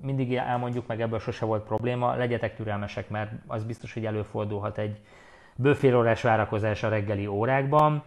mindig 0.00 0.34
elmondjuk, 0.36 0.86
meg 0.86 1.00
ebből 1.00 1.18
sose 1.18 1.44
volt 1.44 1.64
probléma, 1.64 2.14
legyetek 2.14 2.56
türelmesek, 2.56 3.08
mert 3.10 3.32
az 3.46 3.64
biztos, 3.64 3.94
hogy 3.94 4.06
előfordulhat 4.06 4.78
egy 4.78 5.00
bőfél 5.56 5.96
órás 5.96 6.22
várakozás 6.22 6.82
a 6.82 6.88
reggeli 6.88 7.26
órákban. 7.26 8.02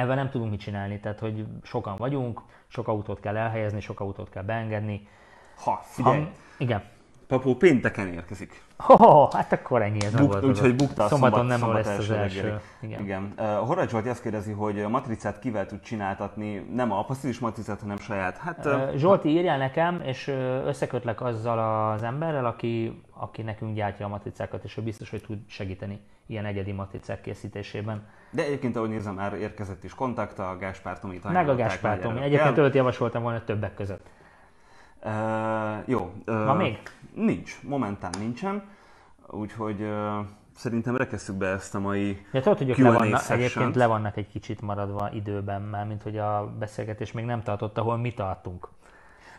Ebben 0.00 0.16
nem 0.16 0.30
tudunk 0.30 0.50
mit 0.50 0.60
csinálni, 0.60 1.00
tehát 1.00 1.18
hogy 1.18 1.46
sokan 1.62 1.96
vagyunk, 1.96 2.40
sok 2.66 2.88
autót 2.88 3.20
kell 3.20 3.36
elhelyezni, 3.36 3.80
sok 3.80 4.00
autót 4.00 4.30
kell 4.30 4.42
beengedni. 4.42 5.08
Ha, 5.64 5.80
figyelj, 5.82 6.22
Ha, 6.22 6.30
igen. 6.58 6.82
Papu 7.30 7.54
pénteken 7.54 8.06
érkezik. 8.06 8.62
Oh, 8.88 9.32
hát 9.32 9.52
akkor 9.52 9.82
ennyi 9.82 10.04
ez 10.04 10.14
Buk, 10.14 10.42
úgyhogy 10.42 10.76
bukta 10.76 11.04
a 11.04 11.08
Szombaton 11.08 11.38
szombat, 11.38 11.46
nem 11.48 11.58
szombat 11.58 11.84
lesz 11.84 11.98
az 11.98 12.10
első 12.10 12.40
reggeli. 12.40 12.60
Igen. 12.80 13.00
Igen. 13.00 13.32
Uh, 13.38 13.66
Horváth 13.66 13.90
Zsolti 13.90 14.08
azt 14.08 14.22
kérdezi, 14.22 14.52
hogy 14.52 14.80
a 14.80 14.88
matricát 14.88 15.38
kivel 15.38 15.66
tud 15.66 15.80
csináltatni, 15.80 16.66
nem 16.74 16.92
a 16.92 16.98
apasztilis 16.98 17.38
matricát, 17.38 17.80
hanem 17.80 17.96
saját. 17.96 18.36
Hát 18.36 18.66
uh, 18.66 18.94
Zsolti, 18.96 19.28
írjál 19.28 19.58
nekem, 19.58 20.00
és 20.04 20.28
összekötlek 20.64 21.20
azzal 21.20 21.90
az 21.92 22.02
emberrel, 22.02 22.46
aki, 22.46 23.02
aki 23.10 23.42
nekünk 23.42 23.74
gyártja 23.74 24.06
a 24.06 24.08
matricákat, 24.08 24.64
és 24.64 24.76
ő 24.76 24.82
biztos, 24.82 25.10
hogy 25.10 25.22
tud 25.26 25.38
segíteni 25.46 26.00
ilyen 26.26 26.44
egyedi 26.44 26.72
matricák 26.72 27.20
készítésében. 27.20 28.06
de 28.30 28.44
egyébként, 28.44 28.76
ahogy 28.76 28.88
nézem, 28.88 29.14
már 29.14 29.32
érkezett 29.32 29.84
is 29.84 29.94
kontakt 29.94 30.38
a 30.38 30.56
Gáspár 30.60 30.98
Tomit. 30.98 31.32
Meg 31.32 31.48
a 31.48 31.54
Gáspár 31.54 31.98
Tomi. 31.98 32.22
Egyébként 32.22 32.58
őt 32.58 32.74
javasoltam 32.74 33.22
volna 33.22 33.44
többek 33.44 33.74
között. 33.74 34.06
Uh, 35.04 35.88
jó. 35.88 36.12
Uh, 36.26 36.44
Van 36.44 36.56
még? 36.56 36.78
Nincs, 37.14 37.62
momentán 37.62 38.10
nincsen. 38.18 38.62
Úgyhogy 39.26 39.80
uh, 39.80 40.26
szerintem 40.56 40.96
rekesszük 40.96 41.36
be 41.36 41.46
ezt 41.46 41.74
a 41.74 41.80
mai 41.80 42.26
Ja, 42.32 42.40
tudod, 42.40 42.58
hogy 42.58 42.78
le 42.78 42.90
vannak, 42.90 43.30
egyébként 43.30 43.74
le 43.74 43.86
vannak 43.86 44.16
egy 44.16 44.28
kicsit 44.28 44.60
maradva 44.60 45.10
időben 45.12 45.62
már, 45.62 45.86
mint 45.86 46.02
hogy 46.02 46.18
a 46.18 46.54
beszélgetés 46.58 47.12
még 47.12 47.24
nem 47.24 47.42
tartott, 47.42 47.78
ahol 47.78 47.96
mi 47.96 48.12
tartunk. 48.12 48.68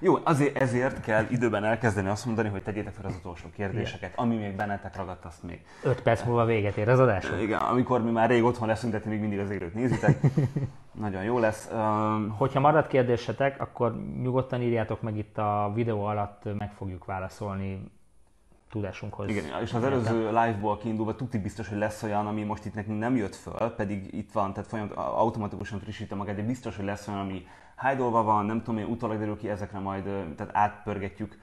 Jó, 0.03 0.17
azért, 0.23 0.57
ezért 0.57 1.01
kell 1.01 1.25
időben 1.29 1.63
elkezdeni 1.63 2.07
azt 2.07 2.25
mondani, 2.25 2.49
hogy 2.49 2.63
tegyétek 2.63 2.93
fel 2.93 3.05
az 3.05 3.15
utolsó 3.15 3.47
kérdéseket, 3.55 4.13
ami 4.15 4.35
még 4.35 4.55
bennetek 4.55 4.95
ragadt, 4.95 5.25
azt 5.25 5.43
még. 5.43 5.61
Öt 5.83 6.01
perc 6.01 6.23
múlva 6.23 6.45
véget 6.45 6.77
ér 6.77 6.89
az 6.89 6.99
adás. 6.99 7.31
Igen, 7.41 7.59
amikor 7.59 8.03
mi 8.03 8.11
már 8.11 8.29
rég 8.29 8.43
otthon 8.43 8.67
leszünk, 8.67 8.93
de 8.93 8.99
ti 8.99 9.09
még 9.09 9.19
mindig 9.19 9.39
az 9.39 9.49
égőt 9.49 9.73
nézitek. 9.73 10.19
Nagyon 11.01 11.23
jó 11.23 11.39
lesz. 11.39 11.69
Um, 11.73 12.29
Hogyha 12.37 12.59
marad 12.59 12.87
kérdésetek, 12.87 13.61
akkor 13.61 13.95
nyugodtan 14.21 14.61
írjátok 14.61 15.01
meg 15.01 15.17
itt 15.17 15.37
a 15.37 15.71
videó 15.75 16.03
alatt, 16.03 16.43
meg 16.57 16.71
fogjuk 16.73 17.05
válaszolni 17.05 17.91
tudásunkhoz. 18.71 19.29
igen, 19.29 19.61
és 19.61 19.73
az 19.73 19.83
előző 19.83 20.25
live-ból 20.27 20.77
kiindulva 20.77 21.15
tuti 21.15 21.37
biztos, 21.37 21.69
hogy 21.69 21.77
lesz 21.77 22.03
olyan, 22.03 22.27
ami 22.27 22.43
most 22.43 22.65
itt 22.65 22.73
nekünk 22.73 22.99
nem 22.99 23.15
jött 23.15 23.35
föl, 23.35 23.69
pedig 23.75 24.13
itt 24.13 24.31
van, 24.31 24.53
tehát 24.53 24.69
folyamat, 24.69 24.95
automatikusan 24.95 25.79
frissítem 25.79 26.17
magát, 26.17 26.35
de 26.35 26.41
biztos, 26.41 26.75
hogy 26.75 26.85
lesz 26.85 27.07
olyan, 27.07 27.19
ami 27.19 27.47
hájdolva 27.75 28.23
van, 28.23 28.45
nem 28.45 28.63
tudom, 28.63 28.79
én 28.79 28.85
utólag 28.85 29.17
derül 29.17 29.37
ki, 29.37 29.49
ezekre 29.49 29.79
majd 29.79 30.03
tehát 30.35 30.55
átpörgetjük 30.55 31.39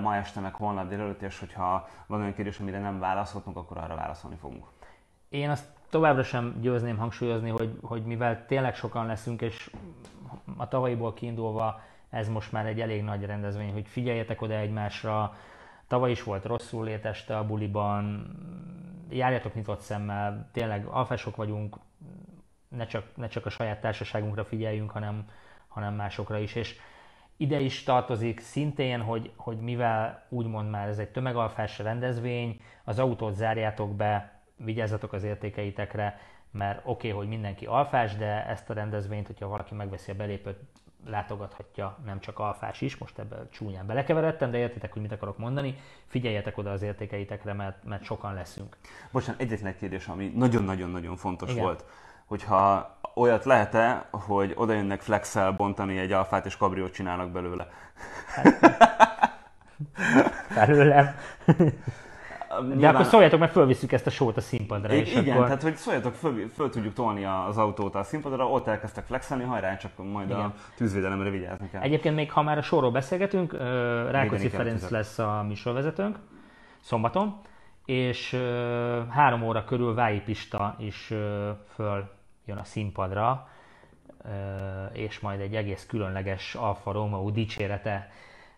ma 0.00 0.16
este, 0.16 0.40
meg 0.40 0.54
holnap 0.54 0.88
délelőtt, 0.88 1.22
és 1.22 1.38
hogyha 1.38 1.88
van 2.06 2.20
olyan 2.20 2.34
kérdés, 2.34 2.58
amire 2.58 2.80
nem 2.80 2.98
válaszoltunk, 2.98 3.56
akkor 3.56 3.78
arra 3.78 3.94
válaszolni 3.94 4.36
fogunk. 4.36 4.64
Én 5.28 5.50
azt 5.50 5.64
továbbra 5.90 6.22
sem 6.22 6.56
győzném 6.60 6.96
hangsúlyozni, 6.96 7.50
hogy, 7.50 7.78
hogy 7.82 8.04
mivel 8.04 8.46
tényleg 8.46 8.74
sokan 8.74 9.06
leszünk, 9.06 9.40
és 9.42 9.70
a 10.56 10.68
tavalyiból 10.68 11.14
kiindulva 11.14 11.80
ez 12.10 12.28
most 12.28 12.52
már 12.52 12.66
egy 12.66 12.80
elég 12.80 13.02
nagy 13.02 13.24
rendezvény, 13.24 13.72
hogy 13.72 13.86
figyeljetek 13.86 14.42
oda 14.42 14.54
egymásra. 14.54 15.34
Tavaly 15.90 16.10
is 16.10 16.22
volt 16.22 16.44
rosszul 16.44 16.84
léteste 16.84 17.38
a 17.38 17.46
buliban, 17.46 18.26
járjatok 19.08 19.54
nyitott 19.54 19.80
szemmel, 19.80 20.48
tényleg 20.52 20.86
alfások 20.86 21.36
vagyunk, 21.36 21.76
ne 22.68 22.86
csak, 22.86 23.16
ne 23.16 23.28
csak 23.28 23.46
a 23.46 23.50
saját 23.50 23.80
társaságunkra 23.80 24.44
figyeljünk, 24.44 24.90
hanem, 24.90 25.28
hanem 25.68 25.94
másokra 25.94 26.38
is. 26.38 26.54
És 26.54 26.76
ide 27.36 27.60
is 27.60 27.82
tartozik 27.82 28.40
szintén, 28.40 29.00
hogy, 29.00 29.32
hogy 29.36 29.60
mivel 29.60 30.26
úgymond 30.28 30.70
már 30.70 30.88
ez 30.88 30.98
egy 30.98 31.10
tömegalfás 31.10 31.78
rendezvény, 31.78 32.60
az 32.84 32.98
autót 32.98 33.34
zárjátok 33.34 33.96
be, 33.96 34.40
vigyázzatok 34.56 35.12
az 35.12 35.22
értékeitekre, 35.22 36.18
mert 36.50 36.80
oké, 36.84 37.08
okay, 37.08 37.20
hogy 37.20 37.28
mindenki 37.28 37.66
alfás, 37.66 38.16
de 38.16 38.46
ezt 38.46 38.70
a 38.70 38.74
rendezvényt, 38.74 39.26
hogyha 39.26 39.48
valaki 39.48 39.74
megveszi 39.74 40.10
a 40.10 40.14
belépőt, 40.14 40.58
látogathatja 41.06 41.98
nem 42.04 42.20
csak 42.20 42.38
alfás 42.38 42.80
is, 42.80 42.98
most 42.98 43.18
ebben 43.18 43.48
csúnyán 43.50 43.86
belekeveredtem, 43.86 44.50
de 44.50 44.58
értitek, 44.58 44.92
hogy 44.92 45.02
mit 45.02 45.12
akarok 45.12 45.38
mondani, 45.38 45.78
figyeljetek 46.06 46.58
oda 46.58 46.70
az 46.70 46.82
értékeitekre, 46.82 47.52
mert, 47.52 47.84
mert 47.84 48.04
sokan 48.04 48.34
leszünk. 48.34 48.76
Bocsánat, 49.10 49.40
egyetlen 49.40 49.72
egy 49.72 49.78
kérdés, 49.78 50.06
ami 50.06 50.32
nagyon-nagyon-nagyon 50.34 51.16
fontos 51.16 51.50
Igen. 51.50 51.62
volt, 51.62 51.84
hogyha 52.26 52.98
olyat 53.14 53.44
lehet-e, 53.44 54.08
hogy 54.10 54.52
oda 54.56 54.72
jönnek 54.72 55.00
flexel 55.00 55.52
bontani 55.52 55.98
egy 55.98 56.12
alfát 56.12 56.46
és 56.46 56.56
kabriót 56.56 56.92
csinálnak 56.92 57.30
belőle. 57.30 57.68
Felőlem. 60.48 61.14
De 61.46 61.54
Nyilván- 62.58 62.94
akkor 62.94 63.06
szóljatok, 63.06 63.40
mert 63.40 63.52
fölvisszük 63.52 63.92
ezt 63.92 64.06
a 64.06 64.10
sót 64.10 64.36
a 64.36 64.40
színpadra, 64.40 64.92
és 64.92 65.14
igen, 65.14 65.34
akkor... 65.34 65.44
tehát 65.46 65.62
hogy 65.62 65.74
szóljatok, 65.74 66.14
föl, 66.14 66.48
föl 66.54 66.70
tudjuk 66.70 66.94
tolni 66.94 67.24
az 67.24 67.58
autót 67.58 67.94
a 67.94 68.02
színpadra, 68.02 68.48
ott 68.48 68.66
elkezdtek 68.66 69.04
flexelni, 69.04 69.44
hajrá, 69.44 69.76
csak 69.76 69.90
majd 69.96 70.28
Igen. 70.28 70.40
a 70.40 70.54
tűzvédelemre 70.76 71.30
vigyázni 71.30 71.70
kell. 71.70 71.82
Egyébként 71.82 72.14
még 72.14 72.32
ha 72.32 72.42
már 72.42 72.58
a 72.58 72.62
sorról 72.62 72.90
beszélgetünk, 72.90 73.50
kell 73.50 74.48
Ferenc 74.48 74.90
lesz 74.90 75.18
a 75.18 75.44
műsorvezetőnk 75.48 76.18
szombaton, 76.80 77.40
és 77.84 78.36
három 79.08 79.42
óra 79.42 79.64
körül 79.64 79.94
Vályi 79.94 80.20
Pista 80.20 80.76
is 80.78 81.12
föl 81.74 82.10
jön 82.44 82.56
a 82.56 82.64
színpadra, 82.64 83.48
és 84.92 85.20
majd 85.20 85.40
egy 85.40 85.54
egész 85.54 85.86
különleges 85.86 86.54
Alfa 86.54 86.92
Romeo 86.92 87.30
dicsérete 87.30 88.10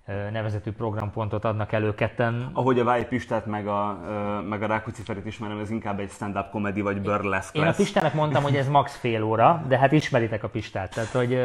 nevezetű 0.07 0.71
programpontot 0.71 1.45
adnak 1.45 1.73
elő 1.73 1.95
ketten. 1.95 2.51
Ahogy 2.53 2.79
a 2.79 2.85
Váj 2.85 3.07
Pistát 3.07 3.47
meg 3.47 3.67
a, 3.67 4.01
meg 4.49 4.63
a 4.63 4.67
Rákóczi 4.67 5.03
Ferit 5.03 5.27
ismerem, 5.27 5.59
ez 5.59 5.71
inkább 5.71 6.01
egy 6.01 6.11
stand-up 6.11 6.51
comedy 6.51 6.81
vagy 6.81 7.01
burlesque 7.01 7.59
Én 7.59 7.63
a 7.63 7.67
lesz. 7.67 7.77
Pistának 7.77 8.15
mondtam, 8.15 8.43
hogy 8.43 8.57
ez 8.57 8.69
max 8.69 8.97
fél 8.97 9.23
óra, 9.23 9.65
de 9.69 9.79
hát 9.79 9.93
ismeritek 9.93 10.43
a 10.45 10.49
Pistát, 10.49 10.95
tehát 10.95 11.11
hogy 11.11 11.39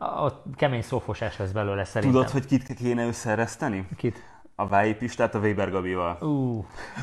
ott 0.00 0.44
kemény 0.56 0.82
szófosás 0.82 1.36
lesz 1.36 1.50
belőle 1.50 1.84
szerintem. 1.84 2.20
Tudod, 2.20 2.32
hogy 2.32 2.46
kit 2.46 2.74
kéne 2.74 3.06
összeereszteni? 3.06 3.88
Kit? 3.96 4.22
A 4.54 4.66
Vályi 4.66 4.94
Pistát 4.94 5.34
a 5.34 5.38
Weber 5.38 5.70
Gabival. 5.70 6.18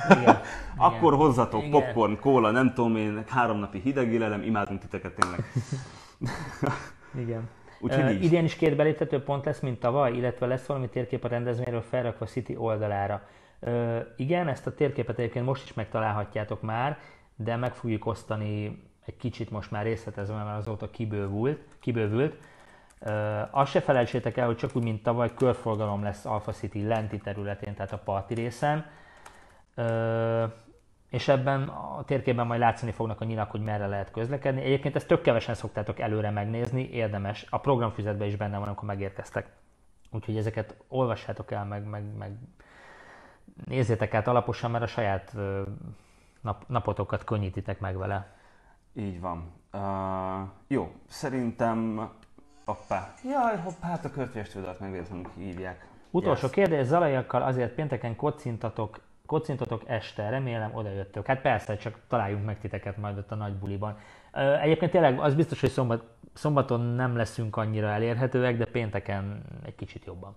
Igen. 0.09 0.39
Akkor 0.78 1.13
hozzatok 1.13 1.63
Igen. 1.63 1.72
popcorn, 1.72 2.20
kóla, 2.20 2.51
nem 2.51 2.74
tudom 2.74 2.95
én, 2.95 3.24
három 3.28 3.57
napi 3.57 3.80
hideg 3.80 4.13
élelem, 4.13 4.41
imádunk 4.41 4.80
titeket 4.80 5.13
tényleg. 5.15 5.43
igen. 7.24 7.49
Úgyhogy 7.80 8.11
így. 8.11 8.23
idén 8.23 8.43
is 8.43 8.55
két 8.55 8.75
beléptető 8.75 9.23
pont 9.23 9.45
lesz, 9.45 9.59
mint 9.59 9.80
tavaly, 9.80 10.13
illetve 10.13 10.45
lesz 10.45 10.65
valami 10.65 10.89
térkép 10.89 11.23
a 11.23 11.28
rendezvényről 11.28 11.82
felrakva 11.82 12.25
a 12.25 12.28
City 12.28 12.55
oldalára. 12.55 13.28
Ö, 13.59 13.99
igen, 14.15 14.47
ezt 14.47 14.67
a 14.67 14.73
térképet 14.73 15.19
egyébként 15.19 15.45
most 15.45 15.63
is 15.63 15.73
megtalálhatjátok 15.73 16.61
már, 16.61 16.97
de 17.36 17.55
meg 17.55 17.73
fogjuk 17.73 18.05
osztani 18.05 18.84
egy 19.05 19.17
kicsit 19.17 19.49
most 19.49 19.71
már 19.71 19.84
részletezve, 19.84 20.43
mert 20.43 20.57
azóta 20.57 20.89
kibővült. 20.89 21.59
kibővült. 21.80 22.36
Ö, 22.99 23.41
azt 23.51 23.71
se 23.71 23.82
felejtsétek 23.82 24.38
el, 24.38 24.45
hogy 24.45 24.57
csak 24.57 24.75
úgy, 24.75 24.84
mint 24.84 25.03
tavaly, 25.03 25.34
körforgalom 25.34 26.03
lesz 26.03 26.25
Alpha 26.25 26.51
City 26.51 26.88
lenti 26.88 27.17
területén, 27.17 27.73
tehát 27.73 27.91
a 27.91 27.97
parti 27.97 28.34
részen. 28.34 28.86
Ö, 29.75 30.43
és 31.10 31.28
ebben 31.28 31.68
a 31.68 32.03
térképben 32.03 32.47
majd 32.47 32.60
látszani 32.60 32.91
fognak 32.91 33.22
a 33.22 33.26
nyilak, 33.26 33.51
hogy 33.51 33.62
merre 33.62 33.88
lehet 33.88 34.12
közlekedni. 34.12 34.62
Egyébként 34.62 34.95
ezt 34.95 35.08
tök 35.08 35.22
kevesen 35.22 35.55
szoktátok 35.55 35.99
előre 35.99 36.30
megnézni, 36.30 36.89
érdemes. 36.89 37.45
A 37.49 37.58
programfüzetben 37.60 38.28
is 38.28 38.36
benne 38.36 38.58
van, 38.58 38.68
amikor 38.68 38.88
megérkeztek. 38.88 39.49
Úgyhogy 40.12 40.38
ezeket 40.38 40.76
olvassátok 40.88 41.51
el, 41.51 41.66
meg, 41.66 41.86
meg, 41.86 42.03
meg 42.18 42.32
nézzétek 43.66 44.14
át 44.14 44.28
alaposan, 44.28 44.72
mert 44.72 44.84
a 44.84 44.88
saját 44.88 45.36
nap, 46.41 46.64
napotokat 46.68 47.24
könnyítitek 47.24 47.80
meg 47.80 47.97
vele. 47.97 48.36
Így 48.93 49.20
van. 49.20 49.51
Uh, 49.74 50.47
jó, 50.68 50.91
szerintem... 51.08 52.10
Hoppá. 52.66 53.14
Jaj, 53.24 53.58
hoppá, 53.58 53.88
hát 53.88 54.05
a 54.05 54.10
körtestődet 54.10 54.80
meg 54.80 54.91
véletlenül 54.91 55.26
hívják. 55.38 55.88
Utolsó 56.12 56.45
Yes. 56.45 56.55
kérdés, 56.55 56.86
zalajakkal 56.86 57.41
azért 57.41 57.74
pénteken 57.74 58.16
kocintatok, 58.16 58.99
kocintatok 59.28 59.82
este, 59.86 60.30
remélem 60.30 60.71
oda 60.73 60.89
jöttök. 60.89 61.25
Hát 61.25 61.41
persze, 61.41 61.78
csak 61.78 61.99
találjunk 62.07 62.45
meg 62.45 62.59
titeket 62.59 62.97
majd 62.97 63.17
ott 63.17 63.32
a 63.32 63.36
nagy 63.36 63.53
buliban. 63.53 63.97
Egyébként 64.61 64.91
tényleg 64.91 65.19
az 65.19 65.36
biztos, 65.36 65.61
hogy 65.61 65.69
szombat, 65.69 66.03
szombaton 66.34 66.82
nem 66.82 67.15
leszünk 67.15 67.57
annyira 67.57 67.88
elérhetőek, 67.88 68.57
de 68.57 68.65
pénteken 68.65 69.41
egy 69.65 69.75
kicsit 69.75 70.05
jobban. 70.05 70.36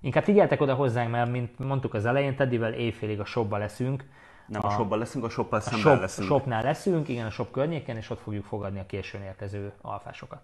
Inkább 0.00 0.24
figyeltek 0.24 0.60
oda 0.60 0.74
hozzánk, 0.74 1.10
mert 1.10 1.30
mint 1.30 1.58
mondtuk 1.58 1.94
az 1.94 2.06
elején, 2.06 2.36
Teddyvel 2.36 2.72
éjfélig 2.72 3.20
a 3.20 3.24
shopba 3.24 3.56
leszünk. 3.56 4.04
Nem 4.46 4.64
a, 4.64 4.70
shopban 4.70 4.98
leszünk, 4.98 5.24
a 5.24 5.28
shoppal 5.28 5.58
A 5.58 5.62
szemben 5.62 5.80
shop, 5.80 6.00
leszünk. 6.00 6.28
shopnál 6.28 6.62
leszünk, 6.62 7.08
igen, 7.08 7.26
a 7.26 7.30
shop 7.30 7.50
környéken, 7.50 7.96
és 7.96 8.10
ott 8.10 8.20
fogjuk 8.20 8.44
fogadni 8.44 8.78
a 8.78 8.86
későn 8.86 9.22
érkező 9.22 9.72
alfásokat. 9.80 10.40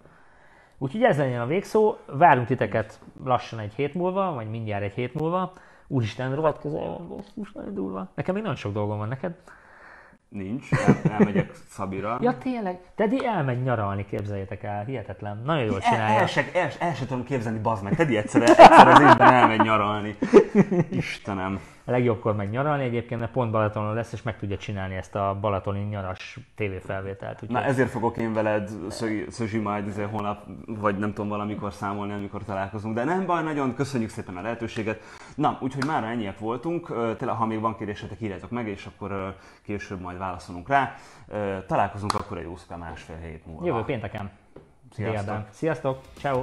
Úgyhogy 0.78 1.02
ez 1.02 1.18
legyen 1.18 1.40
a 1.40 1.46
végszó. 1.46 1.96
Várunk 2.06 2.46
titeket 2.46 3.00
lassan 3.24 3.58
egy 3.58 3.74
hét 3.74 3.94
múlva, 3.94 4.32
vagy 4.32 4.50
mindjárt 4.50 4.82
egy 4.82 4.92
hét 4.92 5.14
múlva. 5.14 5.52
Úristen, 5.93 6.34
rohadt 6.34 6.61
közel 6.61 6.80
van, 6.80 7.09
basszus, 7.09 7.53
nagyon 7.53 7.74
durva. 7.74 8.12
Nekem 8.14 8.34
még 8.34 8.43
nagyon 8.43 8.59
sok 8.59 8.72
dolgom 8.72 8.99
van 8.99 9.09
neked. 9.09 9.34
Nincs, 10.28 10.72
el, 10.72 11.12
elmegyek 11.12 11.55
Szabira. 11.68 12.18
Ja 12.20 12.38
tényleg, 12.38 12.80
Teddy 12.95 13.26
elmegy 13.26 13.62
nyaralni, 13.62 14.07
képzeljétek 14.07 14.62
el, 14.62 14.84
hihetetlen. 14.84 15.43
Nagyon 15.45 15.64
jól 15.64 15.80
El, 15.80 15.80
csinálja. 15.80 16.18
el, 16.18 16.26
se, 16.26 16.45
el, 16.53 16.70
el 16.78 16.95
se 16.95 17.07
tudom 17.07 17.24
képzelni, 17.24 17.59
bazd 17.59 17.82
meg. 17.82 17.95
Teddy 17.97 18.16
egyszer, 18.16 18.43
egyszer 18.43 18.88
az 18.88 19.01
évben 19.01 19.32
elmegy 19.32 19.61
nyaralni. 19.61 20.16
Istenem. 20.91 21.61
A 21.91 21.93
legjobbkor 21.93 22.36
meg 22.36 22.51
nyaralni 22.51 22.84
egyébként, 22.84 23.20
mert 23.20 23.32
pont 23.32 23.51
Balatonon 23.51 23.95
lesz, 23.95 24.12
és 24.12 24.22
meg 24.22 24.38
tudja 24.38 24.57
csinálni 24.57 24.95
ezt 24.95 25.14
a 25.14 25.38
balatoni 25.41 25.80
nyaras 25.80 26.38
tévéfelvételt. 26.55 27.34
Úgyhogy 27.34 27.51
Na 27.51 27.62
ezért 27.62 27.91
fogok 27.91 28.16
én 28.16 28.32
veled, 28.32 28.70
Szözsi, 29.28 29.59
majd 29.59 29.86
izé 29.86 30.03
holnap, 30.03 30.47
vagy 30.66 30.99
nem 30.99 31.12
tudom 31.12 31.28
valamikor 31.28 31.72
számolni, 31.72 32.12
amikor 32.12 32.45
találkozunk. 32.45 32.95
De 32.95 33.05
nem 33.05 33.26
baj, 33.26 33.43
nagyon 33.43 33.74
köszönjük 33.74 34.11
szépen 34.11 34.36
a 34.36 34.41
lehetőséget. 34.41 35.01
Na, 35.34 35.59
úgyhogy 35.61 35.84
már 35.86 36.05
ennyiek 36.05 36.38
voltunk. 36.38 36.86
Tényleg, 37.16 37.36
ha 37.36 37.47
még 37.47 37.61
van 37.61 37.76
kérdésetek, 37.76 38.20
írjátok 38.20 38.51
meg, 38.51 38.68
és 38.68 38.86
akkor 38.86 39.36
később 39.62 40.01
majd 40.01 40.18
válaszolunk 40.18 40.68
rá. 40.68 40.95
Találkozunk 41.66 42.14
akkor 42.14 42.38
egy 42.38 42.47
úszka 42.47 42.76
másfél 42.76 43.16
hét 43.16 43.47
múlva. 43.47 43.66
jövő 43.66 43.82
pénteken. 43.82 44.30
Sziasztok. 44.93 45.47
Sziasztok, 45.51 46.01
ciao. 46.18 46.43